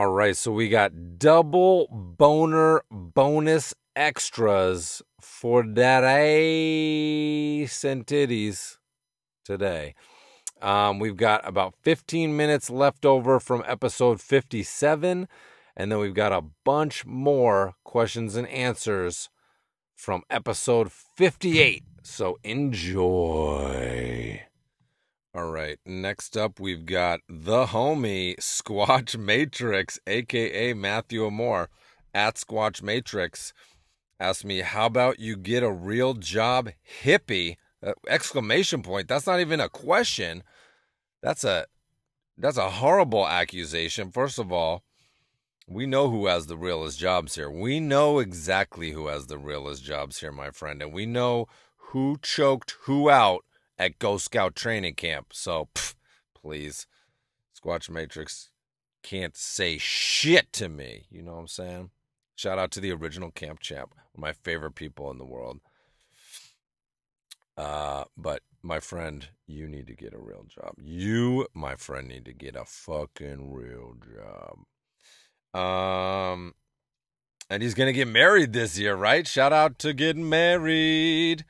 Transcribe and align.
All 0.00 0.12
right, 0.12 0.34
so 0.34 0.50
we 0.50 0.70
got 0.70 1.18
double 1.18 1.86
boner 1.90 2.80
bonus 2.90 3.74
extras 3.94 5.02
for 5.20 5.62
that 5.62 6.04
ace 6.04 7.84
and 7.84 8.06
today. 8.06 9.94
Um, 10.62 11.00
we've 11.00 11.18
got 11.18 11.46
about 11.46 11.74
15 11.82 12.34
minutes 12.34 12.70
left 12.70 13.04
over 13.04 13.38
from 13.38 13.62
episode 13.66 14.22
57, 14.22 15.28
and 15.76 15.92
then 15.92 15.98
we've 15.98 16.14
got 16.14 16.32
a 16.32 16.44
bunch 16.64 17.04
more 17.04 17.74
questions 17.84 18.36
and 18.36 18.48
answers 18.48 19.28
from 19.94 20.22
episode 20.30 20.90
58. 20.90 21.84
So 22.02 22.38
enjoy. 22.42 24.40
All 25.32 25.48
right, 25.52 25.78
next 25.86 26.36
up 26.36 26.58
we've 26.58 26.84
got 26.84 27.20
the 27.28 27.66
homie 27.66 28.34
Squatch 28.40 29.16
Matrix, 29.16 30.00
aka 30.04 30.74
Matthew 30.74 31.24
Amore 31.24 31.68
at 32.12 32.34
Squatch 32.34 32.82
Matrix. 32.82 33.52
Asked 34.18 34.44
me, 34.44 34.58
"How 34.58 34.86
about 34.86 35.20
you 35.20 35.36
get 35.36 35.62
a 35.62 35.70
real 35.70 36.14
job, 36.14 36.70
hippie?" 37.04 37.58
Uh, 37.80 37.92
exclamation 38.08 38.82
point. 38.82 39.06
That's 39.06 39.28
not 39.28 39.38
even 39.38 39.60
a 39.60 39.68
question. 39.68 40.42
That's 41.22 41.44
a 41.44 41.66
that's 42.36 42.58
a 42.58 42.68
horrible 42.68 43.28
accusation. 43.28 44.10
First 44.10 44.40
of 44.40 44.50
all, 44.50 44.82
we 45.68 45.86
know 45.86 46.10
who 46.10 46.26
has 46.26 46.46
the 46.46 46.58
realest 46.58 46.98
jobs 46.98 47.36
here. 47.36 47.48
We 47.48 47.78
know 47.78 48.18
exactly 48.18 48.90
who 48.90 49.06
has 49.06 49.28
the 49.28 49.38
realest 49.38 49.84
jobs 49.84 50.18
here, 50.18 50.32
my 50.32 50.50
friend, 50.50 50.82
and 50.82 50.92
we 50.92 51.06
know 51.06 51.46
who 51.76 52.18
choked 52.20 52.74
who 52.82 53.08
out 53.08 53.44
at 53.80 53.98
Ghost 53.98 54.26
Scout 54.26 54.54
training 54.54 54.94
camp. 54.94 55.28
So, 55.32 55.68
pff, 55.74 55.94
please, 56.34 56.86
Squatch 57.58 57.88
Matrix 57.88 58.50
can't 59.02 59.34
say 59.34 59.78
shit 59.78 60.52
to 60.52 60.68
me. 60.68 61.06
You 61.10 61.22
know 61.22 61.32
what 61.32 61.40
I'm 61.40 61.48
saying? 61.48 61.90
Shout 62.36 62.58
out 62.58 62.70
to 62.72 62.80
the 62.80 62.92
original 62.92 63.30
Camp 63.30 63.60
Champ, 63.60 63.94
one 63.94 64.04
of 64.14 64.20
my 64.20 64.32
favorite 64.32 64.74
people 64.74 65.10
in 65.10 65.18
the 65.18 65.24
world. 65.24 65.60
Uh, 67.56 68.04
but 68.16 68.42
my 68.62 68.80
friend, 68.80 69.28
you 69.46 69.66
need 69.66 69.86
to 69.86 69.94
get 69.94 70.14
a 70.14 70.18
real 70.18 70.44
job. 70.48 70.74
You, 70.78 71.46
my 71.54 71.76
friend, 71.76 72.06
need 72.06 72.26
to 72.26 72.32
get 72.34 72.56
a 72.56 72.64
fucking 72.64 73.52
real 73.52 73.94
job. 74.14 75.58
Um, 75.58 76.54
and 77.48 77.62
he's 77.62 77.74
gonna 77.74 77.92
get 77.92 78.08
married 78.08 78.52
this 78.52 78.78
year, 78.78 78.94
right? 78.94 79.26
Shout 79.26 79.52
out 79.52 79.78
to 79.80 79.92
getting 79.92 80.28
married. 80.28 81.44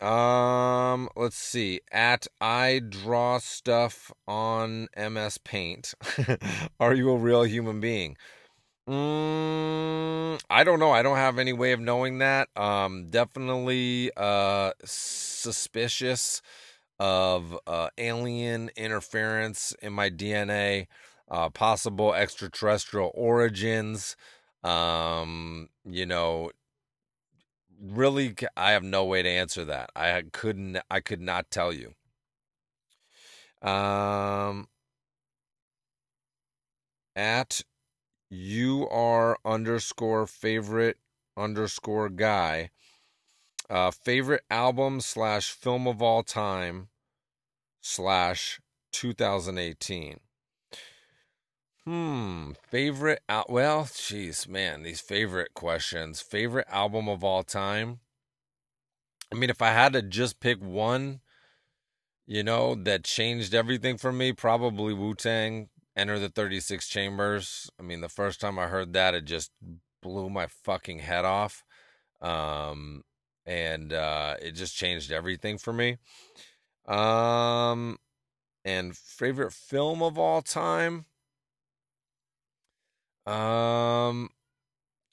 Um, 0.00 0.73
let's 1.16 1.36
see. 1.36 1.80
At 1.92 2.26
I 2.40 2.80
draw 2.86 3.38
stuff 3.38 4.12
on 4.26 4.88
MS 4.96 5.38
Paint. 5.38 5.94
Are 6.80 6.94
you 6.94 7.10
a 7.10 7.16
real 7.16 7.44
human 7.44 7.80
being? 7.80 8.16
Mm, 8.88 10.40
I 10.50 10.62
don't 10.64 10.78
know. 10.78 10.90
I 10.92 11.02
don't 11.02 11.16
have 11.16 11.38
any 11.38 11.52
way 11.52 11.72
of 11.72 11.80
knowing 11.80 12.18
that. 12.18 12.48
Um, 12.56 13.08
definitely 13.10 14.10
uh 14.16 14.72
suspicious 14.84 16.42
of 16.98 17.58
uh 17.66 17.88
alien 17.98 18.70
interference 18.76 19.74
in 19.82 19.92
my 19.92 20.10
DNA, 20.10 20.86
uh 21.30 21.48
possible 21.50 22.12
extraterrestrial 22.14 23.10
origins. 23.14 24.16
Um, 24.62 25.68
you 25.84 26.06
know, 26.06 26.50
really 27.84 28.34
I 28.56 28.72
have 28.72 28.82
no 28.82 29.04
way 29.04 29.22
to 29.22 29.28
answer 29.28 29.64
that. 29.66 29.90
I 29.94 30.22
couldn't 30.32 30.78
I 30.90 31.00
could 31.00 31.20
not 31.20 31.50
tell 31.50 31.72
you. 31.72 31.94
Um 33.62 34.68
at 37.16 37.62
you 38.30 38.88
are 38.88 39.38
underscore 39.44 40.26
favorite 40.26 40.98
underscore 41.36 42.08
guy. 42.08 42.70
Uh 43.70 43.90
favorite 43.90 44.44
album 44.50 45.00
slash 45.00 45.50
film 45.50 45.86
of 45.86 46.02
all 46.02 46.22
time 46.22 46.88
slash 47.80 48.60
2018. 48.92 50.20
Hmm, 51.86 52.52
favorite 52.62 53.22
al- 53.26 53.46
well, 53.48 53.84
jeez, 53.84 54.46
man, 54.46 54.82
these 54.82 55.00
favorite 55.00 55.54
questions. 55.54 56.20
Favorite 56.20 56.66
album 56.68 57.08
of 57.08 57.24
all 57.24 57.42
time? 57.42 58.00
I 59.32 59.36
mean, 59.36 59.50
if 59.50 59.60
I 59.62 59.70
had 59.70 59.92
to 59.94 60.02
just 60.02 60.40
pick 60.40 60.58
one, 60.62 61.20
you 62.26 62.42
know, 62.42 62.74
that 62.74 63.04
changed 63.04 63.54
everything 63.54 63.98
for 63.98 64.12
me, 64.12 64.32
probably 64.32 64.94
Wu-Tang, 64.94 65.68
Enter 65.96 66.18
the 66.18 66.28
36 66.28 66.88
Chambers. 66.88 67.70
I 67.78 67.82
mean, 67.84 68.00
the 68.00 68.08
first 68.08 68.40
time 68.40 68.58
I 68.58 68.66
heard 68.66 68.94
that, 68.94 69.14
it 69.14 69.26
just 69.26 69.52
blew 70.02 70.28
my 70.28 70.48
fucking 70.48 70.98
head 70.98 71.24
off. 71.24 71.62
Um 72.20 73.02
and 73.46 73.92
uh 73.92 74.36
it 74.42 74.52
just 74.52 74.76
changed 74.76 75.12
everything 75.12 75.58
for 75.58 75.72
me. 75.72 75.98
Um 76.86 77.98
and 78.64 78.96
favorite 78.96 79.52
film 79.52 80.02
of 80.02 80.18
all 80.18 80.42
time? 80.42 81.06
Um, 83.26 84.28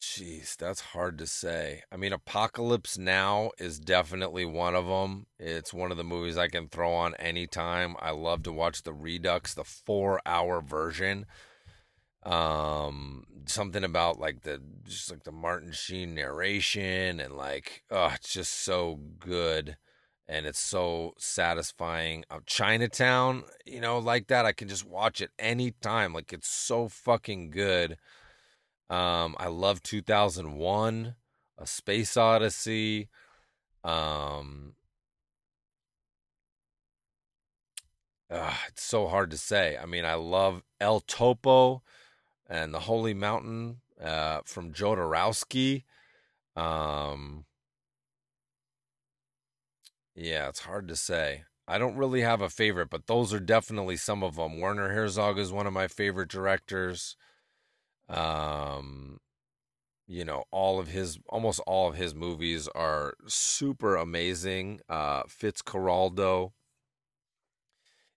jeez, 0.01 0.57
that's 0.57 0.81
hard 0.81 1.17
to 1.19 1.27
say. 1.27 1.83
I 1.91 1.97
mean, 1.97 2.13
Apocalypse 2.13 2.97
Now 2.97 3.51
is 3.57 3.79
definitely 3.79 4.45
one 4.45 4.75
of 4.75 4.85
them. 4.85 5.27
It's 5.39 5.73
one 5.73 5.91
of 5.91 5.97
the 5.97 6.03
movies 6.03 6.37
I 6.37 6.47
can 6.47 6.67
throw 6.67 6.91
on 6.93 7.15
anytime. 7.15 7.95
I 7.99 8.11
love 8.11 8.43
to 8.43 8.51
watch 8.51 8.83
the 8.83 8.93
Redux, 8.93 9.53
the 9.53 9.63
four-hour 9.63 10.61
version. 10.61 11.25
Um, 12.23 13.25
something 13.47 13.83
about 13.83 14.19
like 14.19 14.41
the 14.41 14.61
just 14.83 15.09
like 15.09 15.23
the 15.23 15.31
Martin 15.31 15.71
Sheen 15.71 16.13
narration 16.13 17.19
and 17.19 17.35
like, 17.35 17.83
oh, 17.89 18.11
it's 18.13 18.33
just 18.33 18.53
so 18.53 18.99
good 19.19 19.77
and 20.27 20.45
it's 20.45 20.59
so 20.59 21.13
satisfying. 21.17 22.23
Uh, 22.29 22.39
Chinatown, 22.45 23.43
you 23.65 23.81
know, 23.81 23.99
like 23.99 24.27
that, 24.27 24.45
I 24.45 24.51
can 24.51 24.67
just 24.67 24.85
watch 24.85 25.21
it 25.21 25.31
anytime. 25.37 26.13
Like 26.13 26.31
it's 26.33 26.47
so 26.47 26.87
fucking 26.87 27.51
good. 27.51 27.97
Um, 28.89 29.35
I 29.39 29.47
love 29.47 29.81
2001, 29.83 31.15
A 31.57 31.67
Space 31.67 32.17
Odyssey. 32.17 33.09
Um, 33.83 34.73
uh, 38.29 38.53
it's 38.67 38.83
so 38.83 39.07
hard 39.07 39.31
to 39.31 39.37
say. 39.37 39.77
I 39.81 39.85
mean, 39.85 40.05
I 40.05 40.15
love 40.15 40.63
El 40.79 41.01
Topo 41.01 41.83
and 42.49 42.73
the 42.73 42.79
Holy 42.81 43.13
Mountain 43.13 43.77
uh, 44.01 44.41
from 44.45 44.73
Jodorowsky. 44.73 45.83
Um, 46.55 47.45
yeah, 50.15 50.49
it's 50.49 50.61
hard 50.61 50.87
to 50.87 50.95
say. 50.95 51.43
I 51.67 51.77
don't 51.77 51.95
really 51.95 52.21
have 52.21 52.41
a 52.41 52.49
favorite, 52.49 52.89
but 52.89 53.07
those 53.07 53.33
are 53.33 53.39
definitely 53.39 53.97
some 53.97 54.23
of 54.23 54.35
them. 54.35 54.59
Werner 54.59 54.89
Herzog 54.89 55.39
is 55.39 55.51
one 55.51 55.67
of 55.67 55.73
my 55.73 55.87
favorite 55.87 56.29
directors. 56.29 57.15
Um, 58.09 59.19
you 60.07 60.25
know, 60.25 60.43
all 60.51 60.79
of 60.79 60.89
his, 60.89 61.19
almost 61.29 61.61
all 61.65 61.87
of 61.87 61.95
his 61.95 62.13
movies 62.13 62.67
are 62.75 63.13
super 63.27 63.95
amazing. 63.95 64.81
Uh, 64.89 65.23
Fitzcarraldo 65.23 66.51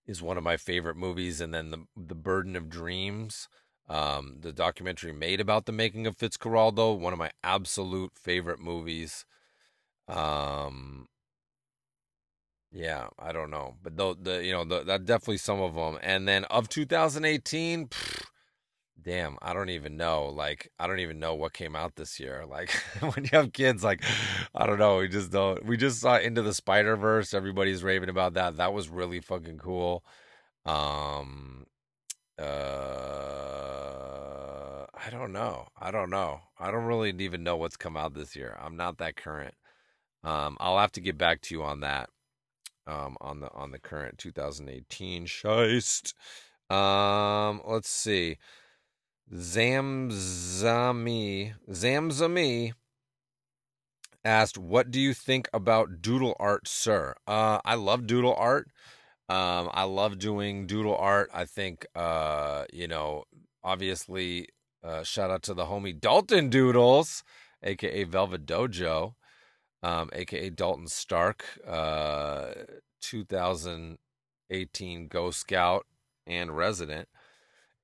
is 0.06 0.20
one 0.20 0.36
of 0.36 0.44
my 0.44 0.56
favorite 0.56 0.96
movies, 0.96 1.40
and 1.40 1.54
then 1.54 1.70
the 1.70 1.86
the 1.96 2.14
Burden 2.14 2.56
of 2.56 2.68
Dreams, 2.68 3.48
um, 3.88 4.38
the 4.40 4.52
documentary 4.52 5.12
made 5.12 5.40
about 5.40 5.66
the 5.66 5.72
making 5.72 6.06
of 6.06 6.16
Fitzcarraldo, 6.16 6.98
one 6.98 7.12
of 7.12 7.18
my 7.18 7.30
absolute 7.42 8.12
favorite 8.16 8.58
movies. 8.58 9.24
Um, 10.08 11.06
yeah, 12.74 13.06
I 13.20 13.30
don't 13.30 13.50
know, 13.50 13.76
but 13.82 13.96
the 13.96 14.16
the 14.20 14.44
you 14.44 14.52
know 14.52 14.64
the, 14.64 14.82
that 14.82 15.04
definitely 15.04 15.38
some 15.38 15.60
of 15.60 15.76
them. 15.76 15.96
And 16.02 16.26
then 16.26 16.42
of 16.46 16.68
2018, 16.68 17.86
pff, 17.86 18.24
damn, 19.00 19.38
I 19.40 19.52
don't 19.52 19.70
even 19.70 19.96
know. 19.96 20.26
Like 20.26 20.72
I 20.78 20.88
don't 20.88 20.98
even 20.98 21.20
know 21.20 21.36
what 21.36 21.52
came 21.52 21.76
out 21.76 21.94
this 21.94 22.18
year. 22.18 22.44
Like 22.44 22.70
when 23.00 23.24
you 23.24 23.30
have 23.32 23.52
kids, 23.52 23.84
like 23.84 24.02
I 24.56 24.66
don't 24.66 24.80
know. 24.80 24.98
We 24.98 25.06
just 25.08 25.30
don't. 25.30 25.64
We 25.64 25.76
just 25.76 26.00
saw 26.00 26.18
Into 26.18 26.42
the 26.42 26.52
Spider 26.52 26.96
Verse. 26.96 27.32
Everybody's 27.32 27.84
raving 27.84 28.08
about 28.08 28.34
that. 28.34 28.56
That 28.56 28.72
was 28.74 28.88
really 28.88 29.20
fucking 29.20 29.58
cool. 29.58 30.04
Um, 30.66 31.66
uh, 32.40 32.44
I 34.94 35.10
don't 35.12 35.32
know. 35.32 35.68
I 35.80 35.92
don't 35.92 36.10
know. 36.10 36.40
I 36.58 36.72
don't 36.72 36.86
really 36.86 37.14
even 37.20 37.44
know 37.44 37.56
what's 37.56 37.76
come 37.76 37.96
out 37.96 38.14
this 38.14 38.34
year. 38.34 38.58
I'm 38.60 38.76
not 38.76 38.98
that 38.98 39.14
current. 39.14 39.54
Um, 40.24 40.56
I'll 40.58 40.78
have 40.78 40.92
to 40.92 41.00
get 41.00 41.16
back 41.16 41.40
to 41.42 41.54
you 41.54 41.62
on 41.62 41.80
that 41.80 42.08
um, 42.86 43.16
on 43.20 43.40
the 43.40 43.52
on 43.52 43.70
the 43.70 43.78
current 43.78 44.18
2018 44.18 45.26
Scheist. 45.26 46.14
Um, 46.70 47.60
let's 47.66 47.90
see. 47.90 48.38
Zamzami 49.32 50.64
Zamzami 51.70 52.72
asked, 54.24 54.58
"What 54.58 54.90
do 54.90 55.00
you 55.00 55.14
think 55.14 55.48
about 55.52 56.02
doodle 56.02 56.36
art, 56.38 56.68
sir?" 56.68 57.14
Uh, 57.26 57.60
I 57.64 57.74
love 57.74 58.06
doodle 58.06 58.34
art. 58.36 58.70
Um, 59.28 59.70
I 59.72 59.84
love 59.84 60.18
doing 60.18 60.66
doodle 60.66 60.96
art. 60.96 61.30
I 61.32 61.46
think, 61.46 61.86
uh, 61.94 62.64
you 62.72 62.86
know, 62.86 63.24
obviously, 63.62 64.48
uh, 64.82 65.02
shout 65.02 65.30
out 65.30 65.42
to 65.44 65.54
the 65.54 65.64
homie 65.64 65.98
Dalton 65.98 66.50
Doodles, 66.50 67.24
aka 67.62 68.04
Velvet 68.04 68.44
Dojo, 68.44 69.14
um, 69.84 70.08
aka 70.14 70.48
Dalton 70.48 70.88
Stark, 70.88 71.44
uh, 71.68 72.52
2018 73.02 75.08
Ghost 75.08 75.40
Scout 75.40 75.86
and 76.26 76.56
resident 76.56 77.08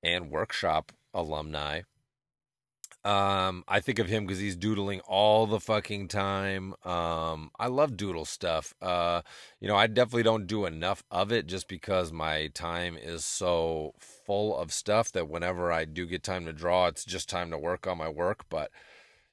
and 0.02 0.30
workshop 0.30 0.92
alumni. 1.12 1.82
Um, 3.02 3.64
I 3.66 3.80
think 3.80 3.98
of 3.98 4.08
him 4.08 4.26
because 4.26 4.40
he's 4.40 4.56
doodling 4.56 5.00
all 5.00 5.46
the 5.46 5.60
fucking 5.60 6.08
time. 6.08 6.74
Um, 6.84 7.50
I 7.58 7.68
love 7.68 7.96
doodle 7.96 8.26
stuff. 8.26 8.74
Uh, 8.80 9.22
you 9.58 9.68
know, 9.68 9.76
I 9.76 9.86
definitely 9.86 10.22
don't 10.22 10.46
do 10.46 10.66
enough 10.66 11.02
of 11.10 11.32
it 11.32 11.46
just 11.46 11.68
because 11.68 12.12
my 12.12 12.48
time 12.48 12.98
is 12.98 13.24
so 13.24 13.94
full 13.98 14.56
of 14.56 14.72
stuff 14.72 15.12
that 15.12 15.28
whenever 15.28 15.72
I 15.72 15.86
do 15.86 16.06
get 16.06 16.22
time 16.22 16.44
to 16.46 16.52
draw, 16.52 16.88
it's 16.88 17.04
just 17.04 17.28
time 17.28 17.50
to 17.50 17.58
work 17.58 17.86
on 17.86 17.96
my 17.96 18.08
work. 18.08 18.44
But 18.50 18.70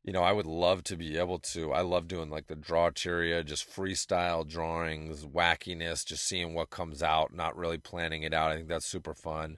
you 0.07 0.13
know, 0.13 0.23
I 0.23 0.31
would 0.31 0.45
love 0.45 0.85
to 0.85 0.95
be 0.95 1.17
able 1.17 1.37
to. 1.39 1.73
I 1.73 1.81
love 1.81 2.07
doing 2.07 2.29
like 2.29 2.47
the 2.47 2.55
drawteria, 2.55 3.45
just 3.45 3.69
freestyle 3.69 4.47
drawings, 4.47 5.25
wackiness, 5.25 6.05
just 6.05 6.25
seeing 6.25 6.53
what 6.53 6.69
comes 6.69 7.03
out, 7.03 7.33
not 7.33 7.57
really 7.57 7.77
planning 7.77 8.23
it 8.23 8.33
out. 8.33 8.49
I 8.49 8.55
think 8.55 8.69
that's 8.69 8.85
super 8.85 9.13
fun. 9.13 9.57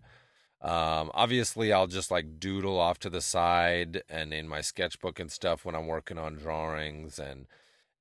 Um, 0.64 1.12
obviously, 1.14 1.72
I'll 1.72 1.86
just 1.86 2.10
like 2.10 2.40
doodle 2.40 2.80
off 2.80 2.98
to 3.02 3.12
the 3.12 3.22
side 3.22 4.02
and 4.10 4.34
in 4.34 4.48
my 4.48 4.62
sketchbook 4.62 5.20
and 5.20 5.32
stuff 5.32 5.66
when 5.66 5.76
I'm 5.76 5.86
working 5.86 6.18
on 6.18 6.38
drawings 6.38 7.20
and 7.20 7.46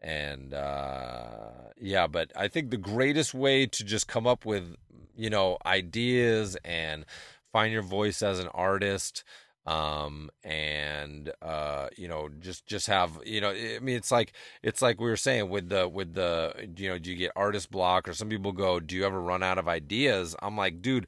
and 0.01 0.55
uh, 0.55 1.51
yeah. 1.79 2.07
But 2.07 2.33
I 2.35 2.49
think 2.49 2.71
the 2.71 2.79
greatest 2.79 3.35
way 3.35 3.67
to 3.67 3.85
just 3.85 4.09
come 4.09 4.27
up 4.27 4.47
with 4.47 4.75
you 5.15 5.29
know 5.29 5.59
ideas 5.67 6.57
and 6.65 7.05
find 7.53 7.75
your 7.75 7.83
voice 7.83 8.23
as 8.23 8.39
an 8.39 8.49
artist 8.49 9.23
um 9.69 10.31
and 10.45 11.33
uh 11.43 11.89
you 11.97 12.09
know 12.09 12.29
just 12.41 12.67
just 12.67 12.87
have 12.87 13.11
you 13.27 13.41
know 13.41 13.51
i 13.51 13.79
mean 13.81 13.97
it's 13.97 14.11
like 14.11 14.33
it's 14.63 14.81
like 14.81 15.01
we 15.01 15.09
were 15.09 15.17
saying 15.17 15.51
with 15.51 15.69
the 15.69 15.87
with 15.89 16.15
the 16.15 16.55
you 16.77 16.89
know 16.89 16.99
do 16.99 17.11
you 17.11 17.17
get 17.17 17.33
artist 17.35 17.71
block 17.71 18.09
or 18.09 18.13
some 18.13 18.29
people 18.29 18.53
go 18.53 18.79
do 18.81 18.95
you 18.97 19.05
ever 19.05 19.21
run 19.21 19.43
out 19.43 19.59
of 19.59 19.69
ideas 19.69 20.35
i'm 20.41 20.57
like 20.57 20.81
dude 20.81 21.07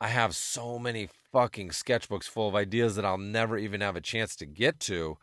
I 0.00 0.08
have 0.08 0.36
so 0.36 0.78
many 0.78 1.08
fucking 1.32 1.70
sketchbooks 1.70 2.24
full 2.24 2.48
of 2.48 2.54
ideas 2.54 2.96
that 2.96 3.04
I'll 3.04 3.18
never 3.18 3.56
even 3.56 3.80
have 3.80 3.96
a 3.96 4.00
chance 4.00 4.36
to 4.36 4.46
get 4.46 4.78
to. 4.80 5.16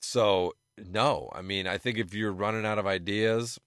So, 0.00 0.52
no, 0.76 1.30
I 1.32 1.42
mean, 1.42 1.66
I 1.66 1.78
think 1.78 1.98
if 1.98 2.14
you're 2.14 2.32
running 2.32 2.66
out 2.66 2.78
of 2.78 2.86
ideas, 2.86 3.58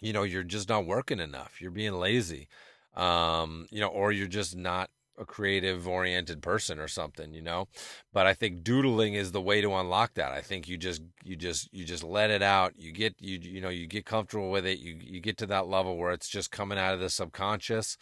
you 0.00 0.12
know, 0.12 0.22
you're 0.22 0.44
just 0.44 0.68
not 0.68 0.86
working 0.86 1.18
enough. 1.18 1.60
You're 1.60 1.72
being 1.72 1.94
lazy. 1.94 2.48
Um, 2.94 3.66
you 3.70 3.80
know, 3.80 3.88
or 3.88 4.12
you're 4.12 4.26
just 4.28 4.56
not 4.56 4.90
a 5.18 5.24
creative 5.24 5.88
oriented 5.88 6.42
person 6.42 6.78
or 6.78 6.88
something, 6.88 7.32
you 7.32 7.42
know. 7.42 7.68
But 8.12 8.26
I 8.26 8.34
think 8.34 8.62
doodling 8.62 9.14
is 9.14 9.32
the 9.32 9.40
way 9.40 9.60
to 9.60 9.74
unlock 9.74 10.14
that. 10.14 10.32
I 10.32 10.40
think 10.40 10.68
you 10.68 10.76
just 10.76 11.02
you 11.24 11.36
just 11.36 11.68
you 11.72 11.84
just 11.84 12.04
let 12.04 12.30
it 12.30 12.42
out. 12.42 12.74
You 12.76 12.92
get 12.92 13.14
you 13.18 13.38
you 13.40 13.60
know, 13.60 13.68
you 13.68 13.86
get 13.86 14.06
comfortable 14.06 14.50
with 14.50 14.66
it. 14.66 14.78
You 14.78 14.98
you 15.00 15.20
get 15.20 15.36
to 15.38 15.46
that 15.46 15.68
level 15.68 15.96
where 15.96 16.12
it's 16.12 16.28
just 16.28 16.50
coming 16.50 16.78
out 16.78 16.94
of 16.94 17.00
the 17.00 17.10
subconscious 17.10 17.96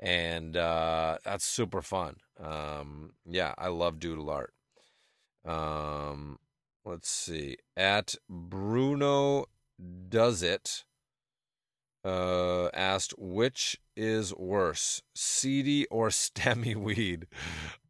and 0.00 0.56
uh, 0.56 1.18
that's 1.24 1.44
super 1.44 1.82
fun. 1.82 2.16
Um, 2.42 3.12
yeah, 3.26 3.54
I 3.58 3.68
love 3.68 4.00
doodle 4.00 4.30
art. 4.30 4.54
Um, 5.44 6.38
let's 6.84 7.10
see. 7.10 7.58
At 7.76 8.14
Bruno 8.28 9.46
does 10.08 10.42
it. 10.42 10.84
Uh, 12.02 12.68
asked 12.72 13.12
which 13.18 13.78
is 13.94 14.34
worse, 14.34 15.02
seedy 15.14 15.86
or 15.88 16.08
stemmy 16.08 16.74
weed. 16.74 17.26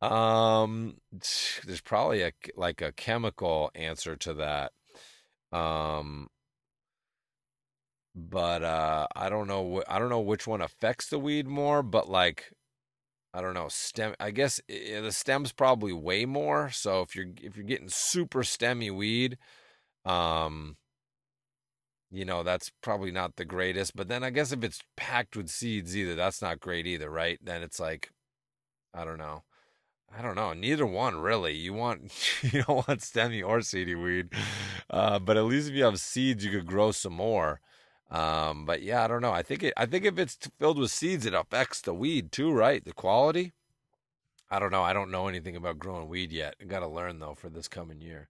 Um, 0.03 0.97
there's 1.65 1.81
probably 1.81 2.23
a 2.23 2.33
like 2.57 2.83
a 2.83 2.91
chemical 2.91 3.71
answer 3.75 4.17
to 4.17 4.35
that. 4.35 4.73
Um, 5.53 6.29
but 8.15 8.62
uh, 8.62 9.07
I 9.15 9.29
don't 9.29 9.47
know. 9.47 9.83
I 9.89 9.99
don't 9.99 10.09
know 10.09 10.21
which 10.21 10.47
one 10.47 10.61
affects 10.61 11.09
the 11.09 11.19
weed 11.19 11.47
more, 11.47 11.83
but 11.83 12.09
like, 12.09 12.53
I 13.33 13.41
don't 13.41 13.55
know. 13.55 13.69
Stem. 13.69 14.15
I 14.19 14.31
guess 14.31 14.61
the 14.69 15.13
stem's 15.13 15.53
probably 15.53 15.93
way 15.93 16.25
more. 16.25 16.71
So 16.71 17.03
if 17.03 17.15
you're 17.15 17.29
if 17.41 17.56
you're 17.56 17.67
getting 17.67 17.89
super 17.89 18.43
stemmy 18.43 18.95
weed, 18.95 19.39
um, 20.05 20.77
you 22.11 22.25
know 22.25 22.43
that's 22.43 22.71
probably 22.83 23.11
not 23.11 23.37
the 23.37 23.45
greatest. 23.45 23.97
But 23.97 24.09
then 24.09 24.25
I 24.25 24.31
guess 24.31 24.53
if 24.53 24.65
it's 24.65 24.83
packed 24.97 25.37
with 25.37 25.49
seeds, 25.49 25.97
either 25.97 26.15
that's 26.15 26.43
not 26.43 26.61
great 26.61 26.87
either, 26.87 27.11
right? 27.11 27.39
Then 27.43 27.62
it's 27.62 27.81
like, 27.81 28.11
I 28.95 29.05
don't 29.05 29.19
know. 29.19 29.45
I 30.17 30.23
don't 30.23 30.35
know. 30.35 30.53
Neither 30.53 30.87
one 30.87 31.21
really. 31.21 31.55
You 31.55 31.73
want 31.73 32.12
you 32.43 32.62
don't 32.62 32.89
want 32.89 33.01
stemmy 33.01 33.47
or 33.47 33.61
seedy 33.62 33.95
weed, 33.95 34.31
uh, 34.91 35.19
but 35.19 35.37
at 35.37 35.45
least 35.45 35.69
if 35.69 35.75
you 35.75 35.85
have 35.85 36.01
seeds, 36.01 36.45
you 36.45 36.51
could 36.51 36.67
grow 36.67 36.93
some 36.93 37.15
more. 37.15 37.61
Um, 38.11 38.65
but 38.67 38.83
yeah, 38.83 39.05
I 39.05 39.09
don't 39.09 39.23
know. 39.23 39.33
I 39.33 39.43
think 39.43 39.63
it. 39.63 39.75
I 39.77 39.87
think 39.87 40.05
if 40.05 40.19
it's 40.19 40.37
filled 40.59 40.79
with 40.79 40.91
seeds, 40.91 41.27
it 41.27 41.35
affects 41.35 41.81
the 41.81 41.95
weed 41.95 42.33
too, 42.33 42.53
right? 42.53 42.85
The 42.85 42.93
quality. 42.93 43.53
I 44.51 44.59
don't 44.59 44.73
know. 44.73 44.83
I 44.83 44.93
don't 44.93 45.13
know 45.13 45.29
anything 45.29 45.55
about 45.55 45.79
growing 45.79 46.09
weed 46.09 46.33
yet. 46.33 46.56
I 46.61 46.65
got 46.65 46.81
to 46.81 46.89
learn 46.89 47.21
though 47.21 47.35
for 47.35 47.49
this 47.49 47.69
coming 47.69 48.01
year. 48.01 48.29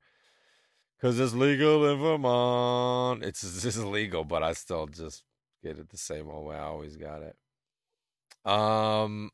Cause 1.00 1.18
it's 1.18 1.32
legal 1.32 1.90
in 1.90 1.98
Vermont. 1.98 3.24
It's 3.24 3.42
is 3.64 3.82
legal, 3.82 4.22
but 4.24 4.42
I 4.42 4.52
still 4.52 4.86
just 4.86 5.24
get 5.62 5.78
it 5.78 5.88
the 5.88 5.96
same 5.96 6.28
old 6.28 6.46
way 6.46 6.56
I 6.56 6.64
always 6.64 6.96
got 6.96 7.22
it. 7.22 7.36
Um, 8.44 9.30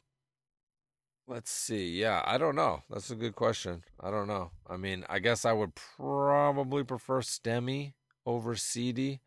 let's 1.26 1.50
see. 1.50 1.88
Yeah, 1.98 2.22
I 2.24 2.38
don't 2.38 2.54
know. 2.54 2.82
That's 2.88 3.10
a 3.10 3.16
good 3.16 3.34
question. 3.34 3.82
I 4.00 4.10
don't 4.10 4.28
know. 4.28 4.52
I 4.68 4.76
mean, 4.76 5.04
I 5.08 5.18
guess 5.18 5.44
I 5.44 5.52
would 5.52 5.74
probably 5.74 6.84
prefer 6.84 7.20
stemmy 7.20 7.94
over 8.24 8.54
seedy 8.54 9.20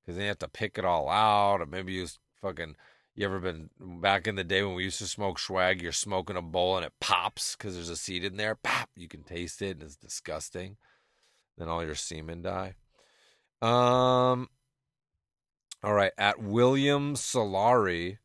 because 0.00 0.16
then 0.16 0.24
you 0.24 0.28
have 0.28 0.38
to 0.40 0.48
pick 0.48 0.78
it 0.78 0.84
all 0.84 1.08
out, 1.08 1.60
or 1.60 1.66
maybe 1.66 1.92
you 1.92 2.08
fucking. 2.40 2.76
You 3.14 3.24
ever 3.24 3.38
been 3.40 3.70
back 3.80 4.26
in 4.26 4.34
the 4.34 4.44
day 4.44 4.62
when 4.62 4.74
we 4.74 4.84
used 4.84 4.98
to 4.98 5.06
smoke 5.06 5.38
swag? 5.38 5.80
You're 5.80 5.92
smoking 5.92 6.36
a 6.36 6.42
bowl 6.42 6.76
and 6.76 6.84
it 6.84 6.92
pops 7.00 7.56
because 7.56 7.74
there's 7.74 7.88
a 7.88 7.96
seed 7.96 8.24
in 8.24 8.36
there. 8.36 8.54
Pop! 8.56 8.90
You 8.94 9.08
can 9.08 9.22
taste 9.22 9.62
it 9.62 9.76
and 9.76 9.84
it's 9.84 9.96
disgusting. 9.96 10.76
Then 11.56 11.68
all 11.68 11.84
your 11.84 11.94
semen 11.94 12.42
die. 12.42 12.74
Um. 13.62 14.48
All 15.82 15.94
right. 15.94 16.12
At 16.18 16.40
William 16.40 17.14
Solari 17.14 18.18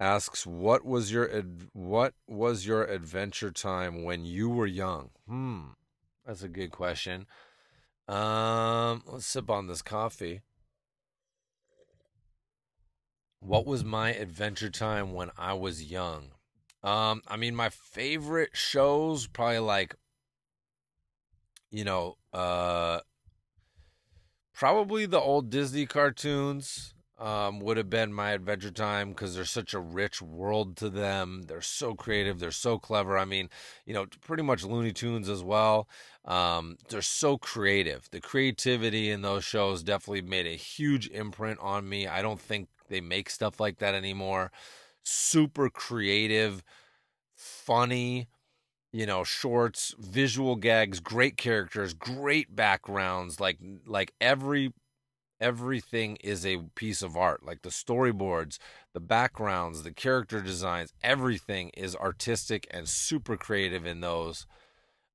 asks, 0.00 0.46
"What 0.46 0.84
was 0.84 1.12
your 1.12 1.30
ad- 1.30 1.68
what 1.72 2.14
was 2.26 2.66
your 2.66 2.84
adventure 2.84 3.50
time 3.50 4.04
when 4.04 4.24
you 4.24 4.48
were 4.48 4.66
young?" 4.66 5.10
Hmm. 5.26 5.70
That's 6.24 6.42
a 6.42 6.48
good 6.48 6.70
question. 6.70 7.26
Um. 8.06 9.02
Let's 9.06 9.26
sip 9.26 9.50
on 9.50 9.66
this 9.66 9.82
coffee. 9.82 10.42
What 13.40 13.66
was 13.66 13.84
my 13.84 14.12
adventure 14.14 14.70
time 14.70 15.12
when 15.12 15.30
I 15.38 15.52
was 15.52 15.90
young? 15.90 16.32
Um, 16.82 17.22
I 17.26 17.36
mean, 17.36 17.54
my 17.54 17.68
favorite 17.68 18.50
shows 18.56 19.26
probably 19.26 19.58
like, 19.60 19.94
you 21.70 21.84
know, 21.84 22.16
uh, 22.32 23.00
probably 24.54 25.06
the 25.06 25.20
old 25.20 25.50
Disney 25.50 25.86
cartoons 25.86 26.94
um, 27.18 27.58
would 27.60 27.76
have 27.76 27.90
been 27.90 28.12
my 28.12 28.30
adventure 28.30 28.70
time 28.70 29.10
because 29.10 29.34
there's 29.34 29.50
such 29.50 29.74
a 29.74 29.80
rich 29.80 30.22
world 30.22 30.76
to 30.76 30.88
them. 30.88 31.42
They're 31.46 31.60
so 31.60 31.94
creative. 31.94 32.38
They're 32.38 32.50
so 32.52 32.78
clever. 32.78 33.18
I 33.18 33.24
mean, 33.24 33.50
you 33.84 33.92
know, 33.92 34.06
pretty 34.20 34.44
much 34.44 34.64
Looney 34.64 34.92
Tunes 34.92 35.28
as 35.28 35.42
well. 35.42 35.88
Um, 36.24 36.76
they're 36.88 37.02
so 37.02 37.36
creative. 37.36 38.08
The 38.10 38.20
creativity 38.20 39.10
in 39.10 39.22
those 39.22 39.44
shows 39.44 39.82
definitely 39.82 40.22
made 40.22 40.46
a 40.46 40.56
huge 40.56 41.08
imprint 41.08 41.58
on 41.60 41.88
me. 41.88 42.06
I 42.06 42.22
don't 42.22 42.40
think 42.40 42.68
they 42.88 43.00
make 43.00 43.30
stuff 43.30 43.58
like 43.58 43.78
that 43.78 43.94
anymore. 43.94 44.52
Super 45.02 45.68
creative, 45.70 46.62
funny, 47.34 48.28
you 48.92 49.06
know, 49.06 49.24
shorts, 49.24 49.94
visual 49.98 50.56
gags, 50.56 51.00
great 51.00 51.36
characters, 51.36 51.94
great 51.94 52.54
backgrounds. 52.54 53.40
Like 53.40 53.58
like 53.86 54.12
every 54.20 54.72
everything 55.40 56.16
is 56.16 56.44
a 56.46 56.58
piece 56.74 57.02
of 57.02 57.16
art. 57.16 57.44
Like 57.44 57.62
the 57.62 57.68
storyboards, 57.68 58.58
the 58.94 59.00
backgrounds, 59.00 59.82
the 59.82 59.92
character 59.92 60.40
designs, 60.40 60.92
everything 61.02 61.70
is 61.70 61.94
artistic 61.94 62.66
and 62.70 62.88
super 62.88 63.36
creative 63.36 63.86
in 63.86 64.00
those. 64.00 64.46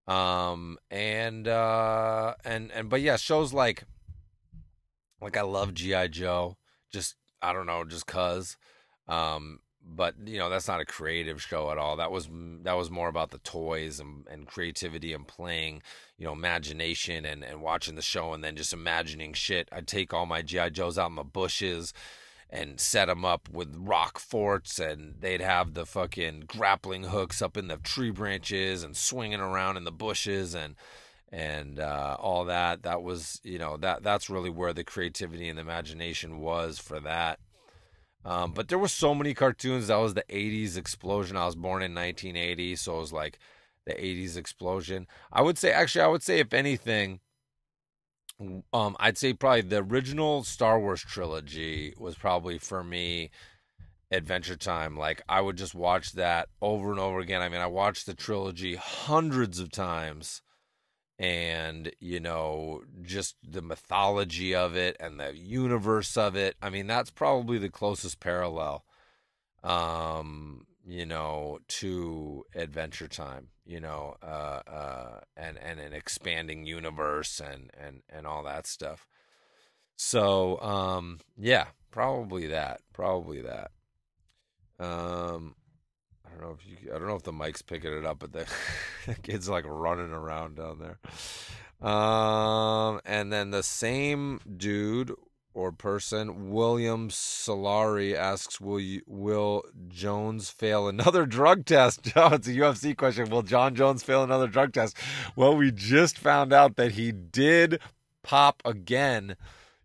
Um 0.08 0.78
and 0.92 1.48
uh 1.48 2.36
and 2.46 2.72
and 2.72 2.90
but 2.90 3.02
yeah, 3.02 3.16
shows 3.16 3.54
like 3.54 3.86
like 5.22 5.38
I 5.38 5.42
love 5.42 5.74
GI 5.74 6.10
Joe. 6.10 6.58
Just 6.92 7.16
I 7.42 7.54
don't 7.54 7.66
know, 7.66 7.84
just 7.84 8.06
cause. 8.06 8.58
Um, 9.08 9.60
but 9.86 10.16
you 10.26 10.38
know 10.38 10.50
that's 10.50 10.68
not 10.68 10.82
a 10.82 10.86
creative 10.86 11.42
show 11.42 11.72
at 11.72 11.78
all. 11.78 11.98
That 11.98 12.12
was 12.12 12.30
that 12.64 12.74
was 12.74 12.90
more 12.90 13.10
about 13.10 13.32
the 13.32 13.40
toys 13.40 14.00
and, 14.00 14.26
and 14.30 14.48
creativity 14.48 15.14
and 15.14 15.28
playing, 15.28 15.82
you 16.18 16.26
know, 16.26 16.34
imagination 16.34 17.26
and, 17.26 17.44
and 17.44 17.62
watching 17.62 17.96
the 17.96 18.02
show 18.02 18.34
and 18.34 18.44
then 18.44 18.56
just 18.56 18.74
imagining 18.74 19.34
shit. 19.34 19.70
I'd 19.72 19.88
take 19.88 20.14
all 20.14 20.26
my 20.26 20.42
GI 20.42 20.72
Joes 20.72 20.98
out 20.98 21.10
in 21.10 21.16
the 21.16 21.24
bushes, 21.24 21.94
and 22.54 22.80
set 22.80 23.08
them 23.08 23.26
up 23.26 23.50
with 23.50 23.76
rock 23.76 24.20
forts 24.20 24.78
and 24.78 25.16
they'd 25.20 25.42
have 25.42 25.74
the 25.74 25.88
fucking 25.88 26.44
grappling 26.46 27.06
hooks 27.06 27.42
up 27.42 27.58
in 27.58 27.68
the 27.68 27.78
tree 27.78 28.12
branches 28.12 28.84
and 28.84 28.96
swinging 28.96 29.40
around 29.40 29.76
in 29.76 29.84
the 29.84 29.92
bushes 29.92 30.54
and 30.54 30.76
and 31.32 31.80
uh, 31.80 32.16
all 32.20 32.46
that 32.46 32.84
that 32.84 33.02
was 33.02 33.42
you 33.44 33.58
know 33.58 33.76
that 33.78 34.04
that's 34.04 34.30
really 34.30 34.52
where 34.52 34.72
the 34.72 34.84
creativity 34.84 35.50
and 35.50 35.58
the 35.58 35.64
imagination 35.64 36.40
was 36.40 36.78
for 36.78 37.00
that 37.00 37.40
um, 38.26 38.52
but 38.54 38.68
there 38.68 38.80
were 38.80 38.88
so 38.88 39.14
many 39.14 39.34
cartoons 39.34 39.88
that 39.88 39.96
was 39.96 40.14
the 40.14 40.26
80s 40.30 40.78
explosion 40.78 41.38
i 41.38 41.46
was 41.46 41.56
born 41.56 41.82
in 41.82 41.94
1980 41.94 42.76
so 42.76 42.98
it 42.98 43.00
was 43.00 43.14
like 43.14 43.40
the 43.86 43.94
80s 43.94 44.38
explosion 44.38 45.08
i 45.32 45.42
would 45.42 45.58
say 45.58 45.72
actually 45.72 46.02
i 46.02 46.08
would 46.08 46.24
say 46.24 46.40
if 46.40 46.54
anything 46.54 47.20
um, 48.74 48.96
I'd 49.00 49.18
say 49.18 49.34
probably 49.34 49.62
the 49.62 49.84
original 49.84 50.44
Star 50.44 50.80
Wars 50.80 51.02
trilogy 51.02 51.94
was 51.98 52.16
probably 52.16 52.58
for 52.58 52.84
me 52.84 53.30
Adventure 54.12 54.56
Time. 54.56 54.98
Like 54.98 55.22
I 55.28 55.42
would 55.42 55.58
just 55.58 55.76
watch 55.76 56.14
that 56.14 56.50
over 56.62 56.92
and 56.92 57.00
over 57.00 57.20
again. 57.20 57.42
I 57.42 57.50
mean, 57.50 57.62
I 57.62 57.68
watched 57.68 58.06
the 58.06 58.14
trilogy 58.14 58.76
hundreds 58.76 59.60
of 59.60 59.72
times 59.72 60.42
and 61.20 61.92
you 62.00 62.20
know 62.20 62.82
just 63.02 63.36
the 63.48 63.62
mythology 63.62 64.56
of 64.56 64.76
it 64.76 64.98
and 65.00 65.20
the 65.20 65.36
universe 65.36 66.18
of 66.18 66.36
it. 66.36 66.56
I 66.62 66.70
mean, 66.70 66.88
that's 66.88 67.12
probably 67.12 67.58
the 67.58 67.70
closest 67.70 68.20
parallel 68.20 68.84
um 69.64 70.66
you 70.86 71.06
know, 71.06 71.60
to 71.68 72.46
Adventure 72.56 73.08
Time, 73.08 73.48
you 73.66 73.80
know, 73.80 74.16
uh, 74.22 74.62
uh, 74.68 75.20
and 75.38 75.58
and 75.58 75.80
an 75.80 75.94
expanding 75.94 76.66
universe 76.66 77.40
and 77.40 77.72
and 77.80 78.02
and 78.10 78.28
all 78.28 78.44
that 78.44 78.68
stuff. 78.68 79.08
So, 79.96 80.60
um, 80.62 81.20
yeah, 81.38 81.68
probably 81.92 82.48
that, 82.48 82.82
probably 82.94 83.42
that. 83.42 83.72
Um, 84.80 85.56
don't 86.34 86.42
know 86.42 86.58
if 86.60 86.68
you, 86.68 86.94
I 86.94 86.98
don't 86.98 87.08
know 87.08 87.16
if 87.16 87.24
the 87.24 87.34
mic's 87.34 87.62
picking 87.62 87.94
it 87.94 88.06
up, 88.06 88.20
but 88.20 88.34
the, 88.34 88.46
the 89.08 89.16
kid's 89.16 89.50
like 89.50 89.66
running 89.68 90.12
around 90.12 90.58
down 90.58 90.80
there. 90.80 91.90
Um, 91.90 93.02
and 93.06 93.32
then 93.32 93.52
the 93.52 93.64
same 93.64 94.40
dude 94.58 95.14
or 95.54 95.72
person. 95.72 96.52
William 96.52 97.10
Solari 97.10 98.16
asks, 98.16 98.60
"Will 98.60 98.80
you, 98.80 99.02
will 99.06 99.64
Jones 99.88 100.50
fail 100.50 100.88
another 100.88 101.26
drug 101.28 101.66
test?" 101.66 102.12
Oh, 102.16 102.34
it's 102.34 102.48
a 102.48 102.54
UFC 102.54 102.96
question. 102.96 103.30
Will 103.30 103.42
Jon 103.44 103.76
Jones 103.76 104.04
fail 104.04 104.24
another 104.24 104.48
drug 104.48 104.74
test? 104.74 104.98
Well, 105.36 105.56
we 105.56 105.72
just 105.72 106.18
found 106.18 106.54
out 106.54 106.76
that 106.78 106.94
he 106.94 107.12
did 107.12 107.80
pop 108.24 108.62
again 108.66 109.36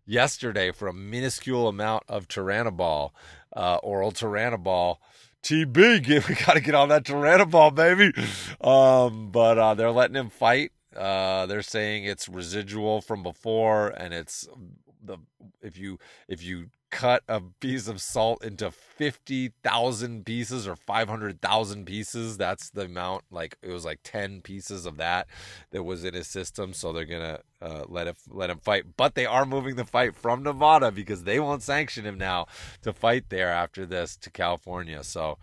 yesterday 0.05 0.71
for 0.71 0.87
a 0.87 0.93
minuscule 0.93 1.67
amount 1.67 2.03
of 2.07 2.27
Turinabol, 2.27 3.11
uh, 3.55 3.75
oral 3.83 4.11
Turinabol. 4.11 4.97
TB, 5.43 6.27
we 6.27 6.35
got 6.35 6.53
to 6.53 6.61
get 6.61 6.75
on 6.75 6.89
that 6.89 7.03
Turinabol, 7.03 7.73
baby. 7.73 8.13
Um, 8.61 9.29
but 9.31 9.57
uh, 9.57 9.73
they're 9.73 9.91
letting 9.91 10.15
him 10.15 10.29
fight. 10.29 10.71
Uh, 10.95 11.45
they're 11.45 11.61
saying 11.61 12.05
it's 12.05 12.27
residual 12.27 13.01
from 13.01 13.23
before, 13.23 13.89
and 13.89 14.13
it's 14.13 14.47
the 15.03 15.17
if 15.61 15.77
you 15.77 15.97
if 16.27 16.43
you 16.43 16.67
cut 16.91 17.21
a 17.27 17.39
piece 17.59 17.87
of 17.87 18.01
salt 18.01 18.43
into 18.43 18.71
50,000 18.71 20.25
pieces 20.25 20.67
or 20.67 20.75
500,000 20.75 21.85
pieces 21.85 22.35
that's 22.35 22.71
the 22.71 22.85
amount 22.85 23.25
like 23.29 23.55
it 23.61 23.69
was 23.69 23.85
like 23.85 23.99
10 24.03 24.41
pieces 24.41 24.87
of 24.87 24.97
that 24.97 25.27
that 25.69 25.83
was 25.83 26.03
in 26.03 26.15
his 26.15 26.27
system 26.27 26.73
so 26.73 26.91
they're 26.91 27.05
going 27.05 27.21
to 27.21 27.39
uh, 27.61 27.83
let 27.87 28.07
it 28.07 28.17
let 28.29 28.49
him 28.49 28.57
fight. 28.57 28.85
But 28.95 29.15
they 29.15 29.25
are 29.25 29.45
moving 29.45 29.75
the 29.75 29.85
fight 29.85 30.15
from 30.15 30.43
Nevada 30.43 30.91
because 30.91 31.25
they 31.25 31.39
won't 31.39 31.61
sanction 31.61 32.05
him 32.05 32.17
now 32.17 32.47
to 32.83 32.93
fight 32.93 33.25
there 33.29 33.49
after 33.49 33.85
this 33.85 34.15
to 34.17 34.29
California. 34.29 35.03
So 35.03 35.37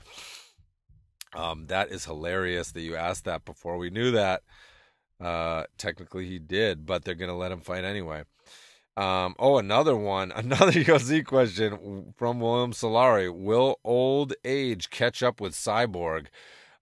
um, 1.35 1.67
that 1.67 1.91
is 1.91 2.07
hilarious 2.07 2.73
that 2.73 2.81
you 2.81 2.97
asked 2.97 3.27
that. 3.27 3.45
Before 3.45 3.77
we 3.77 3.91
knew 3.91 4.13
that 4.13 4.43
uh, 5.21 5.65
technically 5.79 6.27
he 6.27 6.39
did 6.39 6.85
but 6.85 7.05
they're 7.05 7.15
going 7.15 7.31
to 7.31 7.35
let 7.35 7.53
him 7.53 7.61
fight 7.61 7.85
anyway 7.85 8.23
um, 8.97 9.35
oh, 9.39 9.59
another 9.59 9.97
one, 9.97 10.33
another 10.37 10.73
UFC 10.73 11.25
question 11.25 12.15
from 12.17 12.41
William 12.41 12.73
Solari. 12.73 13.33
Will 13.33 13.79
old 13.85 14.35
age 14.45 14.91
catch 14.91 15.23
up 15.23 15.41
with 15.41 15.53
Cyborg? 15.53 16.27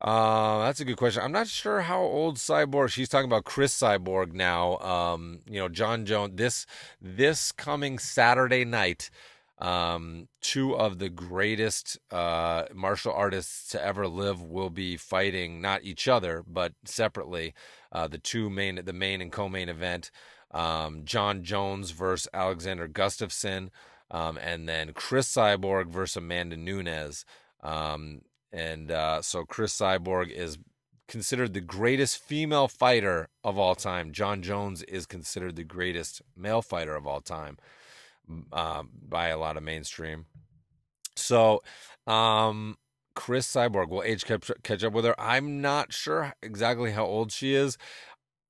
Uh, 0.00 0.64
that's 0.64 0.80
a 0.80 0.84
good 0.84 0.98
question. 0.98 1.22
I'm 1.22 1.32
not 1.32 1.48
sure 1.48 1.80
how 1.80 2.02
old 2.02 2.36
Cyborg. 2.36 2.90
She's 2.90 3.08
talking 3.08 3.24
about 3.24 3.44
Cris 3.44 3.74
Cyborg 3.76 4.32
now. 4.32 4.76
Um, 4.78 5.40
you 5.48 5.58
know, 5.58 5.68
Jon 5.68 6.04
Jones. 6.04 6.32
This 6.36 6.66
this 7.00 7.52
coming 7.52 7.98
Saturday 7.98 8.64
night, 8.66 9.08
um, 9.58 10.28
two 10.42 10.76
of 10.76 10.98
the 10.98 11.08
greatest 11.08 11.98
uh, 12.10 12.64
martial 12.74 13.12
artists 13.12 13.70
to 13.70 13.82
ever 13.82 14.06
live 14.06 14.42
will 14.42 14.70
be 14.70 14.96
fighting 14.96 15.60
not 15.60 15.84
each 15.84 16.06
other 16.06 16.44
but 16.46 16.74
separately. 16.84 17.54
Uh, 17.90 18.06
the 18.06 18.18
two 18.18 18.50
main, 18.50 18.84
the 18.84 18.92
main 18.92 19.22
and 19.22 19.32
co-main 19.32 19.68
event 19.68 20.10
um, 20.54 21.02
Jon 21.04 21.42
Jones 21.42 21.90
versus 21.90 22.28
Alexander 22.32 22.88
Gustafsson, 22.88 23.68
um, 24.10 24.38
and 24.38 24.68
then 24.68 24.92
Cris 24.94 25.28
Cyborg 25.28 25.88
versus 25.88 26.16
Amanda 26.16 26.56
Nunes. 26.56 27.26
Um, 27.62 28.22
and 28.52 28.90
uh, 28.90 29.20
so 29.20 29.44
Cris 29.44 29.76
Cyborg 29.76 30.30
is 30.30 30.58
considered 31.08 31.52
the 31.52 31.60
greatest 31.60 32.18
female 32.18 32.68
fighter 32.68 33.28
of 33.42 33.58
all 33.58 33.74
time. 33.74 34.12
Jon 34.12 34.42
Jones 34.42 34.82
is 34.84 35.06
considered 35.06 35.56
the 35.56 35.64
greatest 35.64 36.22
male 36.36 36.62
fighter 36.62 36.94
of 36.94 37.06
all 37.06 37.20
time 37.20 37.58
uh, 38.52 38.84
by 39.06 39.28
a 39.28 39.38
lot 39.38 39.56
of 39.56 39.62
mainstream. 39.62 40.26
So, 41.16 41.62
um, 42.06 42.76
Cris 43.14 43.46
Cyborg 43.46 43.90
will 43.90 44.02
age 44.02 44.24
catch, 44.24 44.50
catch 44.62 44.82
up 44.82 44.92
with 44.92 45.04
her. 45.04 45.14
I'm 45.20 45.60
not 45.60 45.92
sure 45.92 46.34
exactly 46.42 46.92
how 46.92 47.04
old 47.04 47.30
she 47.30 47.54
is. 47.54 47.78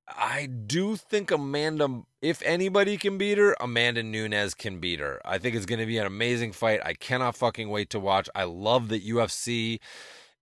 I 0.06 0.46
do 0.46 0.96
think 0.96 1.30
Amanda, 1.30 2.02
if 2.20 2.42
anybody 2.42 2.99
can 2.99 3.16
beat 3.16 3.38
her, 3.38 3.56
Amanda 3.58 4.02
Nunes 4.02 4.54
can 4.54 4.78
beat 4.78 5.00
her. 5.00 5.20
I 5.25 5.38
think 5.38 5.54
it's 5.54 5.66
going 5.66 5.78
to 5.78 5.87
be 5.87 5.99
an 5.99 6.06
amazing 6.06 6.52
fight. 6.52 6.80
I 6.84 6.92
cannot 6.92 7.37
fucking 7.37 7.70
wait 7.70 7.90
to 7.90 8.00
watch. 8.00 8.28
I 8.34 8.44
love 8.44 8.88
that 8.88 9.06
UFC 9.06 9.80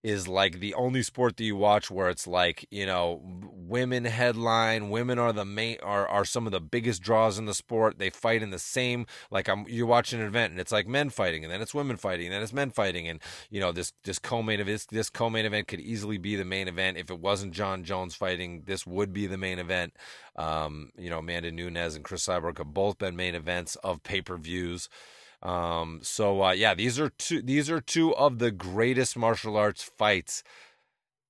is 0.03 0.27
like 0.27 0.59
the 0.59 0.73
only 0.73 1.01
sport 1.01 1.37
that 1.37 1.43
you 1.45 1.55
watch 1.55 1.89
where 1.89 2.09
it's 2.09 2.27
like 2.27 2.67
you 2.69 2.85
know 2.85 3.21
women 3.23 4.03
headline 4.03 4.89
women 4.89 5.17
are 5.17 5.31
the 5.31 5.45
main 5.45 5.77
are, 5.81 6.05
are 6.07 6.25
some 6.25 6.45
of 6.45 6.51
the 6.51 6.59
biggest 6.59 7.01
draws 7.01 7.39
in 7.39 7.45
the 7.45 7.53
sport. 7.53 7.97
They 7.97 8.09
fight 8.09 8.43
in 8.43 8.49
the 8.49 8.59
same 8.59 9.05
like 9.31 9.47
i'm 9.47 9.65
you're 9.67 9.87
watching 9.87 10.19
an 10.19 10.27
event 10.27 10.51
and 10.51 10.59
it's 10.59 10.71
like 10.71 10.87
men 10.87 11.09
fighting 11.09 11.43
and 11.43 11.51
then 11.51 11.61
it's 11.61 11.73
women 11.73 11.95
fighting 11.95 12.27
and 12.27 12.35
then 12.35 12.43
it's 12.43 12.53
men 12.53 12.69
fighting 12.69 13.07
and 13.07 13.21
you 13.49 13.61
know 13.61 13.71
this 13.71 13.93
this 14.03 14.19
co-main 14.19 14.59
event 14.59 14.73
this, 14.73 14.85
this 14.87 15.09
co-main 15.09 15.45
event 15.45 15.67
could 15.67 15.79
easily 15.79 16.17
be 16.17 16.35
the 16.35 16.45
main 16.45 16.67
event. 16.67 16.97
If 16.97 17.09
it 17.09 17.19
wasn't 17.19 17.53
jon 17.53 17.83
jones 17.83 18.13
fighting 18.13 18.63
this 18.65 18.85
would 18.85 19.13
be 19.13 19.27
the 19.27 19.37
main 19.37 19.59
event. 19.59 19.93
Um 20.35 20.91
you 20.97 21.09
know 21.09 21.19
amanda 21.19 21.51
nunes 21.51 21.95
and 21.95 22.03
cris 22.03 22.27
cyborg 22.27 22.57
have 22.57 22.73
both 22.73 22.97
been 22.97 23.15
main 23.15 23.35
events 23.35 23.77
of 23.77 24.03
pay-per-views 24.03 24.89
um, 25.43 25.99
so 26.01 26.41
uh, 26.43 26.51
yeah, 26.51 26.73
these 26.73 26.99
are 26.99 27.09
two 27.09 27.41
these 27.41 27.69
are 27.69 27.81
two 27.81 28.15
of 28.15 28.39
the 28.39 28.51
greatest 28.51 29.17
martial 29.17 29.57
arts 29.57 29.83
fights. 29.83 30.43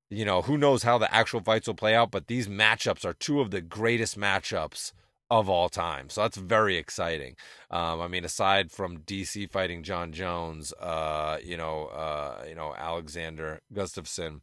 You 0.09 0.25
know, 0.25 0.43
who 0.43 0.57
knows 0.57 0.83
how 0.83 0.99
the 0.99 1.13
actual 1.13 1.41
fights 1.41 1.67
will 1.67 1.73
play 1.73 1.95
out, 1.95 2.11
but 2.11 2.27
these 2.27 2.47
matchups 2.47 3.03
are 3.03 3.13
two 3.13 3.41
of 3.41 3.49
the 3.49 3.61
greatest 3.61 4.17
matchups 4.17 4.93
of 5.31 5.49
all 5.49 5.69
time. 5.69 6.09
So 6.09 6.21
that's 6.21 6.37
very 6.37 6.77
exciting. 6.77 7.35
Um, 7.71 7.99
I 7.99 8.07
mean, 8.07 8.23
aside 8.23 8.71
from 8.71 8.99
DC 8.99 9.49
fighting 9.51 9.81
Jon 9.81 10.11
Jones, 10.11 10.71
uh, 10.73 11.39
you 11.43 11.57
know, 11.57 11.85
uh, 11.87 12.45
you 12.47 12.53
know 12.53 12.75
Alexander 12.77 13.61
Gustafsson 13.73 14.41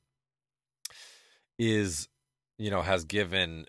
is 1.59 2.09
you 2.61 2.71
know, 2.71 2.83
has 2.83 3.05
given 3.05 3.65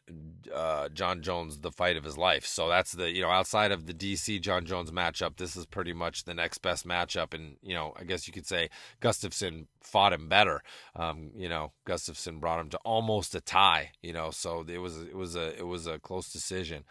uh, 0.53 0.89
Jon 0.89 1.21
Jones 1.21 1.59
the 1.59 1.71
fight 1.71 1.95
of 1.95 2.03
his 2.03 2.17
life. 2.17 2.45
So 2.45 2.67
that's 2.67 2.91
the, 2.91 3.09
you 3.09 3.21
know, 3.21 3.29
outside 3.29 3.71
of 3.71 3.85
the 3.85 3.93
DC 3.93 4.41
Jon 4.41 4.65
Jones 4.65 4.91
matchup, 4.91 5.37
this 5.37 5.55
is 5.55 5.65
pretty 5.65 5.93
much 5.93 6.25
the 6.25 6.33
next 6.33 6.57
best 6.57 6.85
matchup. 6.85 7.33
And, 7.33 7.55
you 7.61 7.73
know, 7.73 7.93
I 7.97 8.03
guess 8.03 8.27
you 8.27 8.33
could 8.33 8.45
say 8.45 8.69
Gustafsson 9.01 9.67
fought 9.79 10.11
him 10.11 10.27
better. 10.27 10.61
Um, 10.93 11.31
you 11.33 11.47
know, 11.47 11.71
Gustafsson 11.87 12.41
brought 12.41 12.59
him 12.59 12.69
to 12.71 12.77
almost 12.79 13.33
a 13.33 13.39
tie, 13.39 13.91
you 14.01 14.11
know, 14.11 14.29
so 14.29 14.65
it 14.67 14.79
was, 14.79 15.01
it 15.01 15.15
was 15.15 15.37
a, 15.37 15.57
it 15.57 15.65
was 15.65 15.87
a 15.87 15.97
close 15.97 16.29
decision 16.29 16.83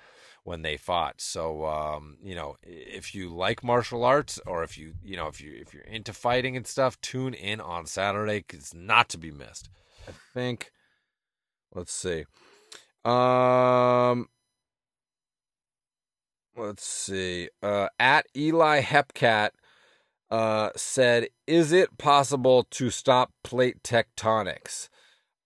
when 0.42 0.62
they 0.62 0.78
fought. 0.78 1.20
So, 1.20 1.66
um, 1.66 2.16
you 2.22 2.34
know, 2.34 2.56
if 2.62 3.14
you 3.14 3.28
like 3.28 3.62
martial 3.62 4.04
arts 4.04 4.40
or 4.46 4.64
if 4.64 4.78
you, 4.78 4.94
you 5.04 5.18
know, 5.18 5.26
if 5.26 5.38
you, 5.38 5.52
if 5.54 5.74
you're 5.74 5.82
into 5.82 6.14
fighting 6.14 6.56
and 6.56 6.66
stuff, 6.66 6.98
tune 7.02 7.34
in 7.34 7.60
on 7.60 7.84
Saturday. 7.84 8.42
It's 8.48 8.72
not 8.72 9.10
to 9.10 9.18
be 9.18 9.30
missed. 9.30 9.68
I 10.08 10.12
think 10.32 10.72
Let's 11.74 11.92
see. 11.92 12.24
Um, 13.04 14.28
let's 16.56 16.84
see. 16.84 17.48
Uh, 17.62 17.88
at 17.98 18.26
Eli 18.36 18.82
Hepcat 18.82 19.50
uh, 20.30 20.70
said, 20.76 21.28
"Is 21.46 21.72
it 21.72 21.98
possible 21.98 22.64
to 22.70 22.90
stop 22.90 23.32
plate 23.42 23.82
tectonics?" 23.82 24.88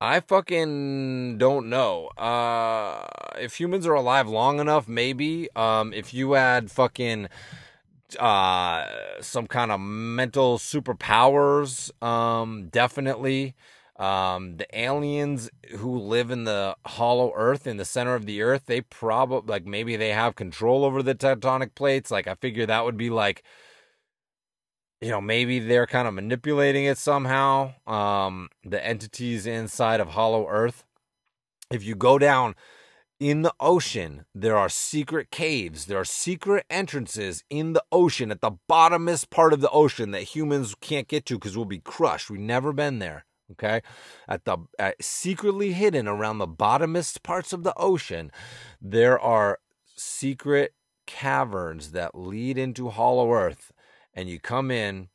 I 0.00 0.20
fucking 0.20 1.38
don't 1.38 1.68
know. 1.70 2.08
Uh, 2.18 3.06
if 3.38 3.58
humans 3.58 3.86
are 3.86 3.94
alive 3.94 4.28
long 4.28 4.60
enough, 4.60 4.88
maybe. 4.88 5.48
Um, 5.56 5.92
if 5.92 6.12
you 6.12 6.34
add 6.34 6.70
fucking 6.70 7.28
uh, 8.18 8.86
some 9.20 9.46
kind 9.46 9.72
of 9.72 9.80
mental 9.80 10.58
superpowers. 10.58 11.90
Um, 12.02 12.68
definitely. 12.70 13.54
Um, 13.96 14.56
the 14.56 14.66
aliens 14.76 15.50
who 15.76 15.98
live 15.98 16.30
in 16.30 16.44
the 16.44 16.76
hollow 16.84 17.32
earth 17.36 17.66
in 17.66 17.76
the 17.76 17.84
center 17.84 18.14
of 18.14 18.26
the 18.26 18.42
earth, 18.42 18.62
they 18.66 18.80
probably 18.80 19.50
like 19.50 19.66
maybe 19.66 19.96
they 19.96 20.10
have 20.10 20.34
control 20.34 20.84
over 20.84 21.02
the 21.02 21.14
tectonic 21.14 21.74
plates. 21.74 22.10
Like 22.10 22.26
I 22.26 22.34
figure 22.34 22.66
that 22.66 22.84
would 22.84 22.96
be 22.96 23.10
like 23.10 23.44
you 25.04 25.10
know, 25.10 25.20
maybe 25.20 25.58
they're 25.58 25.86
kind 25.86 26.08
of 26.08 26.14
manipulating 26.14 26.86
it 26.86 26.96
somehow. 26.96 27.74
Um, 27.86 28.48
the 28.64 28.84
entities 28.84 29.46
inside 29.46 30.00
of 30.00 30.08
Hollow 30.08 30.48
Earth. 30.48 30.84
If 31.70 31.84
you 31.84 31.94
go 31.94 32.18
down 32.18 32.54
in 33.20 33.42
the 33.42 33.52
ocean, 33.60 34.24
there 34.34 34.56
are 34.56 34.70
secret 34.70 35.30
caves, 35.30 35.86
there 35.86 35.98
are 35.98 36.06
secret 36.06 36.64
entrances 36.70 37.44
in 37.50 37.74
the 37.74 37.84
ocean 37.92 38.30
at 38.30 38.40
the 38.40 38.52
bottomest 38.68 39.28
part 39.28 39.52
of 39.52 39.60
the 39.60 39.70
ocean 39.70 40.10
that 40.12 40.34
humans 40.34 40.74
can't 40.80 41.08
get 41.08 41.26
to 41.26 41.34
because 41.34 41.54
we'll 41.54 41.66
be 41.66 41.80
crushed. 41.80 42.30
We've 42.30 42.40
never 42.40 42.72
been 42.72 42.98
there. 42.98 43.26
Okay, 43.52 43.82
at 44.26 44.44
the 44.44 44.58
at 44.78 45.02
secretly 45.04 45.72
hidden 45.72 46.08
around 46.08 46.38
the 46.38 46.48
bottomest 46.48 47.22
parts 47.22 47.52
of 47.52 47.62
the 47.62 47.74
ocean, 47.76 48.32
there 48.80 49.18
are 49.18 49.58
secret 49.96 50.74
caverns 51.06 51.92
that 51.92 52.14
lead 52.14 52.56
into 52.56 52.88
Hollow 52.88 53.32
Earth 53.32 53.72
and 54.14 54.28
you 54.28 54.40
come 54.40 54.70
in 54.70 55.08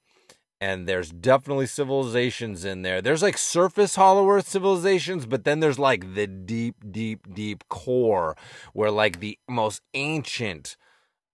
and 0.62 0.88
there's 0.88 1.10
definitely 1.10 1.66
civilizations 1.66 2.66
in 2.66 2.82
there. 2.82 3.02
There's 3.02 3.22
like 3.22 3.38
surface 3.38 3.96
Hollow 3.96 4.30
Earth 4.30 4.48
civilizations, 4.48 5.26
but 5.26 5.46
then 5.46 5.62
there's 5.62 5.80
like 5.80 6.16
the 6.16 6.28
deep, 6.28 6.76
deep, 6.92 7.34
deep 7.34 7.64
core 7.70 8.36
where 8.74 8.92
like 8.92 9.20
the 9.20 9.40
most 9.48 9.82
ancient 9.94 10.76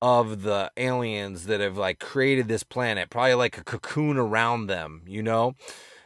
of 0.01 0.43
the 0.43 0.71
aliens 0.77 1.47
that 1.47 1.59
have 1.59 1.77
like 1.77 1.99
created 1.99 2.47
this 2.47 2.63
planet, 2.63 3.09
probably 3.09 3.33
like 3.33 3.57
a 3.57 3.63
cocoon 3.63 4.17
around 4.17 4.67
them, 4.67 5.01
you 5.07 5.23
know? 5.23 5.55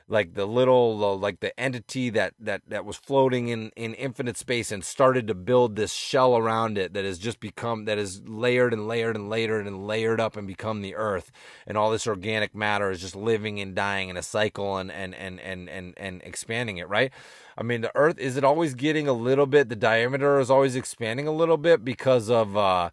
Like 0.09 0.33
the 0.33 0.47
little 0.47 1.17
like 1.19 1.39
the 1.39 1.57
entity 1.59 2.09
that 2.09 2.33
that 2.39 2.61
that 2.67 2.83
was 2.83 2.97
floating 2.97 3.49
in 3.49 3.71
in 3.75 3.93
infinite 3.93 4.37
space 4.37 4.71
and 4.71 4.83
started 4.83 5.27
to 5.27 5.35
build 5.35 5.75
this 5.75 5.93
shell 5.93 6.35
around 6.35 6.77
it 6.77 6.93
that 6.93 7.05
has 7.05 7.19
just 7.19 7.39
become 7.39 7.85
that 7.85 7.99
is 7.99 8.21
layered 8.27 8.73
and 8.73 8.87
layered 8.87 9.15
and 9.15 9.29
layered 9.29 9.67
and 9.67 9.85
layered 9.85 10.19
up 10.19 10.35
and 10.35 10.47
become 10.47 10.81
the 10.81 10.95
earth. 10.95 11.31
And 11.67 11.77
all 11.77 11.91
this 11.91 12.07
organic 12.07 12.55
matter 12.55 12.89
is 12.89 13.01
just 13.01 13.15
living 13.15 13.59
and 13.59 13.75
dying 13.75 14.09
in 14.09 14.17
a 14.17 14.23
cycle 14.23 14.77
and 14.77 14.91
and 14.91 15.13
and 15.13 15.39
and 15.39 15.69
and, 15.69 15.93
and 15.95 16.21
expanding 16.23 16.77
it 16.77 16.89
right? 16.89 17.11
I 17.55 17.61
mean 17.61 17.81
the 17.81 17.95
earth 17.95 18.17
is 18.17 18.35
it 18.35 18.43
always 18.43 18.73
getting 18.73 19.07
a 19.07 19.13
little 19.13 19.45
bit 19.45 19.69
the 19.69 19.75
diameter 19.75 20.39
is 20.39 20.49
always 20.49 20.75
expanding 20.75 21.27
a 21.27 21.31
little 21.31 21.57
bit 21.57 21.85
because 21.85 22.29
of 22.29 22.57
uh 22.57 22.89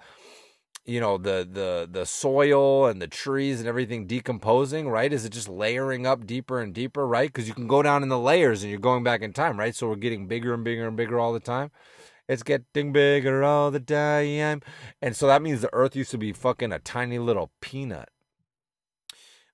you 0.86 1.00
know 1.00 1.18
the 1.18 1.46
the 1.50 1.88
the 1.90 2.06
soil 2.06 2.86
and 2.86 3.02
the 3.02 3.08
trees 3.08 3.58
and 3.58 3.68
everything 3.68 4.06
decomposing 4.06 4.88
right? 4.88 5.12
Is 5.12 5.24
it 5.24 5.30
just 5.30 5.48
layering 5.48 6.06
up 6.06 6.26
deeper 6.26 6.60
and 6.60 6.72
deeper 6.72 7.06
right? 7.06 7.28
Because 7.28 7.48
you 7.48 7.54
can 7.54 7.66
go 7.66 7.82
down 7.82 8.02
in 8.02 8.08
the 8.08 8.18
layers 8.18 8.62
and 8.62 8.70
you're 8.70 8.80
going 8.80 9.02
back 9.02 9.22
in 9.22 9.32
time 9.32 9.58
right? 9.58 9.74
So 9.74 9.88
we're 9.88 9.96
getting 9.96 10.28
bigger 10.28 10.54
and 10.54 10.64
bigger 10.64 10.86
and 10.86 10.96
bigger 10.96 11.18
all 11.18 11.32
the 11.32 11.40
time. 11.40 11.70
It's 12.28 12.42
getting 12.42 12.92
bigger 12.92 13.44
all 13.44 13.70
the 13.70 13.80
time. 13.80 14.62
And 15.02 15.14
so 15.14 15.26
that 15.26 15.42
means 15.42 15.60
the 15.60 15.72
earth 15.72 15.94
used 15.94 16.10
to 16.12 16.18
be 16.18 16.32
fucking 16.32 16.72
a 16.72 16.78
tiny 16.78 17.18
little 17.18 17.50
peanut. 17.60 18.08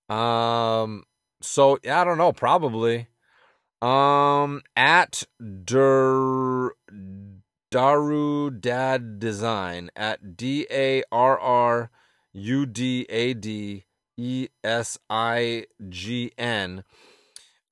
Um 0.09 1.05
so 1.41 1.79
i 1.91 2.05
don't 2.05 2.19
know 2.19 2.33
probably. 2.33 3.09
Um 3.81 4.62
at 4.77 5.25
der 5.65 6.71
Daru 7.73 8.50
Dad 8.50 9.19
Design 9.19 9.91
at 9.97 10.37
D 10.37 10.67
A 10.71 11.02
R 11.11 11.41
R 11.41 11.91
U 12.35 12.67
D 12.67 13.07
A 13.09 13.33
D 13.33 13.87
E 14.19 14.49
S 14.62 14.99
I 15.09 15.64
G 15.88 16.33
N 16.37 16.85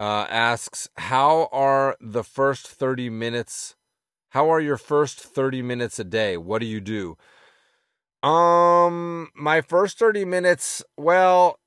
uh, 0.01 0.27
asks, 0.31 0.89
How 0.97 1.51
are 1.53 1.99
the 2.01 2.25
first 2.25 2.67
30 2.67 3.11
minutes? 3.11 3.77
How 4.31 4.51
are 4.51 4.59
your 4.61 4.79
first 4.79 5.21
30 5.21 5.61
minutes 5.61 5.99
a 5.99 6.05
day? 6.05 6.39
What 6.39 6.61
do 6.61 6.67
you 6.67 6.81
do? 6.81 7.19
Um, 8.23 9.29
my 9.35 9.61
first 9.61 9.99
30 9.99 10.25
minutes, 10.25 10.83
well, 10.97 11.59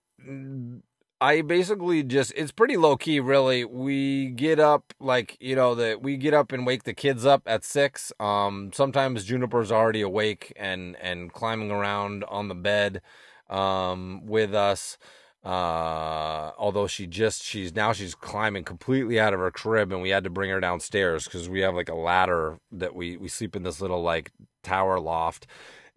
I 1.22 1.42
basically 1.42 2.04
just 2.04 2.34
it's 2.36 2.52
pretty 2.52 2.76
low 2.76 2.98
key 2.98 3.20
really. 3.20 3.64
We 3.64 4.28
get 4.32 4.60
up 4.60 4.94
like, 5.00 5.38
you 5.40 5.56
know, 5.56 5.74
that 5.76 6.02
we 6.02 6.18
get 6.18 6.34
up 6.34 6.52
and 6.52 6.66
wake 6.66 6.84
the 6.84 6.94
kids 6.94 7.26
up 7.26 7.44
at 7.46 7.64
6. 7.64 8.12
Um 8.20 8.72
sometimes 8.74 9.24
Juniper's 9.24 9.72
already 9.72 10.02
awake 10.02 10.52
and 10.56 10.98
and 10.98 11.32
climbing 11.32 11.72
around 11.72 12.24
on 12.26 12.50
the 12.50 12.56
bed 12.56 13.02
um 13.50 14.26
with 14.26 14.54
us. 14.54 14.98
Uh 15.46 16.52
although 16.58 16.88
she 16.88 17.08
just 17.08 17.44
she's 17.44 17.74
now 17.74 17.94
she's 17.94 18.16
climbing 18.16 18.64
completely 18.66 19.20
out 19.20 19.34
of 19.34 19.40
her 19.40 19.52
crib 19.52 19.92
and 19.94 20.02
we 20.02 20.10
had 20.10 20.24
to 20.26 20.30
bring 20.30 20.50
her 20.50 20.60
downstairs 20.60 21.28
cuz 21.28 21.48
we 21.50 21.62
have 21.62 21.76
like 21.76 21.90
a 21.90 21.96
ladder 21.96 22.60
that 22.72 22.96
we 22.96 23.18
we 23.18 23.28
sleep 23.30 23.56
in 23.56 23.64
this 23.64 23.80
little 23.82 24.02
like 24.02 24.32
tower 24.64 25.00
loft 25.00 25.48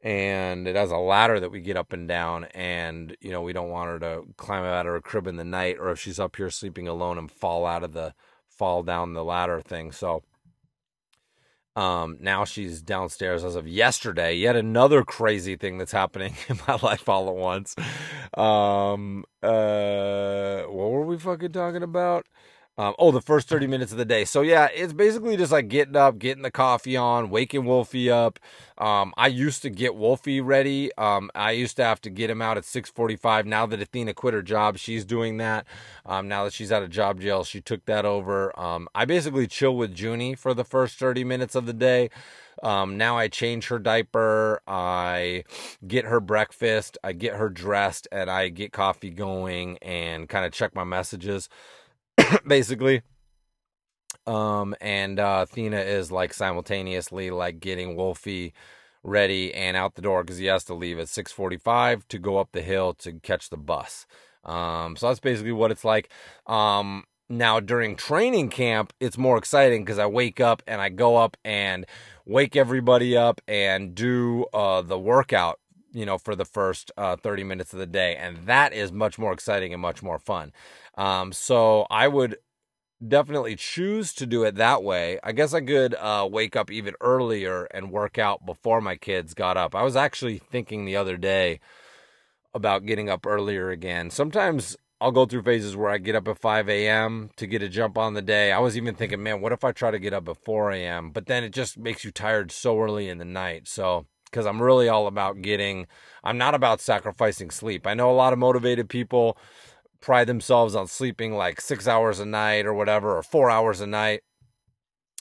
and 0.06 0.68
it 0.68 0.76
has 0.76 0.92
a 0.92 0.96
ladder 0.96 1.40
that 1.40 1.50
we 1.50 1.60
get 1.60 1.76
up 1.76 1.92
and 1.92 2.06
down 2.06 2.44
and 2.54 3.16
you 3.20 3.32
know 3.32 3.42
we 3.42 3.52
don't 3.52 3.70
want 3.70 3.90
her 3.90 3.98
to 3.98 4.22
climb 4.36 4.62
out 4.62 4.86
of 4.86 4.92
her 4.92 5.00
crib 5.00 5.26
in 5.26 5.34
the 5.34 5.44
night 5.44 5.78
or 5.80 5.90
if 5.90 5.98
she's 5.98 6.20
up 6.20 6.36
here 6.36 6.48
sleeping 6.48 6.86
alone 6.86 7.18
and 7.18 7.28
fall 7.28 7.66
out 7.66 7.82
of 7.82 7.92
the 7.92 8.14
fall 8.48 8.84
down 8.84 9.14
the 9.14 9.24
ladder 9.24 9.60
thing 9.60 9.90
so 9.90 10.22
um, 11.74 12.16
now 12.20 12.44
she's 12.46 12.80
downstairs 12.80 13.44
as 13.44 13.54
of 13.54 13.68
yesterday. 13.68 14.34
Yet 14.34 14.56
another 14.56 15.04
crazy 15.04 15.56
thing 15.56 15.76
that's 15.76 15.92
happening 15.92 16.34
in 16.48 16.58
my 16.66 16.78
life 16.82 17.06
all 17.06 17.28
at 17.28 17.36
once. 17.36 17.76
Um, 18.32 19.24
uh, 19.42 20.62
what 20.62 20.90
were 20.90 21.04
we 21.04 21.18
fucking 21.18 21.52
talking 21.52 21.82
about? 21.82 22.26
Um, 22.78 22.94
oh, 22.98 23.10
the 23.10 23.22
first 23.22 23.48
30 23.48 23.66
minutes 23.66 23.92
of 23.92 23.98
the 23.98 24.04
day. 24.04 24.24
So 24.26 24.42
yeah, 24.42 24.68
it's 24.74 24.92
basically 24.92 25.36
just 25.36 25.50
like 25.50 25.68
getting 25.68 25.96
up, 25.96 26.18
getting 26.18 26.42
the 26.42 26.50
coffee 26.50 26.96
on, 26.96 27.30
waking 27.30 27.64
Wolfie 27.64 28.10
up. 28.10 28.38
Um, 28.76 29.14
I 29.16 29.28
used 29.28 29.62
to 29.62 29.70
get 29.70 29.94
Wolfie 29.94 30.42
ready. 30.42 30.94
Um, 30.96 31.30
I 31.34 31.52
used 31.52 31.76
to 31.76 31.84
have 31.84 32.02
to 32.02 32.10
get 32.10 32.28
him 32.28 32.42
out 32.42 32.58
at 32.58 32.64
6:45. 32.64 33.46
Now 33.46 33.64
that 33.64 33.80
Athena 33.80 34.12
quit 34.12 34.34
her 34.34 34.42
job, 34.42 34.76
she's 34.76 35.06
doing 35.06 35.38
that. 35.38 35.66
Um, 36.04 36.28
now 36.28 36.44
that 36.44 36.52
she's 36.52 36.70
out 36.70 36.82
of 36.82 36.90
job 36.90 37.20
jail, 37.20 37.44
she 37.44 37.62
took 37.62 37.86
that 37.86 38.04
over. 38.04 38.58
Um, 38.60 38.88
I 38.94 39.06
basically 39.06 39.46
chill 39.46 39.74
with 39.74 39.98
Junie 39.98 40.34
for 40.34 40.52
the 40.52 40.64
first 40.64 40.98
30 40.98 41.24
minutes 41.24 41.54
of 41.54 41.64
the 41.64 41.72
day. 41.72 42.10
Um, 42.62 42.96
now 42.96 43.18
I 43.18 43.28
change 43.28 43.68
her 43.68 43.78
diaper, 43.78 44.62
I 44.66 45.44
get 45.86 46.06
her 46.06 46.20
breakfast, 46.20 46.96
I 47.04 47.12
get 47.12 47.34
her 47.34 47.50
dressed, 47.50 48.08
and 48.10 48.30
I 48.30 48.48
get 48.48 48.72
coffee 48.72 49.10
going 49.10 49.76
and 49.82 50.26
kind 50.26 50.46
of 50.46 50.52
check 50.52 50.74
my 50.74 50.84
messages. 50.84 51.50
basically. 52.46 53.02
Um, 54.26 54.74
and 54.80 55.20
uh, 55.20 55.46
Athena 55.48 55.78
is 55.80 56.10
like 56.10 56.34
simultaneously 56.34 57.30
like 57.30 57.60
getting 57.60 57.96
Wolfie 57.96 58.54
ready 59.02 59.54
and 59.54 59.76
out 59.76 59.94
the 59.94 60.02
door 60.02 60.24
because 60.24 60.38
he 60.38 60.46
has 60.46 60.64
to 60.64 60.74
leave 60.74 60.98
at 60.98 61.06
6:45 61.06 62.06
to 62.08 62.18
go 62.18 62.38
up 62.38 62.50
the 62.52 62.62
hill 62.62 62.92
to 62.94 63.14
catch 63.20 63.50
the 63.50 63.56
bus. 63.56 64.06
Um, 64.44 64.96
so 64.96 65.08
that's 65.08 65.20
basically 65.20 65.52
what 65.52 65.70
it's 65.70 65.84
like. 65.84 66.10
Um, 66.46 67.04
now 67.28 67.60
during 67.60 67.96
training 67.96 68.50
camp, 68.50 68.92
it's 69.00 69.18
more 69.18 69.38
exciting 69.38 69.84
because 69.84 69.98
I 69.98 70.06
wake 70.06 70.40
up 70.40 70.62
and 70.66 70.80
I 70.80 70.88
go 70.88 71.16
up 71.16 71.36
and 71.44 71.86
wake 72.24 72.56
everybody 72.56 73.16
up 73.16 73.40
and 73.48 73.94
do 73.94 74.46
uh, 74.52 74.82
the 74.82 74.98
workout 74.98 75.60
you 75.96 76.04
know, 76.04 76.18
for 76.18 76.36
the 76.36 76.44
first 76.44 76.92
uh, 76.98 77.16
30 77.16 77.42
minutes 77.42 77.72
of 77.72 77.78
the 77.78 77.86
day. 77.86 78.16
And 78.16 78.46
that 78.46 78.74
is 78.74 78.92
much 78.92 79.18
more 79.18 79.32
exciting 79.32 79.72
and 79.72 79.80
much 79.80 80.02
more 80.02 80.18
fun. 80.18 80.52
Um, 80.98 81.32
so 81.32 81.86
I 81.90 82.06
would 82.06 82.36
definitely 83.06 83.56
choose 83.56 84.12
to 84.14 84.26
do 84.26 84.44
it 84.44 84.56
that 84.56 84.82
way. 84.82 85.18
I 85.24 85.32
guess 85.32 85.54
I 85.54 85.62
could 85.62 85.94
uh, 85.94 86.28
wake 86.30 86.54
up 86.54 86.70
even 86.70 86.94
earlier 87.00 87.64
and 87.70 87.90
work 87.90 88.18
out 88.18 88.44
before 88.44 88.82
my 88.82 88.96
kids 88.96 89.32
got 89.32 89.56
up. 89.56 89.74
I 89.74 89.82
was 89.82 89.96
actually 89.96 90.36
thinking 90.36 90.84
the 90.84 90.96
other 90.96 91.16
day 91.16 91.60
about 92.52 92.84
getting 92.84 93.08
up 93.08 93.24
earlier 93.24 93.70
again. 93.70 94.10
Sometimes 94.10 94.76
I'll 95.00 95.12
go 95.12 95.24
through 95.24 95.44
phases 95.44 95.76
where 95.76 95.90
I 95.90 95.96
get 95.96 96.14
up 96.14 96.28
at 96.28 96.38
5 96.38 96.68
a.m. 96.68 97.30
to 97.36 97.46
get 97.46 97.62
a 97.62 97.70
jump 97.70 97.96
on 97.96 98.12
the 98.12 98.22
day. 98.22 98.52
I 98.52 98.58
was 98.58 98.76
even 98.76 98.94
thinking, 98.94 99.22
man, 99.22 99.40
what 99.40 99.52
if 99.52 99.64
I 99.64 99.72
try 99.72 99.90
to 99.90 99.98
get 99.98 100.12
up 100.12 100.28
at 100.28 100.44
4 100.44 100.72
a.m.? 100.72 101.10
But 101.10 101.24
then 101.24 101.42
it 101.42 101.54
just 101.54 101.78
makes 101.78 102.04
you 102.04 102.10
tired 102.10 102.52
so 102.52 102.78
early 102.78 103.08
in 103.08 103.16
the 103.16 103.24
night. 103.24 103.66
So 103.66 104.06
because 104.26 104.46
I'm 104.46 104.62
really 104.62 104.88
all 104.88 105.06
about 105.06 105.42
getting, 105.42 105.86
I'm 106.22 106.38
not 106.38 106.54
about 106.54 106.80
sacrificing 106.80 107.50
sleep. 107.50 107.86
I 107.86 107.94
know 107.94 108.10
a 108.10 108.12
lot 108.12 108.32
of 108.32 108.38
motivated 108.38 108.88
people 108.88 109.38
pride 110.00 110.26
themselves 110.26 110.74
on 110.74 110.86
sleeping 110.86 111.34
like 111.34 111.60
six 111.60 111.88
hours 111.88 112.20
a 112.20 112.26
night 112.26 112.66
or 112.66 112.74
whatever, 112.74 113.16
or 113.16 113.22
four 113.22 113.50
hours 113.50 113.80
a 113.80 113.86
night. 113.86 114.22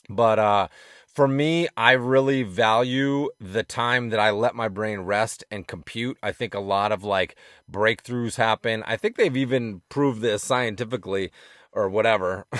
But 0.09 0.37
uh, 0.37 0.67
for 1.15 1.27
me, 1.27 1.67
I 1.77 1.93
really 1.93 2.43
value 2.43 3.29
the 3.39 3.63
time 3.63 4.09
that 4.09 4.19
I 4.19 4.31
let 4.31 4.53
my 4.53 4.67
brain 4.67 4.99
rest 4.99 5.43
and 5.49 5.65
compute. 5.65 6.17
I 6.21 6.31
think 6.31 6.53
a 6.53 6.59
lot 6.59 6.91
of 6.91 7.03
like 7.03 7.37
breakthroughs 7.71 8.35
happen. 8.35 8.83
I 8.85 8.97
think 8.97 9.15
they've 9.15 9.37
even 9.37 9.81
proved 9.89 10.21
this 10.21 10.43
scientifically 10.43 11.31
or 11.71 11.89
whatever. 11.89 12.45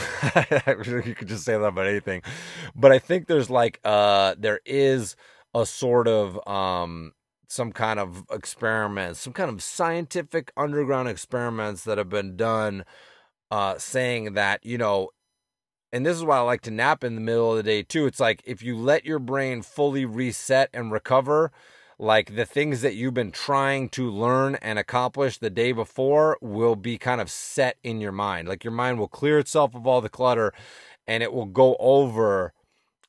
you 0.66 1.16
could 1.16 1.28
just 1.28 1.44
say 1.44 1.54
that 1.54 1.64
about 1.64 1.88
anything. 1.88 2.22
But 2.76 2.92
I 2.92 3.00
think 3.00 3.28
there's 3.28 3.50
like 3.50 3.80
uh 3.84 4.36
there 4.38 4.62
is 4.66 5.16
a 5.56 5.66
sort 5.66 6.08
of 6.08 6.46
um 6.48 7.14
some 7.48 7.72
kind 7.72 8.00
of 8.00 8.24
experiments, 8.32 9.20
some 9.20 9.34
kind 9.34 9.50
of 9.50 9.64
scientific 9.64 10.52
underground 10.58 11.08
experiments 11.08 11.84
that 11.84 11.98
have 11.98 12.10
been 12.10 12.36
done 12.36 12.84
uh, 13.52 13.78
saying 13.78 14.34
that, 14.34 14.66
you 14.66 14.78
know, 14.78 15.10
and 15.94 16.06
this 16.06 16.18
is 16.18 16.24
why 16.24 16.38
I 16.38 16.42
like 16.42 16.62
to 16.62 16.72
nap 16.72 17.04
in 17.04 17.16
the 17.16 17.22
middle 17.22 17.52
of 17.52 17.58
the 17.58 17.64
day 17.64 17.84
too. 17.84 18.06
It's 18.06 18.20
like 18.20 18.42
if 18.46 18.62
you 18.62 18.76
let 18.76 19.06
your 19.06 19.20
brain 19.20 19.62
fully 19.62 20.06
reset 20.06 20.70
and 20.74 20.92
recover, 20.92 21.52
like 21.98 22.36
the 22.36 22.46
things 22.46 22.82
that 22.82 22.96
you've 22.96 23.14
been 23.14 23.32
trying 23.32 23.88
to 23.90 24.12
learn 24.12 24.56
and 24.56 24.78
accomplish 24.78 25.38
the 25.38 25.50
day 25.50 25.72
before 25.72 26.38
will 26.42 26.76
be 26.76 26.98
kind 26.98 27.22
of 27.22 27.30
set 27.30 27.78
in 27.84 28.02
your 28.02 28.12
mind. 28.12 28.50
Like 28.50 28.64
your 28.64 28.74
mind 28.74 29.00
will 29.00 29.08
clear 29.08 29.40
itself 29.40 29.74
of 29.74 29.88
all 29.88 30.02
the 30.02 30.10
clutter 30.10 30.52
and 31.08 31.24
it 31.24 31.32
will 31.32 31.46
go 31.46 31.78
over 31.80 32.52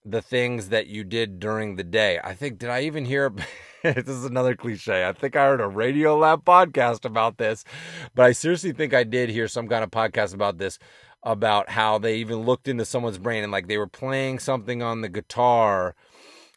the 0.09 0.23
things 0.23 0.69
that 0.69 0.87
you 0.87 1.03
did 1.03 1.41
during 1.41 1.75
the 1.75 1.85
day. 1.85 2.21
I 2.23 2.35
think, 2.35 2.59
did 2.59 2.71
I 2.71 2.83
even 2.83 3.05
hear? 3.05 3.33
this 3.83 4.09
is 4.09 4.25
another 4.25 4.55
cliche. 4.55 5.07
I 5.07 5.13
think 5.13 5.35
I 5.35 5.47
heard 5.47 5.61
a 5.61 5.65
Radiolab 5.65 6.45
podcast 6.45 7.05
about 7.05 7.39
this, 7.39 7.65
but 8.15 8.25
I 8.25 8.33
seriously 8.33 8.73
think 8.73 8.95
I 8.95 9.05
did 9.05 9.29
hear 9.29 9.49
some 9.49 9.69
kind 9.69 9.83
of 9.83 9.91
podcast 9.91 10.33
about 10.33 10.59
this 10.59 10.79
about 11.23 11.71
how 11.71 11.99
they 11.99 12.17
even 12.17 12.43
looked 12.43 12.69
into 12.69 12.85
someone's 12.85 13.19
brain 13.19 13.43
and 13.43 13.51
like 13.51 13.67
they 13.67 13.79
were 13.79 13.89
playing 13.89 14.39
something 14.39 14.81
on 14.81 15.01
the 15.01 15.09
guitar 15.09 15.97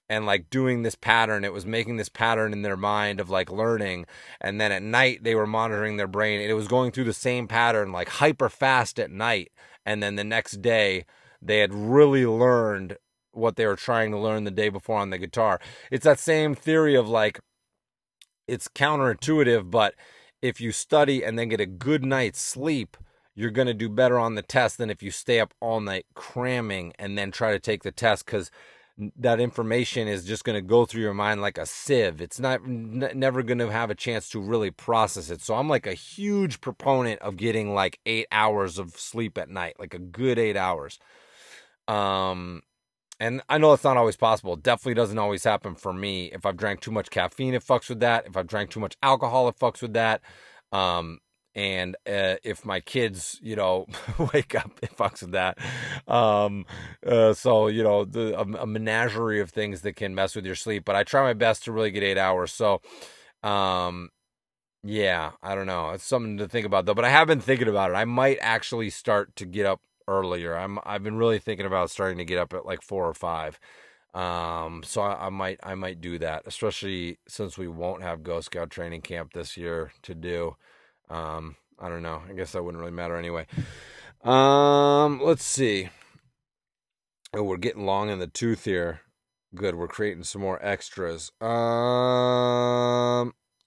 and 0.08 0.28
like 0.28 0.50
doing 0.52 0.84
this 0.84 0.94
pattern 0.94 1.44
it 1.44 1.54
was 1.54 1.66
making 1.66 1.96
this 1.96 2.10
pattern 2.10 2.54
in 2.54 2.62
their 2.62 2.78
mind 2.78 3.20
of 3.20 3.32
like 3.32 3.52
learning 3.52 4.06
and 4.40 4.62
then 4.62 4.72
at 4.72 4.84
night 4.84 5.24
they 5.24 5.34
were 5.34 5.48
monitoring 5.48 5.98
their 5.98 6.08
brain 6.08 6.40
and 6.40 6.52
it 6.52 6.56
was 6.56 6.68
going 6.68 6.92
through 6.92 7.04
the 7.04 7.14
same 7.14 7.48
pattern 7.48 7.92
like 7.92 8.10
hyper 8.10 8.48
fast 8.48 9.00
at 9.00 9.10
night 9.10 9.52
and 9.86 10.04
then 10.04 10.16
the 10.16 10.24
next 10.24 10.62
day 10.62 11.04
they 11.42 11.60
had 11.60 11.74
really 11.74 12.26
learned 12.26 12.96
what 13.34 13.56
they 13.56 13.66
were 13.66 13.76
trying 13.76 14.12
to 14.12 14.18
learn 14.18 14.44
the 14.44 14.52
day 14.52 14.70
before 14.70 14.98
on 14.98 15.10
the 15.10 15.18
guitar 15.18 15.60
it's 15.92 16.04
that 16.04 16.20
same 16.20 16.56
theory 16.56 16.96
of 16.96 17.08
like 17.08 17.40
it's 18.48 18.68
counterintuitive 18.68 19.70
but 19.70 19.94
if 20.42 20.60
you 20.62 20.72
study 20.72 21.24
and 21.24 21.38
then 21.38 21.50
get 21.50 21.60
a 21.60 21.66
good 21.66 22.04
night's 22.04 22.42
sleep 22.42 22.98
you're 23.36 23.52
going 23.52 23.68
to 23.68 23.74
do 23.74 23.88
better 23.88 24.20
on 24.20 24.36
the 24.36 24.42
test 24.42 24.78
than 24.78 24.90
if 24.90 25.02
you 25.02 25.12
stay 25.12 25.40
up 25.40 25.54
all 25.62 25.80
night 25.80 26.06
cramming 26.14 26.94
and 27.00 27.18
then 27.18 27.32
try 27.32 27.52
to 27.52 27.60
take 27.60 27.84
the 27.84 27.92
test 27.92 28.26
because 28.26 28.52
that 29.18 29.40
information 29.40 30.08
is 30.08 30.26
just 30.26 30.44
going 30.44 30.58
to 30.58 30.62
go 30.62 30.86
through 30.86 31.02
your 31.02 31.14
mind 31.14 31.42
like 31.42 31.58
a 31.58 31.66
sieve. 31.66 32.20
It's 32.22 32.40
not 32.40 32.62
n- 32.66 33.12
never 33.16 33.44
going 33.44 33.60
to 33.60 33.72
have 33.72 33.90
a 33.90 33.96
chance 33.96 34.30
to 34.30 34.42
really 34.42 34.72
process 34.72 35.30
it. 35.30 35.42
So 35.42 35.56
I'm 35.56 35.70
like 35.70 35.88
a 35.88 35.94
huge 35.94 36.60
proponent 36.60 37.22
of 37.22 37.38
getting 37.38 37.74
like 37.74 38.00
8 38.06 38.28
hours 38.32 38.78
of 38.78 38.92
sleep 38.92 39.38
at 39.38 39.50
night, 39.50 39.76
like 39.80 39.94
a 39.94 40.00
good 40.00 40.38
8 40.38 40.58
hours. 40.58 41.00
Um 41.88 42.62
and 43.20 43.42
I 43.50 43.58
know 43.58 43.74
it's 43.74 43.84
not 43.84 43.98
always 43.98 44.16
possible. 44.16 44.54
It 44.54 44.64
definitely 44.64 44.94
doesn't 44.94 45.18
always 45.18 45.44
happen 45.44 45.76
for 45.76 45.94
me. 45.94 46.32
If 46.32 46.46
I've 46.46 46.58
drank 46.58 46.80
too 46.80 46.92
much 46.92 47.10
caffeine, 47.10 47.54
it 47.54 47.66
fucks 47.66 47.90
with 47.90 48.00
that. 48.00 48.26
If 48.28 48.38
I've 48.38 48.48
drank 48.48 48.70
too 48.70 48.80
much 48.80 48.96
alcohol, 49.04 49.48
it 49.50 49.58
fucks 49.60 49.82
with 49.82 49.94
that. 49.94 50.22
Um, 50.72 51.20
and 51.56 51.96
uh, 52.08 52.36
if 52.44 52.64
my 52.64 52.80
kids 52.80 53.40
you 53.42 53.56
know 53.56 53.86
wake 54.34 54.56
up 54.56 54.72
it 54.82 54.96
fucks 54.96 55.22
with 55.22 55.32
that 55.32 55.58
um, 56.08 56.66
uh, 57.06 57.34
so 57.34 57.68
you 57.68 57.84
know 57.84 58.06
the, 58.06 58.40
a, 58.40 58.44
a, 58.64 58.68
menagerie 58.68 59.40
of 59.42 59.50
things 59.50 59.82
that 59.82 59.96
can 59.96 60.14
mess 60.14 60.36
with 60.36 60.46
your 60.46 60.56
sleep 60.56 60.86
but 60.86 60.96
i 60.96 61.04
try 61.04 61.22
my 61.24 61.34
best 61.34 61.64
to 61.64 61.72
really 61.72 61.92
get 61.92 62.04
eight 62.04 62.18
hours 62.18 62.52
so 62.52 62.82
um, 63.44 64.10
yeah 64.84 65.32
i 65.42 65.56
don't 65.56 65.66
know 65.66 65.90
it's 65.90 66.06
something 66.06 66.38
to 66.38 66.48
think 66.48 66.66
about 66.66 66.86
though 66.86 66.94
but 66.94 67.06
i 67.06 67.10
have 67.10 67.28
been 67.28 67.42
thinking 67.42 67.68
about 67.68 67.92
it 67.92 67.96
i 67.96 68.06
might 68.06 68.38
actually 68.42 68.90
start 68.90 69.36
to 69.36 69.46
get 69.46 69.66
up 69.66 69.82
earlier 70.10 70.56
i'm 70.56 70.80
i've 70.84 71.04
been 71.04 71.18
really 71.18 71.40
thinking 71.40 71.66
about 71.66 71.90
starting 71.90 72.18
to 72.18 72.26
get 72.26 72.40
up 72.40 72.54
at 72.54 72.66
like 72.66 72.82
four 72.82 73.08
or 73.08 73.14
five 73.14 73.60
um, 74.16 74.82
so 74.84 75.02
I, 75.02 75.28
I 75.28 75.30
might 75.30 75.60
i 75.62 75.76
might 75.76 76.02
do 76.02 76.18
that 76.18 76.44
especially 76.48 77.20
since 77.28 77.58
we 77.58 77.68
won't 77.68 78.02
have 78.02 78.24
ghost 78.24 78.48
scout 78.48 78.72
training 78.72 79.02
camp 79.02 79.34
this 79.34 79.56
year 79.56 79.92
to 80.02 80.16
do 80.16 80.56
um, 81.10 81.56
I 81.80 81.90
don't 81.90 82.04
know. 82.04 82.22
I 82.30 82.34
guess 82.34 82.52
that 82.52 82.64
wouldn't 82.64 82.82
really 82.82 82.94
matter 82.94 83.16
anyway. 83.16 83.48
Um, 84.24 85.22
let's 85.24 85.46
see. 85.46 85.90
Oh, 87.34 87.44
we're 87.44 87.58
getting 87.58 87.86
long 87.86 88.10
in 88.10 88.20
the 88.20 88.28
tooth 88.28 88.66
here. 88.66 89.02
Good. 89.56 89.76
We're 89.76 89.88
creating 89.88 90.24
some 90.24 90.42
more 90.42 90.64
extras. 90.64 91.32
Um, 91.42 91.48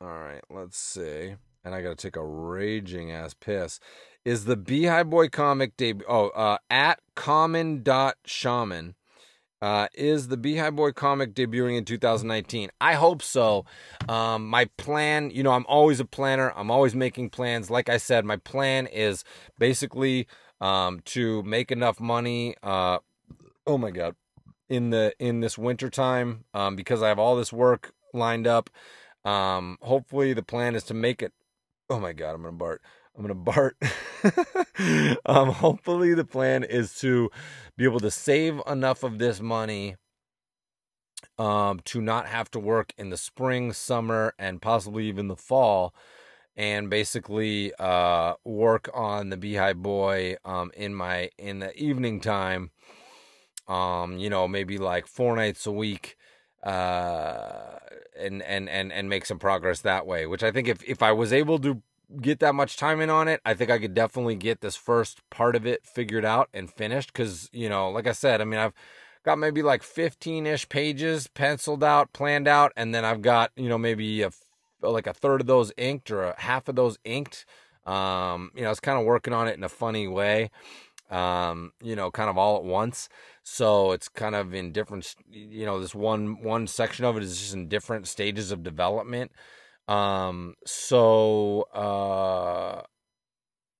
all 0.00 0.18
right. 0.18 0.42
Let's 0.50 0.78
see. 0.78 1.36
And 1.64 1.74
I 1.74 1.82
got 1.82 1.90
to 1.90 1.96
take 1.96 2.16
a 2.16 2.26
raging 2.26 3.10
ass 3.10 3.34
piss. 3.34 3.80
Is 4.24 4.44
the 4.44 4.56
Beehive 4.56 5.10
Boy 5.10 5.28
comic 5.28 5.76
debut? 5.76 6.06
Oh, 6.08 6.28
uh, 6.28 6.58
at 6.70 7.00
common 7.16 7.82
dot 7.82 8.16
shaman 8.24 8.94
uh, 9.62 9.86
is 9.94 10.26
the 10.28 10.36
Beehive 10.36 10.74
Boy 10.74 10.90
comic 10.90 11.34
debuting 11.34 11.76
in 11.76 11.84
2019? 11.84 12.70
I 12.80 12.94
hope 12.94 13.22
so. 13.22 13.64
Um, 14.08 14.48
my 14.48 14.66
plan, 14.76 15.30
you 15.30 15.44
know, 15.44 15.52
I'm 15.52 15.66
always 15.68 16.00
a 16.00 16.04
planner. 16.04 16.52
I'm 16.56 16.70
always 16.70 16.96
making 16.96 17.30
plans. 17.30 17.70
Like 17.70 17.88
I 17.88 17.96
said, 17.96 18.24
my 18.24 18.36
plan 18.36 18.88
is 18.88 19.24
basically 19.58 20.26
um, 20.60 21.00
to 21.06 21.44
make 21.44 21.70
enough 21.70 22.00
money. 22.00 22.56
Uh, 22.62 22.98
oh 23.66 23.78
my 23.78 23.92
god, 23.92 24.16
in 24.68 24.90
the 24.90 25.14
in 25.20 25.40
this 25.40 25.56
winter 25.56 25.88
time, 25.90 26.44
um, 26.54 26.74
because 26.74 27.00
I 27.00 27.08
have 27.08 27.20
all 27.20 27.36
this 27.36 27.52
work 27.52 27.92
lined 28.12 28.48
up. 28.48 28.68
Um, 29.24 29.78
hopefully, 29.80 30.32
the 30.32 30.42
plan 30.42 30.74
is 30.74 30.82
to 30.84 30.94
make 30.94 31.22
it. 31.22 31.32
Oh 31.88 32.00
my 32.00 32.12
god, 32.12 32.34
I'm 32.34 32.42
gonna 32.42 32.52
Bart. 32.52 32.82
I'm 33.16 33.22
gonna 33.22 33.34
Bart. 33.34 33.76
um, 35.26 35.48
hopefully, 35.50 36.14
the 36.14 36.24
plan 36.24 36.64
is 36.64 36.98
to 37.00 37.30
be 37.76 37.84
able 37.84 38.00
to 38.00 38.10
save 38.10 38.60
enough 38.66 39.02
of 39.02 39.18
this 39.18 39.40
money 39.40 39.96
um, 41.38 41.80
to 41.86 42.00
not 42.00 42.26
have 42.26 42.50
to 42.52 42.58
work 42.58 42.92
in 42.96 43.10
the 43.10 43.16
spring, 43.16 43.72
summer, 43.72 44.34
and 44.38 44.62
possibly 44.62 45.06
even 45.06 45.28
the 45.28 45.36
fall, 45.36 45.94
and 46.56 46.88
basically 46.88 47.72
uh, 47.78 48.34
work 48.44 48.88
on 48.94 49.30
the 49.30 49.36
Beehive 49.36 49.82
Boy 49.82 50.36
um, 50.44 50.70
in 50.74 50.94
my 50.94 51.30
in 51.38 51.58
the 51.60 51.76
evening 51.76 52.20
time. 52.20 52.70
Um, 53.68 54.18
you 54.18 54.28
know, 54.28 54.48
maybe 54.48 54.78
like 54.78 55.06
four 55.06 55.36
nights 55.36 55.66
a 55.66 55.72
week, 55.72 56.16
uh, 56.62 57.78
and 58.18 58.42
and 58.42 58.68
and 58.68 58.92
and 58.92 59.08
make 59.08 59.26
some 59.26 59.38
progress 59.38 59.80
that 59.82 60.06
way. 60.06 60.26
Which 60.26 60.42
I 60.42 60.50
think 60.50 60.68
if 60.68 60.82
if 60.84 61.02
I 61.02 61.12
was 61.12 61.32
able 61.32 61.58
to 61.60 61.82
get 62.20 62.40
that 62.40 62.54
much 62.54 62.76
time 62.76 63.00
in 63.00 63.10
on 63.10 63.28
it, 63.28 63.40
I 63.44 63.54
think 63.54 63.70
I 63.70 63.78
could 63.78 63.94
definitely 63.94 64.34
get 64.34 64.60
this 64.60 64.76
first 64.76 65.20
part 65.30 65.56
of 65.56 65.66
it 65.66 65.84
figured 65.86 66.24
out 66.24 66.48
and 66.52 66.70
finished. 66.70 67.12
Cause, 67.12 67.48
you 67.52 67.68
know, 67.68 67.90
like 67.90 68.06
I 68.06 68.12
said, 68.12 68.40
I 68.40 68.44
mean, 68.44 68.60
I've 68.60 68.74
got 69.24 69.38
maybe 69.38 69.62
like 69.62 69.82
15 69.82 70.46
ish 70.46 70.68
pages 70.68 71.28
penciled 71.28 71.84
out, 71.84 72.12
planned 72.12 72.48
out, 72.48 72.72
and 72.76 72.94
then 72.94 73.04
I've 73.04 73.22
got, 73.22 73.52
you 73.56 73.68
know, 73.68 73.78
maybe 73.78 74.22
a, 74.22 74.30
like 74.80 75.06
a 75.06 75.14
third 75.14 75.40
of 75.40 75.46
those 75.46 75.72
inked 75.76 76.10
or 76.10 76.24
a 76.24 76.40
half 76.40 76.68
of 76.68 76.76
those 76.76 76.98
inked. 77.04 77.44
Um, 77.86 78.50
you 78.54 78.62
know, 78.62 78.68
I 78.68 78.70
was 78.70 78.80
kind 78.80 78.98
of 78.98 79.04
working 79.04 79.32
on 79.32 79.48
it 79.48 79.56
in 79.56 79.64
a 79.64 79.68
funny 79.68 80.06
way, 80.08 80.50
um, 81.10 81.72
you 81.82 81.96
know, 81.96 82.10
kind 82.10 82.30
of 82.30 82.38
all 82.38 82.56
at 82.56 82.64
once. 82.64 83.08
So 83.42 83.92
it's 83.92 84.08
kind 84.08 84.34
of 84.34 84.54
in 84.54 84.72
different, 84.72 85.14
you 85.30 85.66
know, 85.66 85.80
this 85.80 85.94
one, 85.94 86.42
one 86.42 86.66
section 86.66 87.04
of 87.04 87.16
it 87.16 87.22
is 87.22 87.38
just 87.38 87.54
in 87.54 87.68
different 87.68 88.06
stages 88.06 88.52
of 88.52 88.62
development. 88.62 89.32
Um, 89.88 90.54
so 90.66 91.62
uh, 91.74 92.82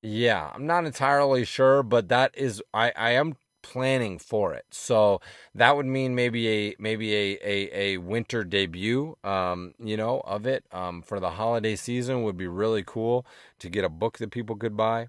yeah, 0.02 0.50
I'm 0.54 0.66
not 0.66 0.84
entirely 0.84 1.44
sure, 1.44 1.82
but 1.82 2.08
that 2.08 2.32
is 2.36 2.62
I 2.74 2.92
I 2.96 3.10
am 3.12 3.36
planning 3.62 4.18
for 4.18 4.52
it. 4.54 4.66
So 4.72 5.20
that 5.54 5.76
would 5.76 5.86
mean 5.86 6.14
maybe 6.14 6.48
a 6.48 6.74
maybe 6.78 7.14
a 7.14 7.38
a, 7.44 7.70
a 7.94 7.96
winter 7.98 8.42
debut 8.44 9.16
um, 9.24 9.74
you 9.78 9.96
know, 9.96 10.20
of 10.24 10.46
it 10.46 10.64
um 10.72 11.02
for 11.02 11.20
the 11.20 11.30
holiday 11.32 11.76
season 11.76 12.22
would 12.24 12.36
be 12.36 12.48
really 12.48 12.82
cool 12.86 13.24
to 13.60 13.68
get 13.70 13.84
a 13.84 13.88
book 13.88 14.18
that 14.18 14.30
people 14.32 14.56
could 14.56 14.76
buy. 14.76 15.08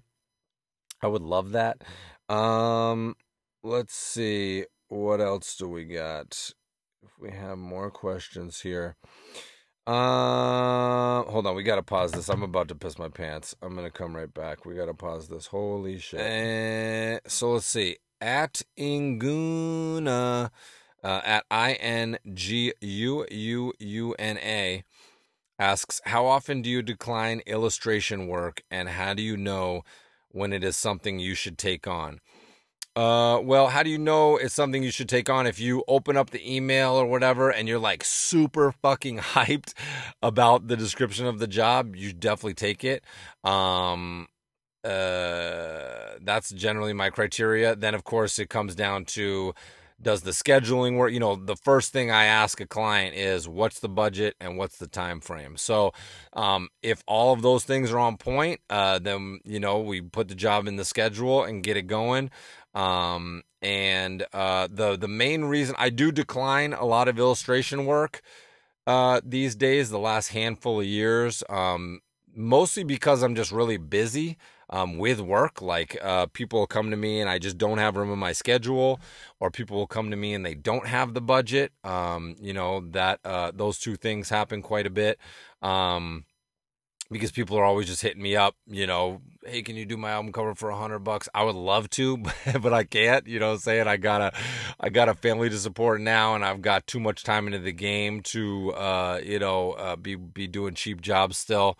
I 1.02 1.06
would 1.08 1.22
love 1.22 1.52
that. 1.52 1.82
Um 2.28 3.16
let's 3.62 3.94
see 3.94 4.66
what 4.88 5.20
else 5.20 5.56
do 5.56 5.68
we 5.68 5.84
got? 5.84 6.50
If 7.02 7.18
we 7.18 7.30
have 7.32 7.58
more 7.58 7.90
questions 7.90 8.60
here. 8.60 8.96
Uh, 9.86 11.22
hold 11.24 11.46
on. 11.46 11.54
We 11.54 11.62
gotta 11.62 11.82
pause 11.82 12.12
this. 12.12 12.28
I'm 12.28 12.42
about 12.42 12.68
to 12.68 12.74
piss 12.74 12.98
my 12.98 13.08
pants. 13.08 13.54
I'm 13.60 13.74
gonna 13.74 13.90
come 13.90 14.16
right 14.16 14.32
back. 14.32 14.64
We 14.64 14.74
gotta 14.74 14.94
pause 14.94 15.28
this. 15.28 15.46
Holy 15.46 15.98
shit. 15.98 16.20
Uh, 16.20 17.28
so 17.28 17.52
let's 17.52 17.66
see. 17.66 17.98
At 18.20 18.62
Inguna, 18.78 20.50
uh, 21.02 21.20
at 21.24 21.44
I 21.50 21.74
N 21.74 22.18
G 22.32 22.72
U 22.80 23.26
U 23.30 23.72
U 23.78 24.14
N 24.18 24.38
A, 24.38 24.84
asks, 25.58 26.00
How 26.06 26.24
often 26.24 26.62
do 26.62 26.70
you 26.70 26.80
decline 26.80 27.42
illustration 27.46 28.26
work, 28.26 28.62
and 28.70 28.88
how 28.88 29.12
do 29.12 29.22
you 29.22 29.36
know 29.36 29.82
when 30.30 30.52
it 30.52 30.64
is 30.64 30.76
something 30.76 31.18
you 31.18 31.34
should 31.34 31.58
take 31.58 31.86
on? 31.86 32.20
Uh, 32.96 33.40
well, 33.42 33.68
how 33.68 33.82
do 33.82 33.90
you 33.90 33.98
know 33.98 34.36
it's 34.36 34.54
something 34.54 34.84
you 34.84 34.90
should 34.90 35.08
take 35.08 35.28
on 35.28 35.48
if 35.48 35.58
you 35.58 35.82
open 35.88 36.16
up 36.16 36.30
the 36.30 36.54
email 36.54 36.92
or 36.92 37.06
whatever 37.06 37.50
and 37.50 37.66
you're 37.66 37.78
like 37.78 38.04
super 38.04 38.70
fucking 38.70 39.18
hyped 39.34 39.72
about 40.22 40.68
the 40.68 40.76
description 40.76 41.26
of 41.26 41.40
the 41.40 41.48
job? 41.48 41.96
You 41.96 42.12
definitely 42.12 42.54
take 42.54 42.84
it. 42.84 43.04
Um, 43.42 44.28
uh, 44.84 46.18
that's 46.20 46.50
generally 46.50 46.92
my 46.92 47.10
criteria. 47.10 47.74
Then, 47.74 47.94
of 47.94 48.04
course, 48.04 48.38
it 48.38 48.48
comes 48.48 48.76
down 48.76 49.06
to 49.06 49.54
does 50.00 50.22
the 50.22 50.32
scheduling 50.32 50.96
work? 50.96 51.12
You 51.12 51.20
know 51.20 51.36
the 51.36 51.56
first 51.56 51.92
thing 51.92 52.10
i 52.10 52.24
ask 52.24 52.60
a 52.60 52.66
client 52.66 53.16
is 53.16 53.48
what's 53.48 53.80
the 53.80 53.88
budget 53.88 54.34
and 54.40 54.56
what's 54.58 54.78
the 54.78 54.86
time 54.88 55.20
frame? 55.20 55.56
So 55.56 55.92
um, 56.32 56.68
if 56.82 57.02
all 57.06 57.32
of 57.32 57.42
those 57.42 57.64
things 57.64 57.90
are 57.92 57.98
on 57.98 58.16
point 58.16 58.60
uh, 58.70 58.98
then 58.98 59.40
you 59.44 59.60
know 59.60 59.80
we 59.80 60.00
put 60.00 60.28
the 60.28 60.34
job 60.34 60.66
in 60.66 60.76
the 60.76 60.84
schedule 60.84 61.44
and 61.44 61.62
get 61.62 61.76
it 61.76 61.86
going. 61.86 62.30
Um, 62.74 63.44
and 63.62 64.26
uh, 64.32 64.68
the 64.70 64.96
the 64.96 65.08
main 65.08 65.44
reason 65.44 65.74
i 65.78 65.88
do 65.88 66.12
decline 66.12 66.72
a 66.74 66.84
lot 66.84 67.08
of 67.08 67.18
illustration 67.18 67.86
work 67.86 68.20
uh, 68.86 69.20
these 69.24 69.54
days 69.56 69.90
the 69.90 69.98
last 69.98 70.28
handful 70.28 70.80
of 70.80 70.86
years 70.86 71.42
um, 71.48 72.00
mostly 72.34 72.84
because 72.84 73.22
i'm 73.22 73.34
just 73.34 73.50
really 73.52 73.78
busy 73.78 74.36
um, 74.70 74.98
with 74.98 75.20
work. 75.20 75.62
Like 75.62 75.96
uh, 76.02 76.26
people 76.26 76.66
come 76.66 76.90
to 76.90 76.96
me 76.96 77.20
and 77.20 77.28
I 77.28 77.38
just 77.38 77.58
don't 77.58 77.78
have 77.78 77.96
room 77.96 78.12
in 78.12 78.18
my 78.18 78.32
schedule, 78.32 79.00
or 79.40 79.50
people 79.50 79.76
will 79.76 79.86
come 79.86 80.10
to 80.10 80.16
me 80.16 80.34
and 80.34 80.44
they 80.44 80.54
don't 80.54 80.86
have 80.86 81.14
the 81.14 81.20
budget. 81.20 81.72
Um, 81.82 82.36
you 82.40 82.52
know 82.52 82.80
that 82.90 83.20
uh, 83.24 83.52
those 83.54 83.78
two 83.78 83.96
things 83.96 84.28
happen 84.28 84.62
quite 84.62 84.86
a 84.86 84.90
bit. 84.90 85.18
Um, 85.62 86.24
because 87.10 87.30
people 87.30 87.56
are 87.58 87.64
always 87.64 87.86
just 87.86 88.02
hitting 88.02 88.22
me 88.22 88.34
up, 88.34 88.56
you 88.66 88.86
know, 88.86 89.20
hey, 89.44 89.62
can 89.62 89.76
you 89.76 89.84
do 89.84 89.96
my 89.96 90.10
album 90.10 90.32
cover 90.32 90.54
for 90.54 90.70
a 90.70 90.76
hundred 90.76 91.00
bucks? 91.00 91.28
I 91.34 91.44
would 91.44 91.54
love 91.54 91.90
to, 91.90 92.16
but 92.60 92.72
I 92.72 92.84
can't, 92.84 93.26
you 93.26 93.38
know, 93.38 93.52
I'm 93.52 93.58
saying 93.58 93.86
I 93.86 93.98
got 93.98 94.20
a, 94.20 94.32
I 94.80 94.88
got 94.88 95.08
a 95.08 95.14
family 95.14 95.50
to 95.50 95.58
support 95.58 96.00
now 96.00 96.34
and 96.34 96.44
I've 96.44 96.62
got 96.62 96.86
too 96.86 97.00
much 97.00 97.22
time 97.22 97.46
into 97.46 97.58
the 97.58 97.72
game 97.72 98.22
to, 98.22 98.72
uh, 98.72 99.20
you 99.22 99.38
know, 99.38 99.72
uh, 99.72 99.96
be, 99.96 100.14
be 100.14 100.46
doing 100.46 100.74
cheap 100.74 101.00
jobs 101.02 101.36
still. 101.36 101.78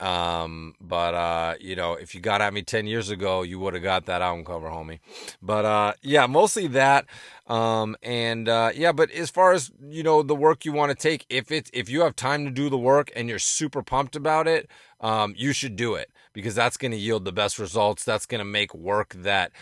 Um, 0.00 0.74
but 0.80 1.14
uh, 1.14 1.54
you 1.60 1.76
know, 1.76 1.94
if 1.94 2.14
you 2.14 2.20
got 2.20 2.40
at 2.40 2.52
me 2.52 2.62
10 2.62 2.86
years 2.86 3.10
ago, 3.10 3.42
you 3.42 3.58
would 3.60 3.74
have 3.74 3.82
got 3.82 4.06
that 4.06 4.22
album 4.22 4.44
cover, 4.44 4.68
homie. 4.68 4.98
But 5.40 5.64
uh, 5.64 5.92
yeah, 6.02 6.26
mostly 6.26 6.66
that. 6.68 7.06
Um, 7.46 7.96
and 8.02 8.48
uh, 8.48 8.70
yeah, 8.74 8.92
but 8.92 9.10
as 9.10 9.30
far 9.30 9.52
as 9.52 9.70
you 9.88 10.02
know, 10.02 10.22
the 10.22 10.34
work 10.34 10.64
you 10.64 10.72
want 10.72 10.90
to 10.90 10.96
take, 10.96 11.26
if 11.28 11.50
it's 11.50 11.70
if 11.72 11.88
you 11.88 12.02
have 12.02 12.16
time 12.16 12.44
to 12.44 12.50
do 12.50 12.68
the 12.70 12.78
work 12.78 13.10
and 13.14 13.28
you're 13.28 13.38
super 13.38 13.82
pumped 13.82 14.16
about 14.16 14.46
it, 14.46 14.70
um, 15.00 15.34
you 15.36 15.52
should 15.52 15.76
do 15.76 15.94
it 15.94 16.10
because 16.32 16.54
that's 16.54 16.76
going 16.76 16.92
to 16.92 16.96
yield 16.96 17.24
the 17.24 17.32
best 17.32 17.58
results. 17.58 18.04
That's 18.04 18.26
going 18.26 18.38
to 18.40 18.44
make 18.44 18.74
work 18.74 19.14
that 19.18 19.52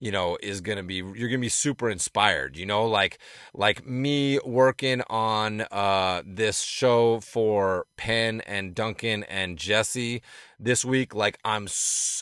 you 0.00 0.10
know 0.10 0.36
is 0.42 0.60
going 0.60 0.78
to 0.78 0.82
be 0.82 0.96
you're 0.96 1.28
going 1.28 1.32
to 1.32 1.38
be 1.38 1.48
super 1.48 1.88
inspired 1.88 2.56
you 2.56 2.66
know? 2.66 2.86
Like 2.86 3.18
like 3.54 3.86
me 3.86 4.38
working 4.44 5.02
on 5.08 5.62
uh 5.70 6.22
this 6.26 6.62
show 6.62 7.20
for 7.20 7.86
Pen 7.96 8.40
and 8.42 8.74
Duncan 8.74 9.22
and 9.24 9.56
Jesse 9.56 10.22
this 10.58 10.84
week 10.84 11.14
like 11.14 11.38
I'm 11.44 11.68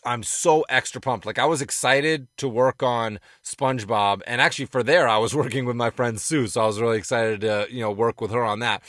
I'm 0.04 0.22
so 0.22 0.64
extra 0.68 1.00
pumped. 1.00 1.24
Like 1.26 1.38
I 1.38 1.46
was 1.46 1.62
excited 1.62 2.28
to 2.38 2.48
work 2.48 2.82
on 2.82 3.20
SpongeBob 3.44 4.22
and 4.26 4.40
actually 4.40 4.66
for 4.66 4.82
there 4.82 5.08
I 5.08 5.18
was 5.18 5.34
working 5.42 5.64
with 5.64 5.76
my 5.76 5.90
friend 5.90 6.20
Sue 6.20 6.48
so 6.48 6.62
I 6.62 6.66
was 6.66 6.80
really 6.80 6.98
excited 6.98 7.40
to 7.42 7.66
you 7.70 7.80
know 7.80 7.92
work 7.92 8.20
with 8.20 8.30
her 8.32 8.42
on 8.44 8.58
that 8.60 8.82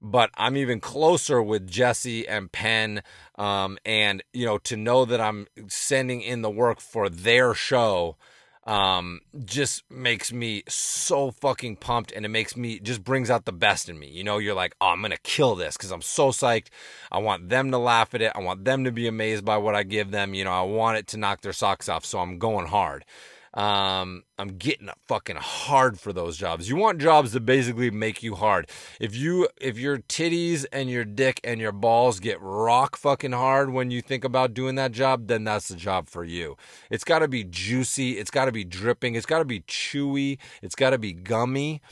but 0.00 0.30
I'm 0.36 0.56
even 0.56 0.80
closer 0.80 1.42
with 1.42 1.66
Jesse 1.66 2.26
and 2.26 2.50
Pen. 2.50 3.02
Um, 3.36 3.78
and, 3.84 4.22
you 4.32 4.46
know, 4.46 4.58
to 4.58 4.76
know 4.76 5.04
that 5.04 5.20
I'm 5.20 5.46
sending 5.68 6.22
in 6.22 6.42
the 6.42 6.50
work 6.50 6.80
for 6.80 7.08
their 7.08 7.54
show 7.54 8.16
um, 8.64 9.20
just 9.44 9.90
makes 9.90 10.32
me 10.32 10.62
so 10.68 11.30
fucking 11.30 11.76
pumped 11.76 12.12
and 12.12 12.24
it 12.24 12.28
makes 12.28 12.56
me 12.56 12.78
just 12.78 13.02
brings 13.02 13.30
out 13.30 13.44
the 13.44 13.52
best 13.52 13.88
in 13.88 13.98
me. 13.98 14.08
You 14.08 14.22
know, 14.22 14.38
you're 14.38 14.54
like, 14.54 14.74
oh, 14.80 14.88
I'm 14.88 15.02
gonna 15.02 15.16
kill 15.22 15.54
this 15.54 15.76
because 15.76 15.90
I'm 15.90 16.02
so 16.02 16.28
psyched. 16.28 16.68
I 17.10 17.18
want 17.18 17.48
them 17.48 17.70
to 17.70 17.78
laugh 17.78 18.14
at 18.14 18.22
it. 18.22 18.32
I 18.34 18.40
want 18.40 18.64
them 18.64 18.84
to 18.84 18.92
be 18.92 19.08
amazed 19.08 19.44
by 19.44 19.56
what 19.56 19.74
I 19.74 19.82
give 19.82 20.10
them. 20.10 20.34
You 20.34 20.44
know, 20.44 20.52
I 20.52 20.62
want 20.62 20.98
it 20.98 21.06
to 21.08 21.16
knock 21.16 21.40
their 21.40 21.52
socks 21.52 21.88
off. 21.88 22.04
So 22.04 22.18
I'm 22.18 22.38
going 22.38 22.66
hard. 22.66 23.04
Um, 23.52 24.22
I'm 24.38 24.58
getting 24.58 24.88
fucking 25.08 25.36
hard 25.36 25.98
for 25.98 26.12
those 26.12 26.36
jobs. 26.36 26.68
You 26.68 26.76
want 26.76 27.00
jobs 27.00 27.32
that 27.32 27.40
basically 27.40 27.90
make 27.90 28.22
you 28.22 28.36
hard. 28.36 28.70
If 29.00 29.16
you 29.16 29.48
if 29.60 29.76
your 29.76 29.98
titties 29.98 30.64
and 30.72 30.88
your 30.88 31.04
dick 31.04 31.40
and 31.42 31.60
your 31.60 31.72
balls 31.72 32.20
get 32.20 32.40
rock 32.40 32.96
fucking 32.96 33.32
hard 33.32 33.72
when 33.72 33.90
you 33.90 34.02
think 34.02 34.22
about 34.22 34.54
doing 34.54 34.76
that 34.76 34.92
job, 34.92 35.26
then 35.26 35.42
that's 35.42 35.66
the 35.66 35.74
job 35.74 36.08
for 36.08 36.22
you. 36.22 36.56
It's 36.90 37.02
got 37.02 37.20
to 37.20 37.28
be 37.28 37.42
juicy. 37.42 38.18
It's 38.18 38.30
got 38.30 38.44
to 38.44 38.52
be 38.52 38.64
dripping. 38.64 39.16
It's 39.16 39.26
got 39.26 39.40
to 39.40 39.44
be 39.44 39.60
chewy. 39.62 40.38
It's 40.62 40.76
got 40.76 40.90
to 40.90 40.98
be 40.98 41.12
gummy. 41.12 41.82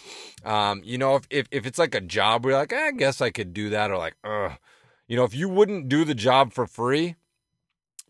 Um, 0.45 0.81
you 0.85 0.97
know, 0.97 1.17
if, 1.17 1.27
if 1.29 1.49
if 1.51 1.67
it's 1.67 1.79
like 1.79 1.95
a 1.95 2.01
job 2.01 2.45
where 2.45 2.53
you're 2.53 2.61
like, 2.61 2.73
I 2.73 2.93
guess 2.93 3.21
I 3.21 3.31
could 3.31 3.53
do 3.53 3.71
that, 3.71 3.91
or 3.91 3.99
like, 3.99 4.15
ugh. 4.23 4.53
You 5.09 5.17
know, 5.17 5.25
if 5.25 5.35
you 5.35 5.49
wouldn't 5.49 5.89
do 5.89 6.05
the 6.05 6.15
job 6.15 6.53
for 6.53 6.67
free, 6.67 7.17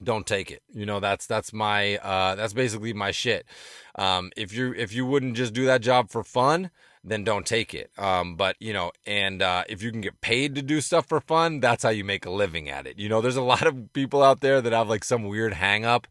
don't 0.02 0.26
take 0.26 0.50
it. 0.50 0.62
You 0.72 0.86
know, 0.86 1.00
that's 1.00 1.26
that's 1.26 1.52
my 1.52 1.96
uh 1.98 2.34
that's 2.34 2.52
basically 2.52 2.92
my 2.92 3.10
shit. 3.10 3.46
Um 3.94 4.30
if 4.36 4.52
you 4.52 4.72
if 4.74 4.92
you 4.92 5.06
wouldn't 5.06 5.36
just 5.36 5.52
do 5.52 5.64
that 5.66 5.80
job 5.80 6.10
for 6.10 6.22
fun, 6.22 6.70
then 7.04 7.24
don't 7.24 7.46
take 7.46 7.74
it. 7.74 7.90
Um 7.98 8.36
but 8.36 8.56
you 8.60 8.72
know, 8.72 8.92
and 9.06 9.42
uh 9.42 9.64
if 9.68 9.82
you 9.82 9.90
can 9.90 10.00
get 10.00 10.20
paid 10.20 10.54
to 10.54 10.62
do 10.62 10.80
stuff 10.80 11.06
for 11.06 11.20
fun, 11.20 11.60
that's 11.60 11.82
how 11.82 11.90
you 11.90 12.04
make 12.04 12.26
a 12.26 12.30
living 12.30 12.68
at 12.68 12.86
it. 12.86 12.98
You 12.98 13.08
know, 13.08 13.20
there's 13.20 13.36
a 13.36 13.42
lot 13.42 13.66
of 13.66 13.92
people 13.92 14.22
out 14.22 14.40
there 14.40 14.60
that 14.60 14.72
have 14.72 14.88
like 14.88 15.04
some 15.04 15.24
weird 15.24 15.54
hang 15.54 15.84
up 15.84 16.06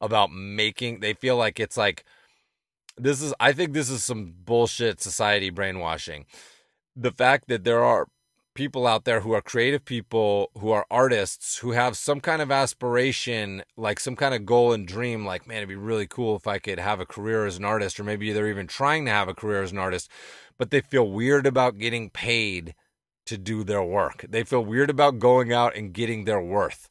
about 0.00 0.32
making 0.32 1.00
they 1.00 1.14
feel 1.14 1.36
like 1.36 1.60
it's 1.60 1.76
like 1.76 2.04
this 2.96 3.22
is 3.22 3.32
I 3.40 3.52
think 3.52 3.72
this 3.72 3.90
is 3.90 4.04
some 4.04 4.34
bullshit 4.44 5.00
society 5.00 5.50
brainwashing. 5.50 6.26
The 6.94 7.12
fact 7.12 7.48
that 7.48 7.64
there 7.64 7.82
are 7.82 8.06
people 8.54 8.86
out 8.86 9.04
there 9.04 9.20
who 9.20 9.32
are 9.32 9.42
creative 9.42 9.84
people, 9.84 10.50
who 10.58 10.70
are 10.70 10.86
artists, 10.90 11.58
who 11.58 11.72
have 11.72 11.96
some 11.96 12.20
kind 12.20 12.42
of 12.42 12.50
aspiration, 12.50 13.62
like 13.76 13.98
some 13.98 14.16
kind 14.16 14.34
of 14.34 14.44
goal 14.46 14.72
and 14.72 14.86
dream, 14.86 15.24
like, 15.24 15.46
man, 15.46 15.58
it'd 15.58 15.68
be 15.68 15.76
really 15.76 16.06
cool 16.06 16.36
if 16.36 16.46
I 16.46 16.58
could 16.58 16.78
have 16.78 17.00
a 17.00 17.06
career 17.06 17.46
as 17.46 17.56
an 17.56 17.64
artist, 17.64 17.98
or 17.98 18.04
maybe 18.04 18.32
they're 18.32 18.48
even 18.48 18.66
trying 18.66 19.04
to 19.06 19.10
have 19.10 19.28
a 19.28 19.34
career 19.34 19.62
as 19.62 19.72
an 19.72 19.78
artist, 19.78 20.10
but 20.58 20.70
they 20.70 20.80
feel 20.80 21.10
weird 21.10 21.46
about 21.46 21.78
getting 21.78 22.10
paid 22.10 22.74
to 23.26 23.38
do 23.38 23.64
their 23.64 23.82
work. 23.82 24.26
They 24.28 24.44
feel 24.44 24.64
weird 24.64 24.90
about 24.90 25.18
going 25.18 25.52
out 25.52 25.76
and 25.76 25.92
getting 25.92 26.24
their 26.24 26.42
worth. 26.42 26.88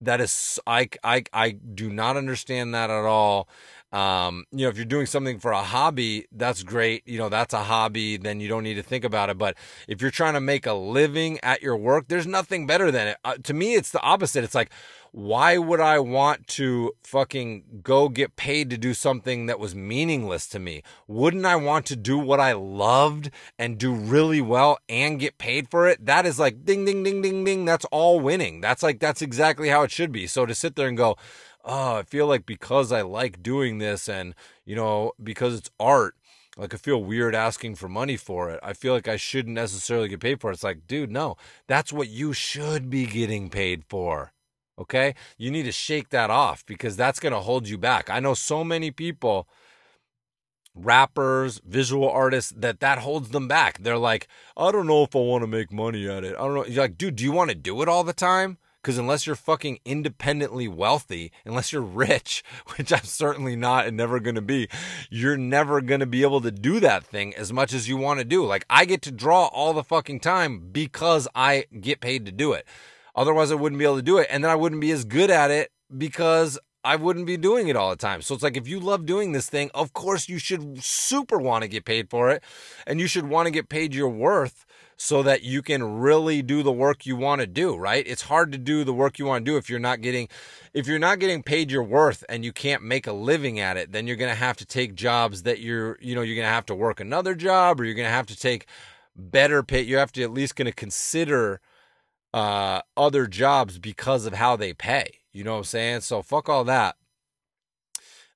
That 0.00 0.20
is, 0.20 0.58
I, 0.66 0.88
I, 1.02 1.24
I 1.32 1.50
do 1.50 1.90
not 1.90 2.16
understand 2.16 2.74
that 2.74 2.90
at 2.90 3.04
all. 3.04 3.48
Um, 3.90 4.44
you 4.52 4.66
know, 4.66 4.68
if 4.68 4.76
you're 4.76 4.84
doing 4.84 5.06
something 5.06 5.38
for 5.38 5.52
a 5.52 5.62
hobby, 5.62 6.26
that's 6.30 6.62
great. 6.62 7.06
You 7.06 7.18
know, 7.18 7.28
that's 7.28 7.54
a 7.54 7.64
hobby, 7.64 8.16
then 8.18 8.38
you 8.40 8.48
don't 8.48 8.62
need 8.62 8.74
to 8.74 8.82
think 8.82 9.04
about 9.04 9.30
it. 9.30 9.38
But 9.38 9.56
if 9.86 10.02
you're 10.02 10.10
trying 10.10 10.34
to 10.34 10.40
make 10.40 10.66
a 10.66 10.74
living 10.74 11.38
at 11.42 11.62
your 11.62 11.76
work, 11.76 12.08
there's 12.08 12.26
nothing 12.26 12.66
better 12.66 12.90
than 12.90 13.08
it. 13.08 13.16
Uh, 13.24 13.36
to 13.44 13.54
me, 13.54 13.74
it's 13.74 13.90
the 13.90 14.02
opposite. 14.02 14.44
It's 14.44 14.54
like, 14.54 14.70
why 15.12 15.56
would 15.56 15.80
I 15.80 15.98
want 16.00 16.46
to 16.48 16.92
fucking 17.02 17.80
go 17.82 18.10
get 18.10 18.36
paid 18.36 18.68
to 18.70 18.76
do 18.76 18.92
something 18.92 19.46
that 19.46 19.58
was 19.58 19.74
meaningless 19.74 20.46
to 20.48 20.58
me? 20.58 20.82
Wouldn't 21.06 21.46
I 21.46 21.56
want 21.56 21.86
to 21.86 21.96
do 21.96 22.18
what 22.18 22.40
I 22.40 22.52
loved 22.52 23.30
and 23.58 23.78
do 23.78 23.94
really 23.94 24.42
well 24.42 24.78
and 24.86 25.18
get 25.18 25.38
paid 25.38 25.70
for 25.70 25.88
it? 25.88 26.04
That 26.04 26.26
is 26.26 26.38
like 26.38 26.64
ding, 26.64 26.84
ding, 26.84 27.02
ding, 27.02 27.22
ding, 27.22 27.42
ding. 27.42 27.64
That's 27.64 27.86
all 27.86 28.20
winning. 28.20 28.60
That's 28.60 28.82
like, 28.82 29.00
that's 29.00 29.22
exactly 29.22 29.70
how 29.70 29.82
it 29.82 29.90
should 29.90 30.12
be. 30.12 30.26
So 30.26 30.44
to 30.44 30.54
sit 30.54 30.76
there 30.76 30.88
and 30.88 30.96
go, 30.96 31.16
oh, 31.68 31.96
I 31.96 32.02
feel 32.02 32.26
like 32.26 32.46
because 32.46 32.90
I 32.90 33.02
like 33.02 33.42
doing 33.42 33.78
this 33.78 34.08
and, 34.08 34.34
you 34.64 34.74
know, 34.74 35.12
because 35.22 35.54
it's 35.54 35.70
art, 35.78 36.14
like 36.56 36.74
I 36.74 36.78
feel 36.78 37.04
weird 37.04 37.34
asking 37.34 37.76
for 37.76 37.88
money 37.88 38.16
for 38.16 38.50
it. 38.50 38.58
I 38.62 38.72
feel 38.72 38.94
like 38.94 39.06
I 39.06 39.16
shouldn't 39.16 39.54
necessarily 39.54 40.08
get 40.08 40.20
paid 40.20 40.40
for 40.40 40.50
it. 40.50 40.54
It's 40.54 40.64
like, 40.64 40.86
dude, 40.88 41.12
no, 41.12 41.36
that's 41.66 41.92
what 41.92 42.08
you 42.08 42.32
should 42.32 42.90
be 42.90 43.06
getting 43.06 43.50
paid 43.50 43.84
for. 43.88 44.32
Okay? 44.78 45.14
You 45.36 45.50
need 45.50 45.64
to 45.64 45.72
shake 45.72 46.08
that 46.08 46.30
off 46.30 46.64
because 46.64 46.96
that's 46.96 47.20
going 47.20 47.34
to 47.34 47.40
hold 47.40 47.68
you 47.68 47.76
back. 47.76 48.08
I 48.08 48.18
know 48.18 48.34
so 48.34 48.64
many 48.64 48.90
people 48.90 49.46
rappers, 50.74 51.60
visual 51.66 52.08
artists 52.08 52.52
that 52.56 52.80
that 52.80 53.00
holds 53.00 53.30
them 53.30 53.48
back. 53.48 53.78
They're 53.82 53.98
like, 53.98 54.28
I 54.56 54.72
don't 54.72 54.86
know 54.86 55.02
if 55.02 55.14
I 55.14 55.18
want 55.18 55.42
to 55.42 55.48
make 55.48 55.72
money 55.72 56.08
at 56.08 56.24
it. 56.24 56.36
I 56.36 56.44
don't 56.44 56.54
know. 56.54 56.64
You're 56.64 56.84
like, 56.84 56.96
dude, 56.96 57.16
do 57.16 57.24
you 57.24 57.32
want 57.32 57.50
to 57.50 57.56
do 57.56 57.82
it 57.82 57.88
all 57.88 58.04
the 58.04 58.12
time? 58.12 58.58
Because 58.88 58.96
unless 58.96 59.26
you're 59.26 59.36
fucking 59.36 59.80
independently 59.84 60.66
wealthy, 60.66 61.30
unless 61.44 61.74
you're 61.74 61.82
rich, 61.82 62.42
which 62.76 62.90
I'm 62.90 63.04
certainly 63.04 63.54
not 63.54 63.86
and 63.86 63.98
never 63.98 64.18
going 64.18 64.36
to 64.36 64.40
be, 64.40 64.66
you're 65.10 65.36
never 65.36 65.82
going 65.82 66.00
to 66.00 66.06
be 66.06 66.22
able 66.22 66.40
to 66.40 66.50
do 66.50 66.80
that 66.80 67.04
thing 67.04 67.34
as 67.34 67.52
much 67.52 67.74
as 67.74 67.86
you 67.86 67.98
want 67.98 68.18
to 68.20 68.24
do. 68.24 68.46
Like, 68.46 68.64
I 68.70 68.86
get 68.86 69.02
to 69.02 69.12
draw 69.12 69.48
all 69.48 69.74
the 69.74 69.84
fucking 69.84 70.20
time 70.20 70.70
because 70.72 71.28
I 71.34 71.66
get 71.78 72.00
paid 72.00 72.24
to 72.24 72.32
do 72.32 72.54
it. 72.54 72.66
Otherwise, 73.14 73.52
I 73.52 73.56
wouldn't 73.56 73.78
be 73.78 73.84
able 73.84 73.96
to 73.96 74.02
do 74.02 74.16
it. 74.16 74.26
And 74.30 74.42
then 74.42 74.50
I 74.50 74.54
wouldn't 74.54 74.80
be 74.80 74.90
as 74.90 75.04
good 75.04 75.30
at 75.30 75.50
it 75.50 75.70
because 75.94 76.58
I 76.82 76.96
wouldn't 76.96 77.26
be 77.26 77.36
doing 77.36 77.68
it 77.68 77.76
all 77.76 77.90
the 77.90 77.96
time. 77.96 78.22
So 78.22 78.32
it's 78.32 78.42
like 78.42 78.56
if 78.56 78.66
you 78.66 78.80
love 78.80 79.04
doing 79.04 79.32
this 79.32 79.50
thing, 79.50 79.70
of 79.74 79.92
course 79.92 80.30
you 80.30 80.38
should 80.38 80.82
super 80.82 81.36
want 81.36 81.60
to 81.60 81.68
get 81.68 81.84
paid 81.84 82.08
for 82.08 82.30
it 82.30 82.42
and 82.86 82.98
you 82.98 83.06
should 83.06 83.28
want 83.28 83.44
to 83.48 83.50
get 83.50 83.68
paid 83.68 83.94
your 83.94 84.08
worth 84.08 84.64
so 85.00 85.22
that 85.22 85.44
you 85.44 85.62
can 85.62 86.00
really 86.00 86.42
do 86.42 86.64
the 86.64 86.72
work 86.72 87.06
you 87.06 87.14
want 87.14 87.40
to 87.40 87.46
do, 87.46 87.76
right? 87.76 88.04
It's 88.04 88.22
hard 88.22 88.50
to 88.50 88.58
do 88.58 88.82
the 88.82 88.92
work 88.92 89.16
you 89.16 89.26
want 89.26 89.44
to 89.46 89.50
do 89.52 89.56
if 89.56 89.70
you're 89.70 89.78
not 89.78 90.00
getting 90.00 90.28
if 90.74 90.88
you're 90.88 90.98
not 90.98 91.20
getting 91.20 91.44
paid 91.44 91.70
your 91.70 91.84
worth 91.84 92.24
and 92.28 92.44
you 92.44 92.52
can't 92.52 92.82
make 92.82 93.06
a 93.06 93.12
living 93.12 93.60
at 93.60 93.76
it, 93.76 93.92
then 93.92 94.08
you're 94.08 94.16
going 94.16 94.30
to 94.32 94.38
have 94.38 94.56
to 94.56 94.66
take 94.66 94.96
jobs 94.96 95.44
that 95.44 95.60
you're, 95.60 95.96
you 96.00 96.16
know, 96.16 96.22
you're 96.22 96.34
going 96.34 96.48
to 96.48 96.52
have 96.52 96.66
to 96.66 96.74
work 96.74 96.98
another 96.98 97.36
job 97.36 97.80
or 97.80 97.84
you're 97.84 97.94
going 97.94 98.08
to 98.08 98.12
have 98.12 98.26
to 98.26 98.36
take 98.36 98.66
better 99.14 99.62
pay. 99.62 99.82
You 99.82 99.98
have 99.98 100.12
to 100.12 100.22
at 100.24 100.32
least 100.32 100.56
going 100.56 100.66
to 100.66 100.72
consider 100.72 101.60
uh 102.34 102.82
other 102.96 103.26
jobs 103.26 103.78
because 103.78 104.26
of 104.26 104.34
how 104.34 104.56
they 104.56 104.74
pay. 104.74 105.20
You 105.32 105.44
know 105.44 105.52
what 105.52 105.58
I'm 105.58 105.64
saying? 105.64 106.00
So 106.00 106.22
fuck 106.22 106.48
all 106.48 106.64
that. 106.64 106.96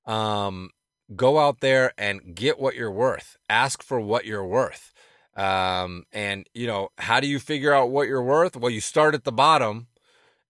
Um 0.07 0.71
go 1.17 1.41
out 1.41 1.59
there 1.61 1.93
and 1.99 2.37
get 2.37 2.61
what 2.61 2.77
you're 2.77 2.91
worth. 2.91 3.37
Ask 3.51 3.83
for 3.83 4.01
what 4.01 4.25
you're 4.25 4.47
worth. 4.47 4.92
Um, 5.37 6.05
and 6.13 6.47
you 6.55 6.67
know, 6.67 6.91
how 6.99 7.21
do 7.21 7.27
you 7.27 7.39
figure 7.39 7.73
out 7.73 7.91
what 7.91 8.09
you're 8.09 8.23
worth? 8.23 8.57
Well, 8.57 8.71
you 8.71 8.81
start 8.81 9.15
at 9.15 9.25
the 9.25 9.33
bottom 9.33 9.87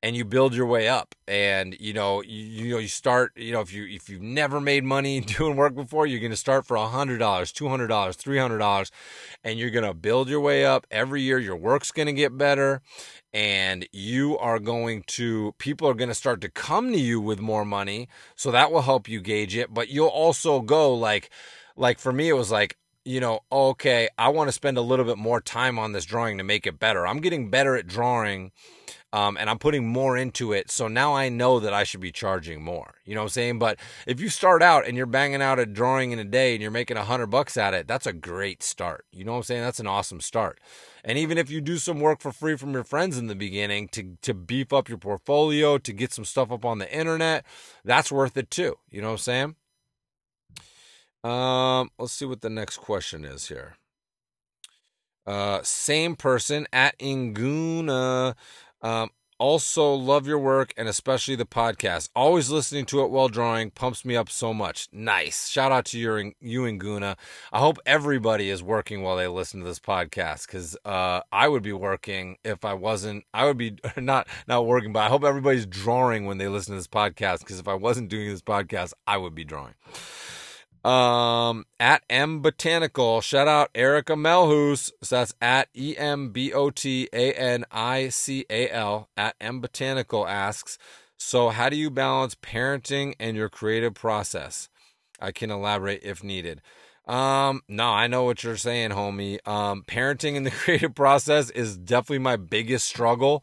and 0.03 0.17
you 0.17 0.25
build 0.25 0.55
your 0.55 0.67
way 0.67 0.89
up. 0.89 1.15
And 1.29 1.77
you 1.79 1.93
know 1.93 2.23
you, 2.23 2.45
you 2.45 2.73
know 2.73 2.79
you 2.79 2.89
start 2.89 3.33
you 3.37 3.53
know 3.53 3.61
if 3.61 3.73
you 3.73 3.87
if 3.87 4.09
you've 4.09 4.23
never 4.23 4.61
made 4.61 4.85
money 4.85 5.21
doing 5.39 5.57
work 5.57 5.75
before 5.75 6.07
you're 6.07 6.21
to 6.33 6.37
start 6.37 6.67
for 6.67 6.77
a 6.77 6.81
$100 6.81 7.19
$200 7.19 7.89
$300 7.89 8.91
and 9.45 9.59
you're 9.59 9.71
to 9.85 9.95
build 9.95 10.29
your 10.29 10.41
way 10.41 10.67
up 10.67 10.87
every 10.91 11.23
year. 11.23 11.39
Your 11.39 11.57
work's 11.57 11.93
to 12.07 12.13
get 12.13 12.37
better 12.37 12.83
and 13.33 13.87
you 13.93 14.37
are 14.39 14.59
going 14.59 15.05
to 15.07 15.55
people 15.59 15.89
are 15.89 15.95
to 16.09 16.15
start 16.15 16.41
to 16.43 16.51
come 16.51 16.93
to 16.93 16.99
you 16.99 17.21
with 17.21 17.41
more 17.41 17.65
money. 17.65 18.09
So 18.35 18.51
that 18.51 18.73
will 18.73 18.83
help 18.83 19.09
you 19.09 19.21
gauge 19.21 19.57
it. 19.57 19.73
But 19.73 19.89
you'll 19.89 20.09
also 20.09 20.61
go 20.61 20.93
like 20.95 21.31
like 21.77 21.99
for 21.99 22.13
me 22.13 22.29
it 22.29 22.35
was 22.35 22.51
like 22.51 22.77
you 23.05 23.21
know, 23.21 23.41
okay, 23.51 24.09
I 24.17 24.29
want 24.29 24.49
to 24.49 24.53
spend 24.53 24.79
a 24.79 24.83
little 24.83 25.05
bit 25.05 25.19
more 25.19 25.41
time 25.41 25.79
on 25.79 25.93
this 25.93 26.05
drawing 26.05 26.39
to 26.39 26.45
make 26.45 26.67
it 26.67 26.79
better. 26.79 27.07
I'm 27.07 27.21
getting 27.21 27.51
better 27.51 27.77
at 27.77 27.87
drawing 27.87 28.53
um, 29.13 29.37
and 29.37 29.51
I'm 29.51 29.59
putting 29.59 29.87
more 29.87 30.17
into 30.17 30.53
it. 30.53 30.71
So 30.71 30.89
now 30.89 31.15
I 31.15 31.29
know 31.29 31.61
that 31.61 31.75
I 31.75 31.85
should 31.85 32.01
be 32.01 32.13
charging 32.13 32.63
more. 32.63 32.95
You 33.05 33.15
know 33.15 33.21
what 33.21 33.27
I'm 33.27 33.31
saying? 33.31 33.59
But 33.59 33.79
if 34.07 34.21
you 34.21 34.29
start 34.31 34.63
out 34.63 34.87
and 34.87 34.97
you're 34.97 35.07
banging 35.07 35.43
out 35.43 35.59
a 35.59 35.67
drawing 35.67 36.13
in 36.13 36.19
a 36.19 36.25
day 36.25 36.55
and 36.55 36.63
you're 36.63 36.71
making 36.71 36.97
a 36.97 37.05
hundred 37.05 37.27
bucks 37.27 37.57
at 37.57 37.75
it, 37.75 37.87
that's 37.87 38.07
a 38.07 38.13
great 38.13 38.63
start. 38.63 39.05
You 39.13 39.25
know 39.25 39.33
what 39.33 39.39
I'm 39.39 39.45
saying? 39.45 39.63
That's 39.63 39.81
an 39.81 39.87
awesome 39.87 40.21
start. 40.21 40.61
And 41.05 41.19
even 41.19 41.37
if 41.37 41.51
you 41.51 41.61
do 41.61 41.77
some 41.77 42.01
work 42.01 42.21
for 42.21 42.33
free 42.33 42.57
from 42.57 42.73
your 42.73 42.85
friends 42.85 43.19
in 43.19 43.27
the 43.27 43.35
beginning 43.35 43.89
to 43.89 44.17
to 44.23 44.33
beef 44.33 44.73
up 44.73 44.89
your 44.89 44.99
portfolio, 44.99 45.77
to 45.77 45.93
get 45.93 46.13
some 46.13 46.25
stuff 46.25 46.51
up 46.51 46.65
on 46.65 46.79
the 46.79 46.91
internet, 46.97 47.45
that's 47.85 48.13
worth 48.13 48.37
it 48.37 48.51
too. 48.51 48.79
You 48.91 49.03
know 49.03 49.09
what 49.09 49.15
I'm 49.15 49.19
saying? 49.19 49.57
Um, 51.25 51.91
let's 51.99 52.13
see 52.13 52.25
what 52.25 52.41
the 52.41 52.51
next 52.51 52.79
question 52.79 53.25
is 53.25 53.49
here. 53.49 53.77
Uh, 55.27 55.61
same 55.63 56.17
person 56.17 56.67
at 56.73 56.99
Inguna. 56.99 58.35
Um, 58.81 59.11
also, 59.39 59.93
love 59.93 60.27
your 60.29 60.39
work 60.39 60.73
and 60.77 60.89
especially 60.89 61.35
the 61.35 61.45
podcast. 61.45 62.11
Always 62.15 62.49
listening 62.51 62.87
to 62.87 63.03
it 63.03 63.11
while 63.11 63.29
drawing 63.29 63.73
pumps 63.73 64.05
me 64.05 64.15
up 64.15 64.31
so 64.31 64.55
much. 64.55 64.89
Nice. 64.93 65.49
Shout 65.49 65.73
out 65.73 65.85
to 65.87 65.99
your, 65.99 66.33
you 66.41 66.65
and 66.65 66.79
Guna. 66.79 67.17
I 67.53 67.59
hope 67.59 67.79
everybody 67.85 68.51
is 68.51 68.63
working 68.63 69.03
while 69.03 69.17
they 69.17 69.27
listen 69.27 69.59
to 69.59 69.67
this 69.67 69.81
podcast 69.81 70.47
because 70.47 70.77
uh, 70.85 71.23
I 71.33 71.49
would 71.49 71.65
be 71.65 71.73
working 71.73 72.37
if 72.45 72.65
I 72.65 72.75
wasn't. 72.75 73.25
I 73.35 73.47
would 73.47 73.59
be 73.59 73.79
not 73.97 74.29
not 74.47 74.65
working, 74.65 74.93
but 74.93 75.01
I 75.01 75.09
hope 75.09 75.25
everybody's 75.25 75.67
drawing 75.67 76.25
when 76.27 76.39
they 76.39 76.47
listen 76.47 76.75
to 76.75 76.79
this 76.79 76.87
podcast 76.87 77.41
because 77.41 77.59
if 77.59 77.67
I 77.67 77.75
wasn't 77.75 78.11
doing 78.11 78.29
this 78.29 78.43
podcast, 78.43 78.93
I 79.09 79.17
would 79.17 79.35
be 79.35 79.45
drawing. 79.45 79.75
Um, 80.85 81.65
at 81.79 82.03
M 82.11 82.43
Botanical, 82.43 83.21
shout 83.21 83.47
out 83.47 83.71
Erica 83.75 84.15
Melhus. 84.15 84.91
So 85.03 85.17
that's 85.17 85.35
at 85.41 85.69
E 85.77 85.97
M 85.97 86.31
B 86.31 86.53
O 86.53 86.71
T 86.71 87.09
A 87.13 87.33
N 87.35 87.65
I 87.71 88.09
C 88.09 88.45
A 88.51 88.69
L. 88.71 89.09
At 89.17 89.37
M 89.41 89.61
Botanical 89.61 90.27
asks, 90.27 90.79
so 91.17 91.51
how 91.51 91.69
do 91.69 91.77
you 91.77 91.89
balance 91.89 92.35
parenting 92.35 93.15
and 93.21 93.37
your 93.37 93.49
creative 93.49 93.95
process? 93.95 94.69
I 95.21 95.31
can 95.31 95.53
elaborate 95.53 96.03
if 96.03 96.25
needed. 96.25 96.61
Um, 97.07 97.63
no, 97.69 97.89
I 97.89 98.09
know 98.09 98.25
what 98.25 98.43
you're 98.43 98.57
saying, 98.57 98.91
homie. 98.91 99.39
Um, 99.47 99.85
parenting 99.87 100.35
in 100.35 100.43
the 100.43 100.51
creative 100.65 100.95
process 100.95 101.51
is 101.51 101.77
definitely 101.77 102.19
my 102.19 102.37
biggest 102.37 102.89
struggle. 102.89 103.43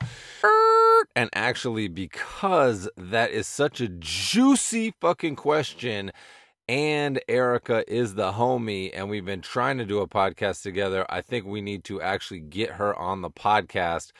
And 1.15 1.29
actually, 1.33 1.87
because 1.87 2.89
that 2.95 3.31
is 3.31 3.47
such 3.47 3.81
a 3.81 3.87
juicy 3.87 4.93
fucking 4.99 5.35
question 5.37 6.11
and 6.69 7.19
Erica 7.27 7.83
is 7.91 8.13
the 8.13 8.33
homie, 8.33 8.91
and 8.93 9.09
we've 9.09 9.25
been 9.25 9.41
trying 9.41 9.79
to 9.79 9.85
do 9.85 10.01
a 10.01 10.07
podcast 10.07 10.61
together. 10.61 11.03
I 11.09 11.21
think 11.21 11.47
we 11.47 11.61
need 11.61 11.83
to 11.85 11.99
actually 11.99 12.41
get 12.41 12.73
her 12.73 12.95
on 12.95 13.21
the 13.21 13.31
podcast 13.31 14.11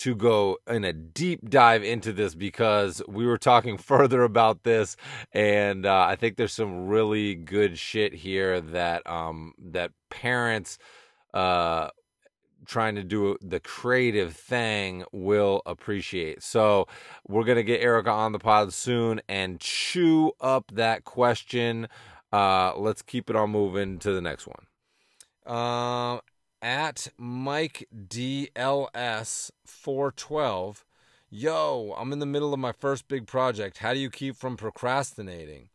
to 0.00 0.14
go 0.14 0.58
in 0.68 0.84
a 0.84 0.92
deep 0.92 1.48
dive 1.48 1.82
into 1.82 2.12
this 2.12 2.34
because 2.34 3.00
we 3.08 3.24
were 3.24 3.38
talking 3.38 3.78
further 3.92 4.22
about 4.22 4.64
this, 4.64 4.96
and 5.32 5.86
uh, 5.86 6.04
I 6.06 6.16
think 6.16 6.36
there's 6.36 6.52
some 6.52 6.88
really 6.88 7.36
good 7.36 7.78
shit 7.78 8.12
here 8.12 8.60
that 8.60 9.06
um, 9.06 9.54
that 9.70 9.92
parents 10.10 10.76
uh, 11.32 11.88
trying 12.66 12.94
to 12.96 13.04
do 13.04 13.36
the 13.40 13.60
creative 13.60 14.34
thing 14.34 15.04
will 15.12 15.62
appreciate. 15.66 16.42
So 16.42 16.86
we're 17.26 17.44
gonna 17.44 17.62
get 17.62 17.80
Erica 17.80 18.10
on 18.10 18.32
the 18.32 18.38
pod 18.38 18.72
soon 18.72 19.20
and 19.28 19.60
chew 19.60 20.32
up 20.40 20.70
that 20.74 21.04
question. 21.04 21.88
Uh, 22.32 22.72
let's 22.76 23.02
keep 23.02 23.30
it 23.30 23.36
on 23.36 23.50
moving 23.50 23.98
to 24.00 24.12
the 24.12 24.20
next 24.20 24.46
one. 24.46 24.66
Uh, 25.46 26.20
at 26.62 27.08
Mike 27.18 27.86
DLS 27.94 29.50
four 29.64 30.10
twelve. 30.12 30.84
Yo, 31.30 31.94
I'm 31.98 32.12
in 32.12 32.20
the 32.20 32.26
middle 32.26 32.54
of 32.54 32.60
my 32.60 32.72
first 32.72 33.08
big 33.08 33.26
project. 33.26 33.78
How 33.78 33.92
do 33.92 33.98
you 33.98 34.08
keep 34.08 34.36
from 34.36 34.56
procrastinating? 34.56 35.68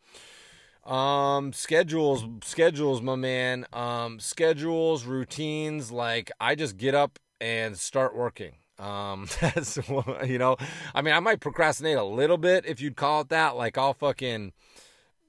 Um, 0.86 1.54
schedules, 1.54 2.26
schedules, 2.44 3.02
my 3.02 3.16
man. 3.16 3.66
Um, 3.74 4.20
schedules, 4.20 5.06
routines. 5.06 5.92
Like 5.92 6.32
I 6.40 6.56
just 6.56 6.78
get 6.78 6.96
up 6.96 7.20
and 7.40 7.78
start 7.78 8.16
working. 8.16 8.54
Um, 8.80 9.28
that's 9.42 9.78
you 10.26 10.38
know, 10.38 10.58
I 10.96 11.02
mean, 11.02 11.14
I 11.14 11.20
might 11.20 11.42
procrastinate 11.42 11.98
a 11.98 12.04
little 12.04 12.38
bit 12.38 12.66
if 12.66 12.82
you'd 12.82 12.96
call 12.96 13.22
it 13.22 13.30
that. 13.30 13.56
Like 13.56 13.78
I'll 13.78 13.94
fucking 13.94 14.54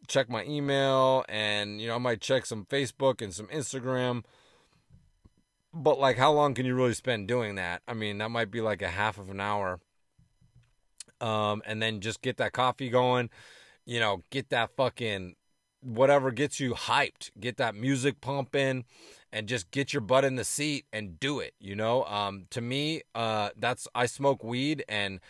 check 0.06 0.28
my 0.28 0.44
email 0.44 1.24
and 1.28 1.80
you 1.80 1.86
know 1.86 1.94
I 1.94 1.98
might 1.98 2.20
check 2.20 2.44
some 2.44 2.64
Facebook 2.64 3.20
and 3.22 3.34
some 3.34 3.46
Instagram. 3.46 4.24
But 5.72 5.98
like, 6.00 6.16
how 6.16 6.32
long 6.32 6.54
can 6.54 6.66
you 6.66 6.74
really 6.74 6.94
spend 6.94 7.28
doing 7.28 7.54
that? 7.54 7.82
I 7.86 7.94
mean, 7.94 8.18
that 8.18 8.30
might 8.30 8.50
be 8.50 8.60
like 8.60 8.82
a 8.82 8.88
half 8.88 9.18
of 9.18 9.30
an 9.30 9.40
hour. 9.40 9.78
Um, 11.20 11.62
and 11.66 11.80
then 11.80 12.00
just 12.00 12.22
get 12.22 12.38
that 12.38 12.52
coffee 12.52 12.88
going. 12.88 13.30
You 13.84 14.00
know, 14.00 14.24
get 14.30 14.50
that 14.50 14.70
fucking 14.76 15.36
whatever 15.82 16.30
gets 16.30 16.60
you 16.60 16.74
hyped. 16.74 17.30
Get 17.38 17.56
that 17.58 17.74
music 17.74 18.20
pumping 18.20 18.84
and 19.32 19.46
just 19.46 19.70
get 19.70 19.92
your 19.92 20.00
butt 20.00 20.24
in 20.24 20.36
the 20.36 20.44
seat 20.44 20.86
and 20.92 21.18
do 21.20 21.40
it, 21.40 21.54
you 21.60 21.74
know? 21.74 22.04
Um 22.04 22.46
to 22.50 22.60
me, 22.60 23.02
uh 23.14 23.50
that's 23.56 23.88
I 23.94 24.06
smoke 24.06 24.42
weed 24.44 24.84
and 24.88 25.20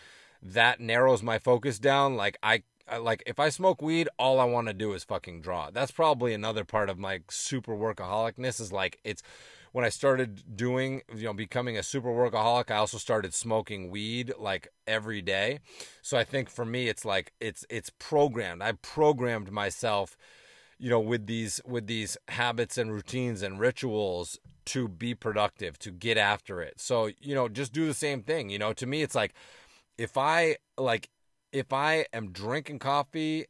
that 0.41 0.79
narrows 0.79 1.21
my 1.21 1.37
focus 1.37 1.79
down 1.79 2.15
like 2.15 2.37
I 2.41 2.63
like 2.99 3.23
if 3.25 3.39
I 3.39 3.49
smoke 3.49 3.81
weed, 3.81 4.09
all 4.17 4.39
I 4.39 4.45
want 4.45 4.67
to 4.67 4.73
do 4.73 4.93
is 4.93 5.03
fucking 5.03 5.41
draw. 5.41 5.69
That's 5.71 5.91
probably 5.91 6.33
another 6.33 6.63
part 6.65 6.89
of 6.89 6.97
my 6.97 7.21
super 7.29 7.75
workaholicness 7.75 8.59
is 8.59 8.71
like 8.71 8.99
it's 9.03 9.23
when 9.71 9.85
I 9.85 9.89
started 9.89 10.57
doing, 10.57 11.01
you 11.15 11.23
know, 11.23 11.33
becoming 11.33 11.77
a 11.77 11.83
super 11.83 12.09
workaholic, 12.09 12.69
I 12.69 12.75
also 12.75 12.97
started 12.97 13.33
smoking 13.33 13.89
weed 13.89 14.33
like 14.37 14.67
every 14.85 15.21
day. 15.21 15.59
So 16.01 16.17
I 16.17 16.25
think 16.25 16.49
for 16.49 16.65
me 16.65 16.89
it's 16.89 17.05
like 17.05 17.33
it's 17.39 17.65
it's 17.69 17.89
programmed. 17.89 18.61
I 18.61 18.73
programmed 18.73 19.51
myself 19.51 20.17
you 20.81 20.89
know 20.89 20.99
with 20.99 21.27
these 21.27 21.61
with 21.65 21.85
these 21.85 22.17
habits 22.27 22.77
and 22.77 22.91
routines 22.91 23.43
and 23.43 23.59
rituals 23.59 24.39
to 24.65 24.87
be 24.87 25.13
productive 25.13 25.77
to 25.79 25.91
get 25.91 26.17
after 26.17 26.61
it. 26.61 26.73
So 26.81 27.11
you 27.19 27.35
know 27.35 27.47
just 27.47 27.71
do 27.71 27.85
the 27.85 27.93
same 27.93 28.23
thing 28.23 28.49
you 28.49 28.57
know? 28.57 28.73
To 28.73 28.85
me 28.87 29.03
it's 29.03 29.15
like 29.15 29.33
if 29.97 30.17
i 30.17 30.57
like 30.77 31.09
if 31.51 31.71
i 31.71 32.05
am 32.13 32.31
drinking 32.31 32.79
coffee 32.79 33.45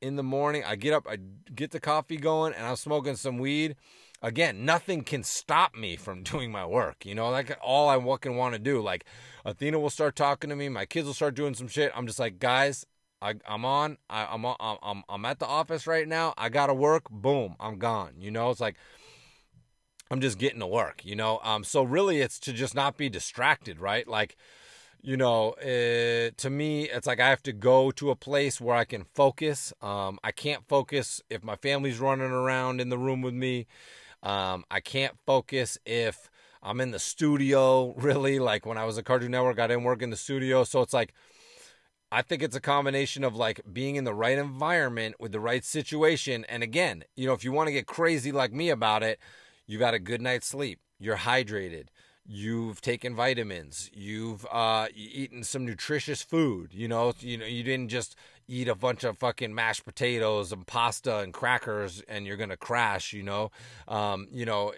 in 0.00 0.14
the 0.14 0.22
morning 0.22 0.62
i 0.64 0.76
get 0.76 0.92
up 0.92 1.06
i 1.08 1.16
get 1.54 1.72
the 1.72 1.80
coffee 1.80 2.18
going 2.18 2.52
and 2.52 2.64
i'm 2.64 2.76
smoking 2.76 3.16
some 3.16 3.38
weed 3.38 3.74
again 4.22 4.64
nothing 4.64 5.02
can 5.02 5.24
stop 5.24 5.74
me 5.74 5.96
from 5.96 6.22
doing 6.32 6.52
my 6.52 6.64
work 6.64 7.04
you 7.04 7.14
know? 7.14 7.30
Like 7.30 7.58
all 7.62 7.88
i 7.88 7.98
fucking 7.98 8.36
want 8.36 8.52
to 8.54 8.60
do 8.60 8.80
like 8.80 9.04
athena 9.44 9.80
will 9.80 9.90
start 9.90 10.14
talking 10.14 10.50
to 10.50 10.56
me 10.56 10.68
my 10.68 10.84
kids 10.84 11.06
will 11.06 11.14
start 11.14 11.34
doing 11.34 11.54
some 11.54 11.68
shit. 11.68 11.90
I'm 11.96 12.06
just 12.06 12.20
like 12.20 12.38
guys 12.38 12.86
I, 13.26 13.34
I'm 13.44 13.64
on. 13.64 13.98
I, 14.08 14.26
I'm 14.26 14.44
on. 14.44 14.78
I'm 14.82 15.02
I'm 15.08 15.24
at 15.24 15.40
the 15.40 15.46
office 15.46 15.86
right 15.88 16.06
now. 16.06 16.32
I 16.38 16.48
gotta 16.48 16.74
work. 16.74 17.10
Boom, 17.10 17.56
I'm 17.58 17.78
gone. 17.78 18.12
You 18.18 18.30
know, 18.30 18.50
it's 18.50 18.60
like 18.60 18.76
I'm 20.12 20.20
just 20.20 20.38
getting 20.38 20.60
to 20.60 20.66
work. 20.66 21.04
You 21.04 21.16
know, 21.16 21.40
um. 21.42 21.64
So 21.64 21.82
really, 21.82 22.20
it's 22.20 22.38
to 22.40 22.52
just 22.52 22.76
not 22.76 22.96
be 22.96 23.08
distracted, 23.08 23.80
right? 23.80 24.06
Like, 24.06 24.36
you 25.02 25.16
know, 25.16 25.54
uh, 25.54 26.30
to 26.36 26.50
me, 26.50 26.88
it's 26.88 27.08
like 27.08 27.18
I 27.18 27.28
have 27.28 27.42
to 27.44 27.52
go 27.52 27.90
to 27.92 28.10
a 28.10 28.16
place 28.16 28.60
where 28.60 28.76
I 28.76 28.84
can 28.84 29.04
focus. 29.14 29.72
Um, 29.82 30.20
I 30.22 30.30
can't 30.30 30.62
focus 30.68 31.20
if 31.28 31.42
my 31.42 31.56
family's 31.56 31.98
running 31.98 32.30
around 32.30 32.80
in 32.80 32.90
the 32.90 32.98
room 32.98 33.22
with 33.22 33.34
me. 33.34 33.66
Um, 34.22 34.64
I 34.70 34.78
can't 34.78 35.16
focus 35.26 35.78
if 35.84 36.30
I'm 36.62 36.80
in 36.80 36.92
the 36.92 37.00
studio. 37.00 37.92
Really, 37.98 38.38
like 38.38 38.66
when 38.66 38.78
I 38.78 38.84
was 38.84 38.98
at 38.98 39.04
Cartoon 39.04 39.32
Network, 39.32 39.58
I 39.58 39.66
didn't 39.66 39.82
work 39.82 40.00
in 40.00 40.10
the 40.10 40.16
studio, 40.16 40.62
so 40.62 40.80
it's 40.82 40.94
like 40.94 41.12
I 42.16 42.22
think 42.22 42.42
it's 42.42 42.56
a 42.56 42.62
combination 42.62 43.24
of 43.24 43.36
like 43.36 43.60
being 43.70 43.96
in 43.96 44.04
the 44.04 44.14
right 44.14 44.38
environment 44.38 45.16
with 45.20 45.32
the 45.32 45.38
right 45.38 45.62
situation. 45.62 46.46
And 46.48 46.62
again, 46.62 47.04
you 47.14 47.26
know, 47.26 47.34
if 47.34 47.44
you 47.44 47.52
want 47.52 47.66
to 47.66 47.74
get 47.74 47.86
crazy 47.86 48.32
like 48.32 48.54
me 48.54 48.70
about 48.70 49.02
it, 49.02 49.20
you 49.66 49.78
got 49.78 49.92
a 49.92 49.98
good 49.98 50.22
night's 50.22 50.46
sleep, 50.46 50.80
you're 50.98 51.18
hydrated, 51.18 51.88
you've 52.24 52.80
taken 52.80 53.14
vitamins, 53.14 53.90
you've 53.92 54.46
uh, 54.50 54.88
eaten 54.94 55.44
some 55.44 55.66
nutritious 55.66 56.22
food. 56.22 56.72
You 56.72 56.88
know, 56.88 57.12
you 57.20 57.36
know, 57.36 57.44
you 57.44 57.62
didn't 57.62 57.90
just 57.90 58.16
eat 58.48 58.66
a 58.66 58.74
bunch 58.74 59.04
of 59.04 59.18
fucking 59.18 59.54
mashed 59.54 59.84
potatoes 59.84 60.52
and 60.52 60.66
pasta 60.66 61.18
and 61.18 61.34
crackers 61.34 62.02
and 62.08 62.26
you're 62.26 62.38
gonna 62.38 62.56
crash. 62.56 63.12
You 63.12 63.24
know, 63.24 63.50
um, 63.88 64.26
you 64.32 64.46
know, 64.46 64.72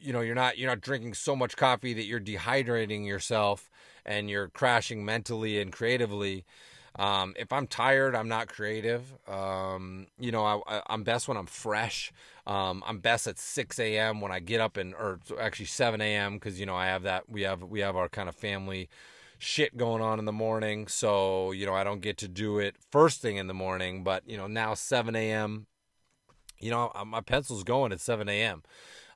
you 0.00 0.12
know, 0.12 0.20
you're 0.20 0.34
not 0.34 0.58
you're 0.58 0.70
not 0.70 0.80
drinking 0.80 1.14
so 1.14 1.36
much 1.36 1.56
coffee 1.56 1.94
that 1.94 2.06
you're 2.06 2.18
dehydrating 2.18 3.06
yourself 3.06 3.70
and 4.04 4.30
you're 4.30 4.48
crashing 4.48 5.04
mentally 5.04 5.60
and 5.60 5.72
creatively. 5.72 6.44
Um, 6.96 7.34
if 7.38 7.52
I'm 7.52 7.66
tired, 7.66 8.14
I'm 8.14 8.28
not 8.28 8.48
creative. 8.48 9.14
Um, 9.28 10.08
you 10.18 10.32
know, 10.32 10.62
I, 10.66 10.82
am 10.88 11.04
best 11.04 11.28
when 11.28 11.36
I'm 11.36 11.46
fresh. 11.46 12.12
Um, 12.46 12.82
I'm 12.86 12.98
best 12.98 13.26
at 13.26 13.38
6 13.38 13.78
a.m. 13.78 14.20
when 14.20 14.32
I 14.32 14.40
get 14.40 14.60
up 14.60 14.76
and, 14.76 14.94
or 14.94 15.20
actually 15.40 15.66
7 15.66 16.00
a.m. 16.00 16.34
because 16.34 16.58
you 16.58 16.66
know 16.66 16.74
I 16.74 16.86
have 16.86 17.04
that. 17.04 17.28
We 17.28 17.42
have 17.42 17.62
we 17.62 17.80
have 17.80 17.96
our 17.96 18.08
kind 18.08 18.28
of 18.28 18.34
family 18.34 18.88
shit 19.38 19.76
going 19.76 20.02
on 20.02 20.18
in 20.18 20.24
the 20.24 20.32
morning, 20.32 20.88
so 20.88 21.52
you 21.52 21.64
know 21.64 21.74
I 21.74 21.84
don't 21.84 22.00
get 22.00 22.18
to 22.18 22.28
do 22.28 22.58
it 22.58 22.76
first 22.90 23.22
thing 23.22 23.36
in 23.36 23.46
the 23.46 23.54
morning. 23.54 24.02
But 24.02 24.24
you 24.26 24.36
know 24.36 24.48
now 24.48 24.74
7 24.74 25.14
a.m. 25.14 25.66
You 26.58 26.70
know 26.72 26.92
my 27.06 27.20
pencil's 27.20 27.62
going 27.62 27.92
at 27.92 28.00
7 28.00 28.28
a.m. 28.28 28.62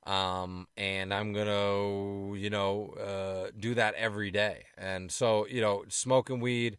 Um, 0.07 0.69
and 0.77 1.15
I'm 1.15 1.33
gonna 1.33 2.37
you 2.37 2.51
know 2.51 2.95
uh, 3.01 3.51
do 3.59 3.75
that 3.75 3.95
every 3.95 4.31
day. 4.31 4.65
And 4.77 5.11
so 5.11 5.47
you 5.47 5.61
know 5.61 5.85
smoking 5.89 6.41
weed 6.41 6.79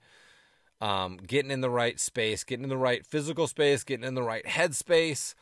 um, 0.82 1.18
getting 1.18 1.52
in 1.52 1.62
the 1.62 1.70
right 1.70 2.00
space, 2.00 2.44
getting 2.44 2.64
in 2.64 2.70
the 2.70 2.78
right 2.78 3.06
physical 3.06 3.48
space, 3.48 3.84
getting 3.84 4.06
in 4.06 4.14
the 4.14 4.24
right 4.24 4.46
headspace, 4.46 5.34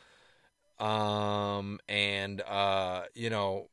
um, 0.78 1.78
and 1.88 2.40
uh, 2.42 3.02
you 3.14 3.30
know, 3.30 3.68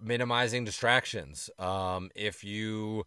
minimizing 0.00 0.64
distractions. 0.64 1.50
Um, 1.58 2.10
if 2.14 2.44
you 2.44 3.04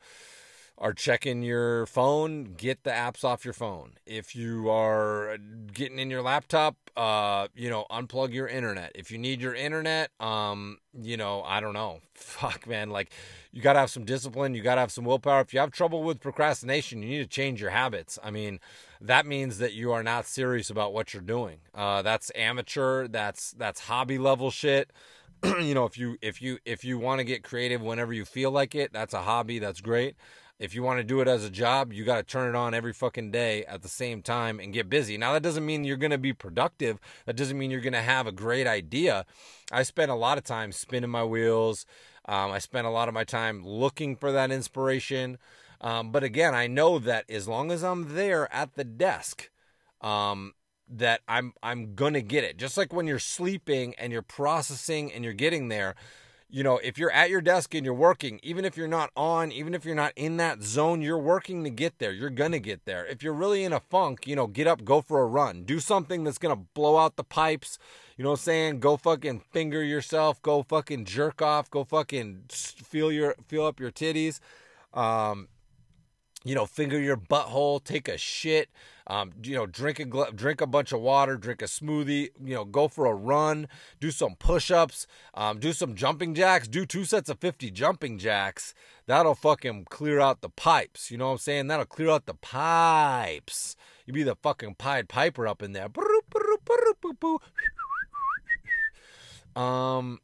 are 0.80 0.94
checking 0.94 1.42
your 1.42 1.88
phone, 1.88 2.54
get 2.56 2.84
the 2.84 2.92
apps 2.92 3.24
off 3.24 3.44
your 3.44 3.54
phone. 3.54 3.94
If 4.06 4.36
you 4.36 4.70
are 4.70 5.38
getting 5.74 5.98
in 5.98 6.12
your 6.12 6.22
laptop, 6.22 6.76
uh, 6.96 7.48
you 7.56 7.70
know, 7.70 7.86
unplug 7.90 8.32
your 8.32 8.48
internet. 8.48 8.92
If 8.94 9.10
you 9.12 9.18
need 9.18 9.42
your 9.42 9.56
internet, 9.56 10.12
um, 10.20 10.78
you 10.94 11.18
know, 11.18 11.42
I 11.44 11.62
don't 11.62 11.74
know. 11.74 12.02
Fuck, 12.14 12.68
man. 12.68 12.92
Like, 12.92 13.12
you 13.52 13.62
got 13.62 13.74
to 13.74 13.80
have 13.80 13.90
some 13.90 14.06
discipline. 14.06 14.54
You 14.54 14.62
got 14.62 14.76
to 14.76 14.82
have 14.82 14.92
some 14.92 15.04
willpower. 15.06 15.42
If 15.42 15.54
you 15.54 15.60
have 15.60 15.72
trouble 15.72 16.04
with 16.04 16.20
procrastination, 16.20 17.02
you 17.02 17.10
need 17.10 17.18
to 17.20 17.28
change 17.28 17.60
your 17.60 17.72
habits. 17.72 18.20
I 18.24 18.30
mean, 18.30 18.60
that 19.02 19.26
means 19.26 19.58
that 19.58 19.74
you 19.74 19.92
are 19.92 20.04
not 20.04 20.28
serious 20.28 20.70
about 20.70 20.94
what 20.94 21.12
you're 21.12 21.24
doing. 21.24 21.58
Uh, 21.74 22.04
that's 22.04 22.32
amateur. 22.36 23.08
That's 23.08 23.52
that's 23.52 23.82
hobby 23.82 24.20
level 24.20 24.52
shit. 24.52 24.92
you 25.44 25.74
know, 25.74 25.86
if 25.86 25.98
you 25.98 26.18
if 26.22 26.42
you 26.42 26.60
if 26.66 26.84
you 26.84 26.98
want 26.98 27.20
to 27.20 27.24
get 27.24 27.44
creative 27.44 27.82
whenever 27.82 28.14
you 28.14 28.26
feel 28.26 28.52
like 28.52 28.76
it, 28.76 28.92
that's 28.94 29.14
a 29.14 29.22
hobby. 29.22 29.60
That's 29.60 29.82
great. 29.82 30.16
If 30.60 30.74
you 30.74 30.82
want 30.82 31.00
to 31.00 31.04
do 31.04 31.22
it 31.22 31.28
as 31.28 31.44
a 31.44 31.50
job, 31.52 31.94
you 31.94 32.04
got 32.04 32.18
to 32.18 32.24
turn 32.24 32.50
it 32.50 32.56
on 32.56 32.74
every 32.74 32.94
fucking 32.94 33.32
day 33.32 33.64
at 33.66 33.84
the 33.84 33.88
same 33.88 34.24
time 34.24 34.60
and 34.60 34.74
get 34.74 34.90
busy. 34.90 35.18
Now, 35.18 35.34
that 35.34 35.44
doesn't 35.44 35.66
mean 35.66 35.84
you're 35.84 35.98
going 35.98 36.12
to 36.12 36.18
be 36.18 36.34
productive. 36.34 37.00
That 37.26 37.36
doesn't 37.36 37.58
mean 37.58 37.70
you're 37.70 37.80
going 37.80 37.94
to 37.94 38.02
have 38.02 38.26
a 38.26 38.32
great 38.32 38.66
idea. 38.66 39.26
I 39.72 39.84
spent 39.84 40.10
a 40.10 40.16
lot 40.16 40.40
of 40.40 40.44
time 40.44 40.72
spinning 40.72 41.12
my 41.12 41.24
wheels. 41.24 41.86
Um, 42.26 42.52
I 42.52 42.60
spent 42.60 42.88
a 42.88 42.92
lot 42.92 43.08
of 43.08 43.14
my 43.14 43.24
time 43.24 43.66
looking 43.66 44.16
for 44.16 44.32
that 44.32 44.52
inspiration. 44.52 45.38
Um, 45.80 46.12
but 46.12 46.24
again, 46.24 46.56
I 46.56 46.66
know 46.66 46.98
that 47.00 47.30
as 47.30 47.48
long 47.48 47.72
as 47.72 47.84
I'm 47.84 48.16
there 48.16 48.52
at 48.52 48.74
the 48.74 48.84
desk, 48.84 49.52
um, 50.02 50.54
that 50.90 51.22
I'm 51.28 51.54
I'm 51.62 51.96
gonna 51.96 52.22
get 52.22 52.44
it. 52.44 52.58
Just 52.58 52.78
like 52.78 52.94
when 52.94 53.08
you're 53.08 53.20
sleeping 53.20 53.94
and 53.98 54.12
you're 54.12 54.22
processing 54.22 55.12
and 55.12 55.24
you're 55.24 55.34
getting 55.34 55.68
there, 55.68 55.96
you 56.50 56.64
know, 56.64 56.78
if 56.78 56.98
you're 56.98 57.12
at 57.12 57.30
your 57.30 57.42
desk 57.42 57.76
and 57.76 57.84
you're 57.84 57.94
working, 57.94 58.40
even 58.42 58.64
if 58.64 58.78
you're 58.78 58.88
not 58.88 59.12
on, 59.18 59.52
even 59.52 59.74
if 59.74 59.84
you're 59.84 59.96
not 59.96 60.14
in 60.16 60.38
that 60.38 60.64
zone, 60.64 61.02
you're 61.02 61.18
working 61.18 61.64
to 61.66 61.70
get 61.70 62.00
there. 62.00 62.14
You're 62.14 62.30
going 62.30 62.54
to 62.54 62.60
get 62.60 62.86
there. 62.86 63.06
If 63.06 63.22
you're 63.22 63.34
really 63.34 63.66
in 63.66 63.74
a 63.74 63.82
funk, 63.82 64.26
you 64.26 64.36
know, 64.36 64.48
get 64.48 64.66
up, 64.66 64.86
go 64.86 65.02
for 65.02 65.22
a 65.22 65.26
run. 65.26 65.64
Do 65.64 65.80
something 65.80 66.24
that's 66.24 66.38
going 66.38 66.56
to 66.56 66.64
blow 66.74 66.98
out 66.98 67.18
the 67.18 67.26
pipes. 67.26 67.78
You 68.16 68.24
know 68.24 68.32
what 68.32 68.40
I'm 68.40 68.44
saying? 68.44 68.80
Go 68.80 68.96
fucking 68.96 69.42
finger 69.52 69.84
yourself. 69.84 70.42
Go 70.42 70.64
fucking 70.64 71.04
jerk 71.06 71.42
off. 71.42 71.70
Go 71.70 71.84
fucking 71.84 72.46
feel 72.50 73.12
your 73.12 73.36
feel 73.48 73.66
up 73.66 73.80
your 73.80 73.92
titties. 73.92 74.40
Um, 74.94 75.50
you 76.48 76.56
know, 76.56 76.66
finger 76.66 77.00
your 77.00 77.18
butthole, 77.18 77.84
take 77.84 78.08
a 78.08 78.18
shit, 78.18 78.70
um, 79.08 79.32
you 79.44 79.56
know, 79.56 79.66
drink 79.66 80.00
a 80.00 80.06
gl- 80.06 80.36
drink 80.36 80.62
a 80.62 80.68
bunch 80.68 80.92
of 80.92 81.02
water, 81.02 81.36
drink 81.38 81.62
a 81.62 81.66
smoothie, 81.66 82.30
you 82.44 82.56
know, 82.56 82.66
go 82.66 82.88
for 82.88 83.06
a 83.06 83.14
run, 83.14 83.68
do 84.00 84.12
some 84.12 84.36
push-ups, 84.36 85.08
um, 85.34 85.60
do 85.60 85.74
some 85.74 85.96
jumping 85.96 86.34
jacks, 86.34 86.68
do 86.68 86.86
two 86.86 87.06
sets 87.06 87.30
of 87.30 87.40
50 87.40 87.72
jumping 87.72 88.18
jacks. 88.18 88.74
That'll 89.08 89.36
fucking 89.36 89.86
clear 89.90 90.20
out 90.20 90.42
the 90.42 90.50
pipes. 90.50 91.12
You 91.12 91.18
know 91.18 91.28
what 91.28 91.32
I'm 91.34 91.38
saying? 91.40 91.68
That'll 91.68 91.86
clear 91.86 92.10
out 92.10 92.26
the 92.26 92.34
pipes. 92.34 93.76
You 94.06 94.14
be 94.14 94.24
the 94.24 94.36
fucking 94.36 94.76
Pied 94.76 95.10
Piper 95.10 95.48
up 95.48 95.62
in 95.62 95.74
there. 95.74 95.90
Um, 99.56 100.20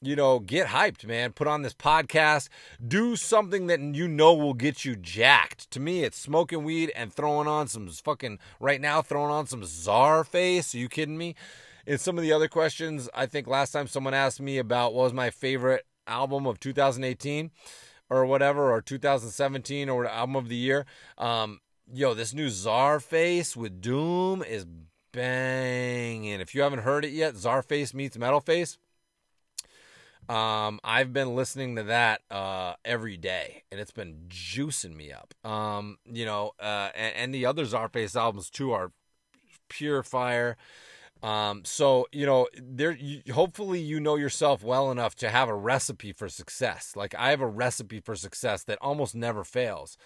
you 0.00 0.14
know, 0.14 0.38
get 0.38 0.68
hyped, 0.68 1.04
man. 1.04 1.32
Put 1.32 1.48
on 1.48 1.62
this 1.62 1.74
podcast. 1.74 2.48
Do 2.86 3.16
something 3.16 3.66
that 3.66 3.80
you 3.80 4.06
know 4.06 4.32
will 4.34 4.54
get 4.54 4.84
you 4.84 4.94
jacked. 4.94 5.70
To 5.72 5.80
me, 5.80 6.04
it's 6.04 6.18
smoking 6.18 6.64
weed 6.64 6.92
and 6.94 7.12
throwing 7.12 7.48
on 7.48 7.68
some 7.68 7.88
fucking, 7.88 8.38
right 8.60 8.80
now, 8.80 9.02
throwing 9.02 9.30
on 9.30 9.46
some 9.46 9.62
Czarface. 9.62 10.74
Are 10.74 10.78
you 10.78 10.88
kidding 10.88 11.18
me? 11.18 11.34
In 11.86 11.98
some 11.98 12.16
of 12.16 12.22
the 12.22 12.32
other 12.32 12.48
questions, 12.48 13.08
I 13.14 13.26
think 13.26 13.46
last 13.46 13.72
time 13.72 13.86
someone 13.88 14.14
asked 14.14 14.40
me 14.40 14.58
about 14.58 14.94
what 14.94 15.04
was 15.04 15.12
my 15.12 15.30
favorite 15.30 15.86
album 16.06 16.46
of 16.46 16.60
2018 16.60 17.50
or 18.10 18.24
whatever, 18.24 18.70
or 18.72 18.80
2017 18.80 19.88
or 19.88 20.06
album 20.06 20.36
of 20.36 20.48
the 20.48 20.56
year. 20.56 20.86
Um, 21.16 21.60
yo, 21.92 22.14
this 22.14 22.32
new 22.32 22.48
Czarface 22.48 23.56
with 23.56 23.80
Doom 23.80 24.42
is 24.42 24.64
banging. 25.12 26.40
If 26.40 26.54
you 26.54 26.62
haven't 26.62 26.80
heard 26.80 27.04
it 27.04 27.12
yet, 27.12 27.34
Czarface 27.34 27.94
meets 27.94 28.16
Metalface 28.16 28.76
um, 30.28 30.78
I've 30.84 31.12
been 31.12 31.34
listening 31.34 31.76
to 31.76 31.84
that 31.84 32.20
uh, 32.30 32.74
every 32.84 33.16
day, 33.16 33.62
and 33.70 33.80
it's 33.80 33.90
been 33.90 34.26
juicing 34.28 34.94
me 34.94 35.10
up. 35.12 35.32
Um, 35.48 35.98
you 36.04 36.26
know, 36.26 36.52
uh, 36.60 36.90
and, 36.94 37.14
and, 37.16 37.34
the 37.34 37.46
other 37.46 37.64
Czarface 37.64 38.14
albums 38.14 38.50
too 38.50 38.72
are 38.72 38.92
pure 39.68 40.02
fire. 40.02 40.56
Um, 41.22 41.62
so 41.64 42.06
you 42.12 42.26
know, 42.26 42.46
there. 42.56 42.92
You, 42.92 43.22
hopefully, 43.32 43.80
you 43.80 43.98
know 43.98 44.16
yourself 44.16 44.62
well 44.62 44.90
enough 44.90 45.14
to 45.16 45.30
have 45.30 45.48
a 45.48 45.54
recipe 45.54 46.12
for 46.12 46.28
success. 46.28 46.94
Like 46.94 47.14
I 47.16 47.30
have 47.30 47.40
a 47.40 47.46
recipe 47.46 48.00
for 48.00 48.14
success 48.14 48.62
that 48.64 48.78
almost 48.80 49.14
never 49.14 49.44
fails. 49.44 49.96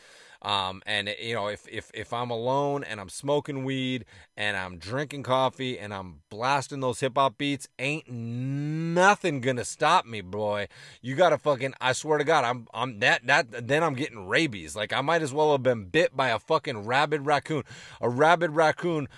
Um, 0.42 0.82
and 0.86 1.14
you 1.20 1.34
know, 1.34 1.46
if 1.46 1.68
if 1.68 1.90
if 1.94 2.12
I'm 2.12 2.30
alone 2.30 2.82
and 2.82 3.00
I'm 3.00 3.08
smoking 3.08 3.64
weed 3.64 4.04
and 4.36 4.56
I'm 4.56 4.76
drinking 4.78 5.22
coffee 5.22 5.78
and 5.78 5.94
I'm 5.94 6.22
blasting 6.30 6.80
those 6.80 6.98
hip 6.98 7.12
hop 7.16 7.38
beats, 7.38 7.68
ain't 7.78 8.10
nothing 8.10 9.40
gonna 9.40 9.64
stop 9.64 10.04
me, 10.04 10.20
boy. 10.20 10.66
You 11.00 11.14
gotta 11.14 11.38
fucking. 11.38 11.74
I 11.80 11.92
swear 11.92 12.18
to 12.18 12.24
God, 12.24 12.44
I'm 12.44 12.66
I'm 12.74 12.98
that 12.98 13.24
that. 13.26 13.68
Then 13.68 13.84
I'm 13.84 13.94
getting 13.94 14.26
rabies. 14.26 14.74
Like 14.74 14.92
I 14.92 15.00
might 15.00 15.22
as 15.22 15.32
well 15.32 15.52
have 15.52 15.62
been 15.62 15.84
bit 15.84 16.16
by 16.16 16.30
a 16.30 16.40
fucking 16.40 16.86
rabid 16.86 17.24
raccoon. 17.24 17.62
A 18.00 18.08
rabid 18.08 18.50
raccoon 18.50 19.08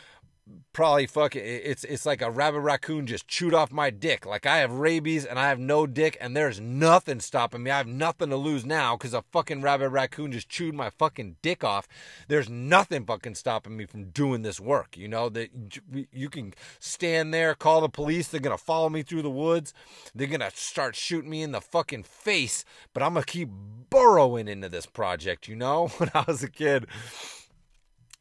probably 0.75 1.07
fucking 1.07 1.43
it's 1.43 1.85
it's 1.85 2.05
like 2.05 2.21
a 2.21 2.31
rabid 2.31 2.61
raccoon 2.61 3.07
just 3.07 3.27
chewed 3.29 3.55
off 3.55 3.73
my 3.73 3.89
dick. 3.91 4.27
Like 4.27 4.45
I 4.45 4.59
have 4.59 4.73
rabies 4.73 5.25
and 5.25 5.39
I 5.39 5.49
have 5.49 5.59
no 5.59 5.87
dick 5.87 6.19
and 6.21 6.37
there's 6.37 6.61
nothing 6.61 7.21
stopping 7.21 7.63
me. 7.63 7.71
I 7.71 7.79
have 7.79 7.87
nothing 7.87 8.29
to 8.31 8.37
lose 8.37 8.67
now 8.67 8.97
because 8.97 9.15
a 9.15 9.23
fucking 9.33 9.63
rabid 9.63 9.93
raccoon 9.93 10.33
just 10.33 10.49
chewed 10.49 10.75
my 10.75 10.91
fucking 10.91 11.37
dick 11.41 11.65
off. 11.65 11.89
There's 12.29 12.51
nothing 12.51 13.07
fucking 13.07 13.37
stopping 13.37 13.77
me 13.77 13.87
from 13.87 14.11
doing 14.11 14.43
this 14.43 14.61
work. 14.61 14.97
You 14.97 15.09
know 15.09 15.29
that 15.31 15.51
you 16.13 16.29
can 16.29 16.53
stand 16.79 17.33
there, 17.33 17.55
call 17.55 17.81
the 17.81 17.89
police. 17.89 18.29
They're 18.29 18.41
gonna 18.41 18.59
follow 18.59 18.91
me 18.91 19.03
through 19.03 19.23
the 19.23 19.31
woods. 19.31 19.73
They're 20.15 20.27
gonna 20.27 20.51
start 20.55 20.97
shooting 20.97 21.31
me 21.31 21.43
in 21.43 21.53
the 21.53 21.61
fucking 21.61 22.03
face. 22.03 22.65
But 22.93 23.03
I'm 23.03 23.15
gonna 23.15 23.25
keep 23.25 23.49
burrowing 23.89 24.49
into 24.49 24.69
this 24.69 24.87
project. 24.87 25.49
You 25.49 25.57
know, 25.57 25.87
when 25.97 26.11
I 26.15 26.25
was 26.27 26.43
a 26.43 26.51
kid 26.51 26.87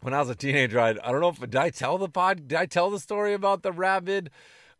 when 0.04 0.14
I 0.14 0.20
was 0.20 0.30
a 0.30 0.36
teenager, 0.36 0.80
I, 0.80 0.90
I 0.90 1.12
don't 1.12 1.22
know 1.22 1.30
if 1.30 1.40
did 1.40 1.56
I 1.56 1.70
tell 1.70 1.98
the 1.98 2.10
pod 2.10 2.50
did 2.50 2.58
I 2.58 2.66
tell 2.66 2.90
the 2.90 3.00
story 3.00 3.34
about 3.34 3.64
the 3.64 3.72
rabid 3.72 4.30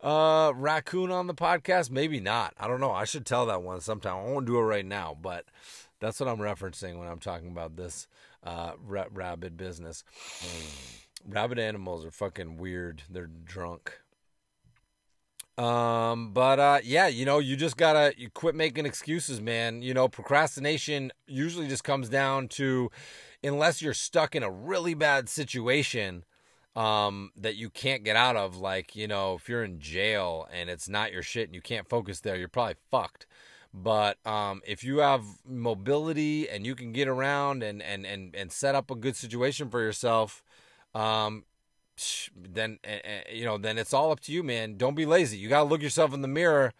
uh, 0.02 0.52
raccoon 0.54 1.10
on 1.10 1.26
the 1.26 1.34
podcast? 1.34 1.90
Maybe 1.90 2.20
not. 2.20 2.52
I 2.60 2.68
don't 2.68 2.80
know. 2.80 2.92
I 2.92 3.04
should 3.04 3.24
tell 3.24 3.46
that 3.46 3.62
one 3.62 3.80
sometime. 3.80 4.16
I 4.16 4.22
won't 4.24 4.46
do 4.46 4.58
it 4.58 4.62
right 4.62 4.84
now, 4.84 5.16
but 5.20 5.46
that's 5.98 6.20
what 6.20 6.28
I'm 6.28 6.38
referencing 6.38 6.98
when 6.98 7.08
I'm 7.08 7.18
talking 7.18 7.48
about 7.48 7.76
this 7.76 8.06
uh, 8.42 8.72
ra- 8.84 9.06
rabid 9.10 9.56
business. 9.56 10.04
Rabid 11.26 11.58
animals 11.58 12.04
are 12.04 12.10
fucking 12.10 12.58
weird. 12.58 13.02
They're 13.08 13.30
drunk. 13.44 14.00
Um, 15.56 16.32
but 16.32 16.58
uh, 16.58 16.80
yeah, 16.82 17.06
you 17.06 17.24
know, 17.24 17.38
you 17.38 17.56
just 17.56 17.76
gotta 17.76 18.12
you 18.18 18.28
quit 18.28 18.54
making 18.54 18.86
excuses, 18.86 19.40
man. 19.40 19.82
You 19.82 19.94
know, 19.94 20.08
procrastination 20.08 21.12
usually 21.26 21.68
just 21.68 21.84
comes 21.84 22.08
down 22.08 22.48
to 22.48 22.90
unless 23.44 23.82
you're 23.82 23.94
stuck 23.94 24.34
in 24.34 24.42
a 24.42 24.50
really 24.50 24.94
bad 24.94 25.28
situation 25.28 26.24
um, 26.74 27.30
that 27.36 27.56
you 27.56 27.70
can't 27.70 28.02
get 28.02 28.16
out 28.16 28.36
of, 28.36 28.56
like, 28.56 28.96
you 28.96 29.06
know, 29.06 29.34
if 29.34 29.48
you're 29.48 29.62
in 29.62 29.78
jail 29.78 30.48
and 30.52 30.68
it's 30.68 30.88
not 30.88 31.12
your 31.12 31.22
shit 31.22 31.46
and 31.48 31.54
you 31.54 31.60
can't 31.60 31.88
focus 31.88 32.20
there, 32.20 32.36
you're 32.36 32.48
probably 32.48 32.74
fucked. 32.90 33.26
But 33.74 34.24
um, 34.24 34.62
if 34.64 34.84
you 34.84 34.98
have 34.98 35.24
mobility 35.44 36.48
and 36.48 36.64
you 36.64 36.76
can 36.76 36.92
get 36.92 37.08
around 37.08 37.64
and 37.64 37.82
and 37.82 38.06
and 38.06 38.32
and 38.34 38.52
set 38.52 38.76
up 38.76 38.88
a 38.88 38.94
good 38.94 39.16
situation 39.16 39.68
for 39.68 39.80
yourself, 39.80 40.44
um, 40.94 41.44
then 42.36 42.78
you 43.32 43.44
know 43.44 43.58
then 43.58 43.76
it's 43.76 43.92
all 43.92 44.12
up 44.12 44.20
to 44.20 44.32
you, 44.32 44.44
man. 44.44 44.76
Don't 44.76 44.94
be 44.94 45.04
lazy. 45.04 45.38
You 45.38 45.48
gotta 45.48 45.68
look 45.68 45.82
yourself 45.82 46.14
in 46.14 46.22
the 46.22 46.28
mirror. 46.28 46.72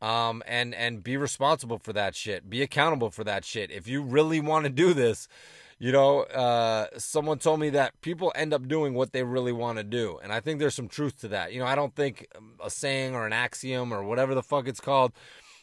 Um, 0.00 0.42
and 0.48 0.74
and 0.74 1.04
be 1.04 1.16
responsible 1.16 1.78
for 1.78 1.92
that 1.92 2.16
shit. 2.16 2.50
Be 2.50 2.60
accountable 2.60 3.10
for 3.10 3.22
that 3.22 3.44
shit. 3.44 3.70
If 3.70 3.86
you 3.86 4.02
really 4.02 4.40
want 4.40 4.64
to 4.64 4.70
do 4.70 4.94
this, 4.94 5.28
you 5.82 5.90
know, 5.90 6.20
uh, 6.20 6.86
someone 6.96 7.38
told 7.38 7.58
me 7.58 7.70
that 7.70 8.00
people 8.02 8.30
end 8.36 8.54
up 8.54 8.68
doing 8.68 8.94
what 8.94 9.12
they 9.12 9.24
really 9.24 9.50
want 9.50 9.78
to 9.78 9.82
do. 9.82 10.16
And 10.22 10.32
I 10.32 10.38
think 10.38 10.60
there's 10.60 10.76
some 10.76 10.86
truth 10.86 11.20
to 11.22 11.28
that. 11.28 11.52
You 11.52 11.58
know, 11.58 11.66
I 11.66 11.74
don't 11.74 11.92
think 11.96 12.28
a 12.62 12.70
saying 12.70 13.16
or 13.16 13.26
an 13.26 13.32
axiom 13.32 13.92
or 13.92 14.04
whatever 14.04 14.32
the 14.32 14.44
fuck 14.44 14.68
it's 14.68 14.78
called 14.78 15.12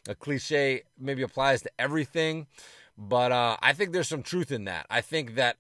a 0.09 0.15
cliche 0.15 0.81
maybe 0.99 1.21
applies 1.21 1.61
to 1.61 1.71
everything, 1.79 2.47
but 2.97 3.31
uh, 3.31 3.55
I 3.61 3.71
think 3.71 3.93
there's 3.93 4.09
some 4.09 4.21
truth 4.21 4.51
in 4.51 4.65
that. 4.65 4.87
I 4.89 4.99
think 4.99 5.35
that 5.35 5.55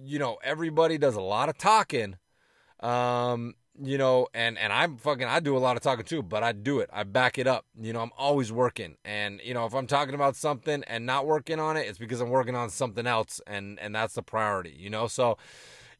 you 0.00 0.20
know 0.20 0.38
everybody 0.44 0.98
does 0.98 1.16
a 1.16 1.20
lot 1.20 1.48
of 1.48 1.58
talking, 1.58 2.14
um, 2.78 3.54
you 3.82 3.98
know, 3.98 4.28
and 4.34 4.58
and 4.58 4.72
I'm 4.72 4.96
fucking 4.96 5.26
I 5.26 5.40
do 5.40 5.56
a 5.56 5.58
lot 5.58 5.76
of 5.76 5.82
talking 5.82 6.04
too, 6.04 6.22
but 6.22 6.42
I 6.42 6.52
do 6.52 6.80
it. 6.80 6.90
I 6.92 7.04
back 7.04 7.38
it 7.38 7.46
up. 7.46 7.66
You 7.80 7.92
know, 7.92 8.00
I'm 8.00 8.12
always 8.16 8.52
working, 8.52 8.96
and 9.04 9.40
you 9.44 9.54
know 9.54 9.66
if 9.66 9.74
I'm 9.74 9.86
talking 9.86 10.14
about 10.14 10.36
something 10.36 10.82
and 10.86 11.06
not 11.06 11.26
working 11.26 11.60
on 11.60 11.76
it, 11.76 11.86
it's 11.86 11.98
because 11.98 12.20
I'm 12.20 12.30
working 12.30 12.54
on 12.56 12.70
something 12.70 13.06
else, 13.06 13.40
and 13.46 13.78
and 13.80 13.94
that's 13.94 14.14
the 14.14 14.22
priority. 14.22 14.74
You 14.78 14.90
know, 14.90 15.06
so 15.06 15.38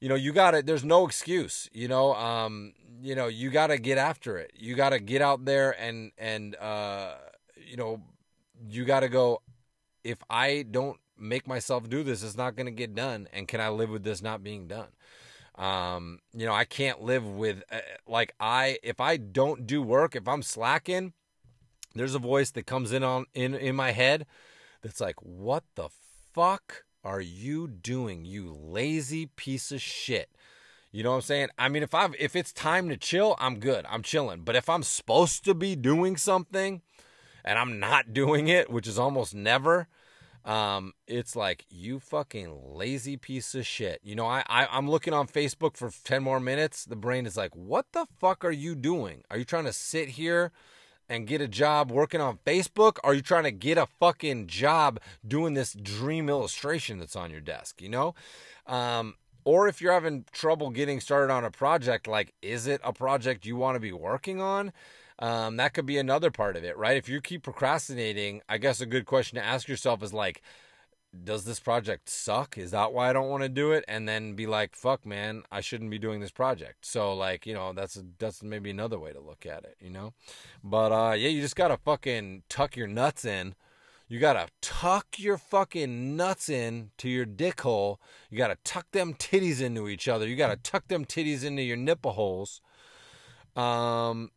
you 0.01 0.09
know 0.09 0.15
you 0.15 0.33
got 0.33 0.51
to 0.51 0.63
there's 0.63 0.85
no 0.85 1.07
excuse 1.07 1.71
you 1.73 1.89
know 1.89 2.15
um 2.17 2.75
you 3.01 3.15
know 3.15 3.29
you 3.29 3.51
got 3.51 3.69
to 3.69 3.79
get 3.79 3.97
after 3.97 4.37
it 4.37 4.53
you 4.55 4.75
got 4.75 4.91
to 4.91 4.99
get 4.99 5.23
out 5.23 5.47
there 5.47 5.71
and 5.81 6.13
and 6.19 6.55
uh 6.57 7.15
you 7.67 7.77
know, 7.77 8.01
you 8.69 8.85
got 8.85 9.01
to 9.01 9.09
go, 9.09 9.43
if 10.05 10.19
I 10.31 10.65
don't 10.71 10.99
make 11.19 11.47
myself 11.47 11.89
do 11.89 12.03
this, 12.03 12.23
it's 12.23 12.37
not 12.37 12.57
going 12.57 12.67
to 12.67 12.73
get 12.73 12.95
done. 12.95 13.29
And 13.33 13.49
can 13.49 13.61
I 13.61 13.69
live 13.69 13.91
with 13.91 14.05
this 14.05 14.23
not 14.23 14.43
being 14.43 14.67
done? 14.67 14.89
Um, 15.57 16.19
you 16.35 16.45
know, 16.45 16.53
I 16.53 16.65
can't 16.65 17.01
live 17.01 17.27
with, 17.27 17.63
uh, 17.73 17.79
like, 18.07 18.35
I, 18.39 18.79
if 18.83 19.01
I 19.01 19.17
don't 19.17 19.67
do 19.67 19.83
work, 19.83 20.15
if 20.15 20.29
I'm 20.29 20.43
slacking, 20.43 21.15
there's 21.95 22.15
a 22.15 22.19
voice 22.19 22.51
that 22.51 22.67
comes 22.67 22.93
in 22.93 23.03
on, 23.03 23.25
in, 23.33 23.55
in 23.55 23.75
my 23.75 23.93
head 23.93 24.27
that's 24.83 25.01
like, 25.01 25.17
what 25.23 25.65
the 25.75 25.89
fuck 26.35 26.85
are 27.03 27.23
you 27.23 27.69
doing, 27.69 28.25
you 28.27 28.53
lazy 28.53 29.27
piece 29.27 29.73
of 29.73 29.81
shit? 29.81 30.29
You 30.93 31.03
know 31.03 31.11
what 31.11 31.17
I'm 31.17 31.23
saying? 31.23 31.49
I 31.59 31.69
mean, 31.69 31.83
if 31.83 31.95
I 31.95 32.09
if 32.19 32.35
it's 32.35 32.55
time 32.55 32.89
to 32.89 32.97
chill, 32.97 33.37
I'm 33.39 33.59
good. 33.59 33.85
I'm 33.89 34.03
chilling. 34.03 34.41
But 34.43 34.57
if 34.57 34.69
I'm 34.69 34.83
supposed 34.83 35.45
to 35.45 35.53
be 35.53 35.77
doing 35.77 36.17
something, 36.17 36.81
and 37.45 37.59
I'm 37.59 37.79
not 37.79 38.13
doing 38.15 38.49
it, 38.49 38.71
which 38.71 38.87
is 38.87 38.99
almost 38.99 39.35
never, 39.35 39.89
um, 40.47 40.95
it's 41.07 41.37
like 41.37 41.67
you 41.69 41.99
fucking 42.01 42.75
lazy 42.75 43.17
piece 43.17 43.55
of 43.55 43.67
shit. 43.67 44.01
You 44.03 44.15
know, 44.15 44.27
I, 44.27 44.45
I 44.47 44.69
I'm 44.71 44.89
looking 44.89 45.13
on 45.13 45.27
Facebook 45.27 45.77
for 45.77 45.91
ten 46.05 46.23
more 46.23 46.41
minutes. 46.41 46.85
The 46.85 46.97
brain 46.97 47.27
is 47.27 47.37
like, 47.37 47.55
what 47.55 47.87
the 47.93 48.07
fuck 48.19 48.45
are 48.45 48.53
you 48.53 48.75
doing? 48.75 49.25
Are 49.31 49.37
you 49.37 49.45
trying 49.45 49.65
to 49.65 49.73
sit 49.73 50.11
here? 50.11 50.53
and 51.09 51.29
get 51.29 51.41
a 51.41 51.47
job 51.47 51.93
working 51.93 52.21
on 52.21 52.39
Facebook? 52.45 52.99
Are 53.05 53.15
you 53.15 53.23
trying 53.23 53.45
to 53.45 53.53
get 53.53 53.79
a 53.79 53.87
fucking 54.01 54.49
job 54.49 54.99
doing 55.25 55.55
this 55.55 55.73
dream 55.73 56.29
illustration 56.29 56.99
that's 56.99 57.15
on 57.15 57.31
your 57.31 57.41
desk? 57.41 57.81
You 57.81 57.91
know, 57.91 58.15
um, 58.67 59.15
or 59.45 59.69
if 59.69 59.81
you're 59.81 59.93
having 59.93 60.25
trouble 60.33 60.71
getting 60.71 61.01
started 61.01 61.33
on 61.33 61.45
a 61.45 61.51
project, 61.51 62.09
like, 62.09 62.35
is 62.43 62.67
it 62.67 62.81
a 62.83 62.93
project 62.93 63.47
you 63.47 63.55
want 63.55 63.77
to 63.77 63.81
be 63.81 63.93
working 63.93 64.41
on? 64.41 64.73
Um, 65.19 65.57
that 65.57 65.73
could 65.73 65.87
be 65.87 65.99
another 65.99 66.31
part 66.31 66.57
of 66.57 66.65
it, 66.65 66.77
right? 66.77 66.97
If 66.97 67.09
you 67.09 67.21
keep 67.21 67.43
procrastinating, 67.43 68.43
I 68.49 68.59
guess 68.59 68.81
a 68.81 68.87
good 68.87 69.07
question 69.07 69.37
to 69.37 69.45
ask 69.45 69.67
yourself 69.67 70.03
is 70.03 70.13
like, 70.13 70.43
does 71.25 71.45
this 71.45 71.61
project 71.61 72.09
suck? 72.09 72.59
Is 72.59 72.73
that 72.73 72.93
why 72.93 73.09
I 73.09 73.13
don't 73.13 73.29
want 73.29 73.43
to 73.43 73.49
do 73.49 73.73
it? 73.73 73.85
And 73.89 74.09
then 74.09 74.35
be 74.35 74.47
like, 74.47 74.75
fuck, 74.75 75.07
man, 75.07 75.43
I 75.51 75.61
shouldn't 75.61 75.91
be 75.91 75.99
doing 75.99 76.21
this 76.21 76.31
project. 76.31 76.85
So 76.85 77.15
like, 77.15 77.47
you 77.47 77.55
know, 77.55 77.73
that's 77.73 78.03
that's 78.19 78.43
maybe 78.43 78.71
another 78.71 78.99
way 78.99 79.13
to 79.13 79.21
look 79.21 79.47
at 79.47 79.65
it, 79.65 79.77
you 79.81 79.91
know. 79.91 80.13
But 80.63 80.93
uh, 80.93 81.13
yeah, 81.15 81.29
you 81.29 81.41
just 81.41 81.57
gotta 81.57 81.79
fucking 81.79 82.43
tuck 82.49 82.77
your 82.77 82.89
nuts 82.89 83.25
in. 83.25 83.55
You 84.09 84.21
gotta 84.21 84.49
tuck 84.61 85.07
your 85.19 85.39
fucking 85.39 86.17
nuts 86.17 86.49
in 86.49 86.91
to 86.99 87.09
your 87.09 87.25
dick 87.25 87.63
hole. 87.63 88.01
You 88.31 88.39
gotta 88.39 88.59
tuck 88.63 88.91
them 88.93 89.15
titties 89.15 89.61
into 89.61 89.89
each 89.89 90.09
other. 90.09 90.29
You 90.29 90.37
gotta 90.37 90.57
tuck 90.57 90.89
them 90.89 91.05
titties 91.05 91.45
into 91.45 91.63
your 91.63 91.77
nipple 91.77 92.13
holes. 92.13 92.61
Um, 93.57 94.31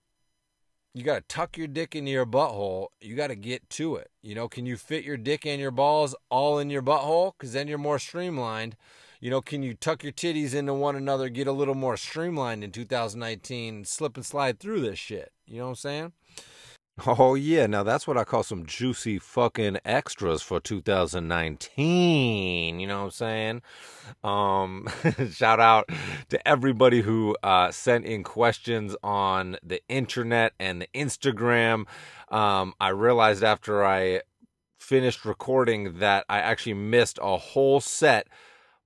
you 0.93 1.03
got 1.03 1.15
to 1.15 1.35
tuck 1.35 1.57
your 1.57 1.67
dick 1.67 1.95
into 1.95 2.11
your 2.11 2.25
butthole. 2.25 2.87
You 2.99 3.15
got 3.15 3.27
to 3.27 3.35
get 3.35 3.69
to 3.71 3.95
it. 3.95 4.09
You 4.21 4.35
know, 4.35 4.47
can 4.47 4.65
you 4.65 4.77
fit 4.77 5.03
your 5.03 5.17
dick 5.17 5.45
and 5.45 5.61
your 5.61 5.71
balls 5.71 6.15
all 6.29 6.59
in 6.59 6.69
your 6.69 6.81
butthole? 6.81 7.33
Because 7.37 7.53
then 7.53 7.67
you're 7.67 7.77
more 7.77 7.99
streamlined. 7.99 8.75
You 9.19 9.29
know, 9.29 9.41
can 9.41 9.63
you 9.63 9.73
tuck 9.73 10.03
your 10.03 10.13
titties 10.13 10.53
into 10.53 10.73
one 10.73 10.95
another, 10.95 11.29
get 11.29 11.47
a 11.47 11.51
little 11.51 11.75
more 11.75 11.97
streamlined 11.97 12.63
in 12.63 12.71
2019, 12.71 13.85
slip 13.85 14.15
and 14.15 14.25
slide 14.25 14.59
through 14.59 14.81
this 14.81 14.97
shit? 14.97 15.31
You 15.45 15.57
know 15.57 15.65
what 15.65 15.69
I'm 15.69 15.75
saying? 15.75 16.13
Oh, 17.05 17.35
yeah. 17.35 17.67
Now 17.67 17.83
that's 17.83 18.07
what 18.07 18.17
I 18.17 18.23
call 18.23 18.43
some 18.43 18.65
juicy 18.65 19.19
fucking 19.19 19.77
extras 19.85 20.41
for 20.41 20.59
2019. 20.59 22.79
You 22.79 22.87
know 22.87 22.99
what 22.99 23.05
I'm 23.05 23.11
saying? 23.11 23.61
Um, 24.23 24.87
shout 25.31 25.59
out 25.59 25.89
to 26.29 26.47
everybody 26.47 27.01
who 27.01 27.35
uh, 27.43 27.71
sent 27.71 28.05
in 28.05 28.23
questions 28.23 28.95
on 29.03 29.57
the 29.63 29.81
internet 29.87 30.53
and 30.59 30.81
the 30.81 30.87
Instagram. 30.93 31.85
Um, 32.29 32.73
I 32.79 32.89
realized 32.89 33.43
after 33.43 33.85
I 33.85 34.21
finished 34.77 35.25
recording 35.25 35.99
that 35.99 36.25
I 36.29 36.39
actually 36.39 36.73
missed 36.73 37.19
a 37.21 37.37
whole 37.37 37.79
set 37.79 38.27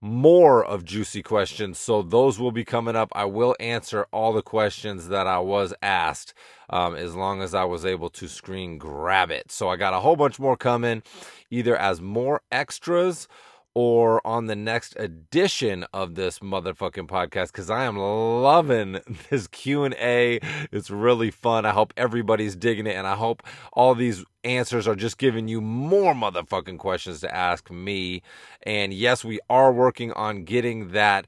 more 0.03 0.65
of 0.65 0.83
juicy 0.83 1.23
questions. 1.23 1.79
So 1.79 2.01
those 2.01 2.37
will 2.37 2.51
be 2.51 2.65
coming 2.65 2.95
up. 2.95 3.09
I 3.15 3.23
will 3.23 3.55
answer 3.57 4.05
all 4.11 4.33
the 4.33 4.41
questions 4.41 5.07
that 5.07 5.27
I 5.27 5.39
was 5.39 5.73
asked 5.81 6.33
um, 6.69 6.93
as 6.93 7.15
long 7.15 7.41
as 7.41 7.55
I 7.55 7.63
was 7.63 7.85
able 7.85 8.09
to 8.09 8.27
screen 8.27 8.77
grab 8.77 9.31
it. 9.31 9.49
So 9.49 9.69
I 9.69 9.77
got 9.77 9.93
a 9.93 10.01
whole 10.01 10.17
bunch 10.17 10.39
more 10.39 10.57
coming, 10.57 11.03
either 11.49 11.77
as 11.77 12.01
more 12.01 12.41
extras 12.51 13.29
or 13.75 14.25
on 14.25 14.45
the 14.45 14.55
next 14.55 14.95
edition 14.97 15.85
of 15.93 16.15
this 16.15 16.39
motherfucking 16.39 17.07
podcast 17.07 17.47
because 17.47 17.69
I 17.69 17.85
am 17.85 17.97
loving 17.97 18.99
this 19.29 19.47
Q 19.47 19.83
and 19.83 19.95
A. 19.95 20.39
It's 20.71 20.89
really 20.89 21.31
fun. 21.31 21.65
I 21.65 21.71
hope 21.71 21.93
everybody's 21.97 22.55
digging 22.55 22.87
it, 22.87 22.95
and 22.95 23.07
I 23.07 23.15
hope 23.15 23.43
all 23.73 23.95
these 23.95 24.23
answers 24.43 24.87
are 24.87 24.95
just 24.95 25.17
giving 25.17 25.47
you 25.47 25.61
more 25.61 26.13
motherfucking 26.13 26.77
questions 26.77 27.21
to 27.21 27.35
ask 27.35 27.71
me. 27.71 28.21
And 28.63 28.93
yes, 28.93 29.23
we 29.23 29.39
are 29.49 29.71
working 29.71 30.11
on 30.13 30.43
getting 30.43 30.89
that 30.91 31.25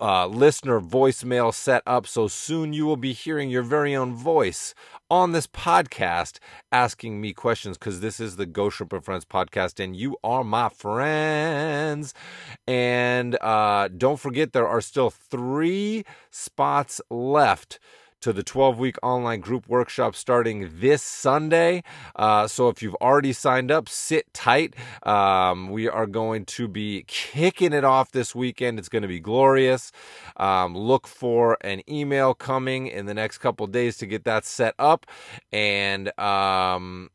uh, 0.00 0.26
listener 0.26 0.80
voicemail 0.80 1.52
set 1.52 1.82
up. 1.86 2.06
So 2.06 2.28
soon 2.28 2.72
you 2.72 2.86
will 2.86 2.96
be 2.96 3.12
hearing 3.12 3.50
your 3.50 3.62
very 3.62 3.94
own 3.96 4.14
voice 4.14 4.74
on 5.10 5.32
this 5.32 5.46
podcast 5.46 6.38
asking 6.72 7.20
me 7.20 7.32
questions 7.32 7.76
because 7.78 8.00
this 8.00 8.20
is 8.20 8.36
the 8.36 8.46
Ghost 8.46 8.76
Shrimp 8.76 8.92
and 8.92 9.04
Friends 9.04 9.24
podcast 9.24 9.82
and 9.82 9.94
you 9.96 10.16
are 10.24 10.44
my 10.44 10.68
friends. 10.68 12.14
And 12.66 13.36
uh, 13.40 13.88
don't 13.88 14.18
forget, 14.18 14.52
there 14.52 14.68
are 14.68 14.80
still 14.80 15.10
three 15.10 16.04
spots 16.30 17.00
left 17.10 17.78
to 18.24 18.32
the 18.32 18.42
12 18.42 18.78
week 18.78 18.96
online 19.02 19.38
group 19.40 19.68
workshop 19.68 20.16
starting 20.16 20.70
this 20.80 21.02
Sunday. 21.02 21.82
Uh, 22.16 22.48
so 22.48 22.70
if 22.70 22.82
you've 22.82 22.94
already 22.94 23.34
signed 23.34 23.70
up, 23.70 23.86
sit 23.86 24.32
tight. 24.32 24.74
Um, 25.02 25.68
we 25.68 25.90
are 25.90 26.06
going 26.06 26.46
to 26.46 26.66
be 26.66 27.04
kicking 27.06 27.74
it 27.74 27.84
off 27.84 28.12
this 28.12 28.34
weekend. 28.34 28.78
It's 28.78 28.88
going 28.88 29.02
to 29.02 29.08
be 29.08 29.20
glorious. 29.20 29.92
Um, 30.38 30.74
look 30.74 31.06
for 31.06 31.58
an 31.60 31.82
email 31.86 32.32
coming 32.32 32.86
in 32.86 33.04
the 33.04 33.12
next 33.12 33.38
couple 33.38 33.66
days 33.66 33.98
to 33.98 34.06
get 34.06 34.24
that 34.24 34.46
set 34.46 34.74
up. 34.78 35.04
And, 35.52 36.18
um, 36.18 37.10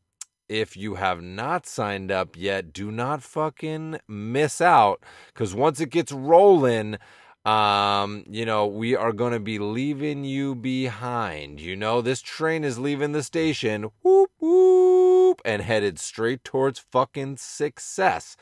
if 0.48 0.76
you 0.76 0.96
have 0.96 1.22
not 1.22 1.64
signed 1.66 2.10
up 2.10 2.36
yet, 2.36 2.72
do 2.72 2.90
not 2.90 3.22
fucking 3.22 3.98
miss 4.08 4.60
out 4.60 5.00
because 5.32 5.54
once 5.54 5.80
it 5.80 5.90
gets 5.90 6.10
rolling, 6.10 6.98
um, 7.44 8.24
you 8.28 8.44
know, 8.44 8.66
we 8.66 8.94
are 8.94 9.12
going 9.12 9.32
to 9.32 9.40
be 9.40 9.58
leaving 9.58 10.24
you 10.24 10.54
behind. 10.54 11.60
You 11.60 11.76
know, 11.76 12.00
this 12.00 12.20
train 12.20 12.64
is 12.64 12.78
leaving 12.78 13.12
the 13.12 13.22
station, 13.22 13.90
whoop, 14.02 14.30
whoop, 14.40 15.40
and 15.44 15.62
headed 15.62 15.98
straight 15.98 16.44
towards 16.44 16.78
fucking 16.78 17.38
success 17.38 18.36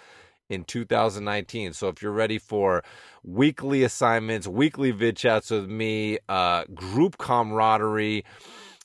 in 0.48 0.64
2019. 0.64 1.72
So 1.74 1.88
if 1.88 2.02
you're 2.02 2.12
ready 2.12 2.38
for 2.38 2.82
weekly 3.22 3.84
assignments, 3.84 4.48
weekly 4.48 4.90
vid 4.90 5.16
chats 5.16 5.50
with 5.50 5.68
me, 5.68 6.18
uh, 6.28 6.64
group 6.74 7.18
camaraderie, 7.18 8.24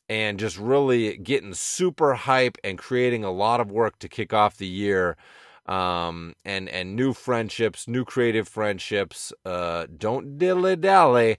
and 0.09 0.37
just 0.37 0.59
really 0.59 1.17
getting 1.17 1.53
super 1.53 2.13
hype 2.13 2.57
and 2.63 2.77
creating 2.77 3.23
a 3.23 3.31
lot 3.31 3.59
of 3.59 3.71
work 3.71 3.97
to 3.99 4.09
kick 4.09 4.33
off 4.33 4.57
the 4.57 4.67
year 4.67 5.17
um, 5.65 6.33
and 6.43 6.67
and 6.69 6.95
new 6.95 7.13
friendships, 7.13 7.87
new 7.87 8.03
creative 8.05 8.47
friendships. 8.47 9.31
Uh, 9.45 9.87
don't 9.97 10.37
dilly 10.37 10.75
dally. 10.75 11.37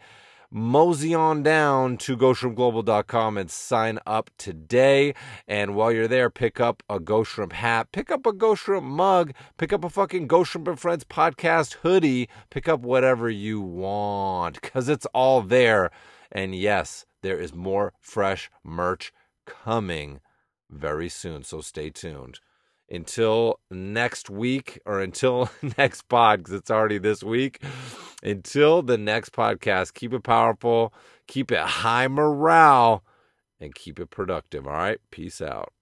mosey 0.50 1.12
on 1.12 1.42
down 1.42 1.96
to 1.96 2.16
GhostshrimpGlobal.com 2.16 3.36
and 3.36 3.50
sign 3.50 3.98
up 4.06 4.30
today. 4.38 5.12
And 5.48 5.74
while 5.74 5.90
you're 5.90 6.06
there, 6.08 6.30
pick 6.30 6.60
up 6.60 6.82
a 6.88 7.00
Ghostshrimp 7.00 7.52
hat, 7.52 7.90
pick 7.92 8.10
up 8.10 8.24
a 8.24 8.32
Ghostshrimp 8.32 8.84
mug, 8.84 9.32
pick 9.58 9.72
up 9.72 9.82
a 9.84 9.90
fucking 9.90 10.28
Ghostshrimp 10.28 10.68
and 10.68 10.78
Friends 10.78 11.04
podcast 11.04 11.74
hoodie, 11.82 12.28
pick 12.50 12.68
up 12.68 12.80
whatever 12.80 13.28
you 13.28 13.60
want 13.60 14.60
because 14.62 14.88
it's 14.88 15.06
all 15.06 15.42
there. 15.42 15.90
And 16.30 16.54
yes, 16.54 17.04
there 17.22 17.38
is 17.38 17.52
more 17.52 17.92
fresh 18.00 18.50
merch 18.62 19.12
coming 19.46 20.20
very 20.70 21.08
soon. 21.08 21.42
So 21.42 21.60
stay 21.62 21.90
tuned. 21.90 22.38
Until 22.90 23.60
next 23.70 24.28
week 24.28 24.80
or 24.84 25.00
until 25.00 25.50
next 25.78 26.02
pod, 26.08 26.40
because 26.40 26.54
it's 26.54 26.70
already 26.70 26.98
this 26.98 27.22
week. 27.22 27.62
Until 28.22 28.82
the 28.82 28.98
next 28.98 29.32
podcast, 29.32 29.94
keep 29.94 30.12
it 30.12 30.22
powerful, 30.22 30.92
keep 31.26 31.50
it 31.50 31.60
high 31.60 32.08
morale, 32.08 33.04
and 33.60 33.74
keep 33.74 33.98
it 33.98 34.10
productive. 34.10 34.66
All 34.66 34.72
right. 34.72 34.98
Peace 35.10 35.40
out. 35.40 35.72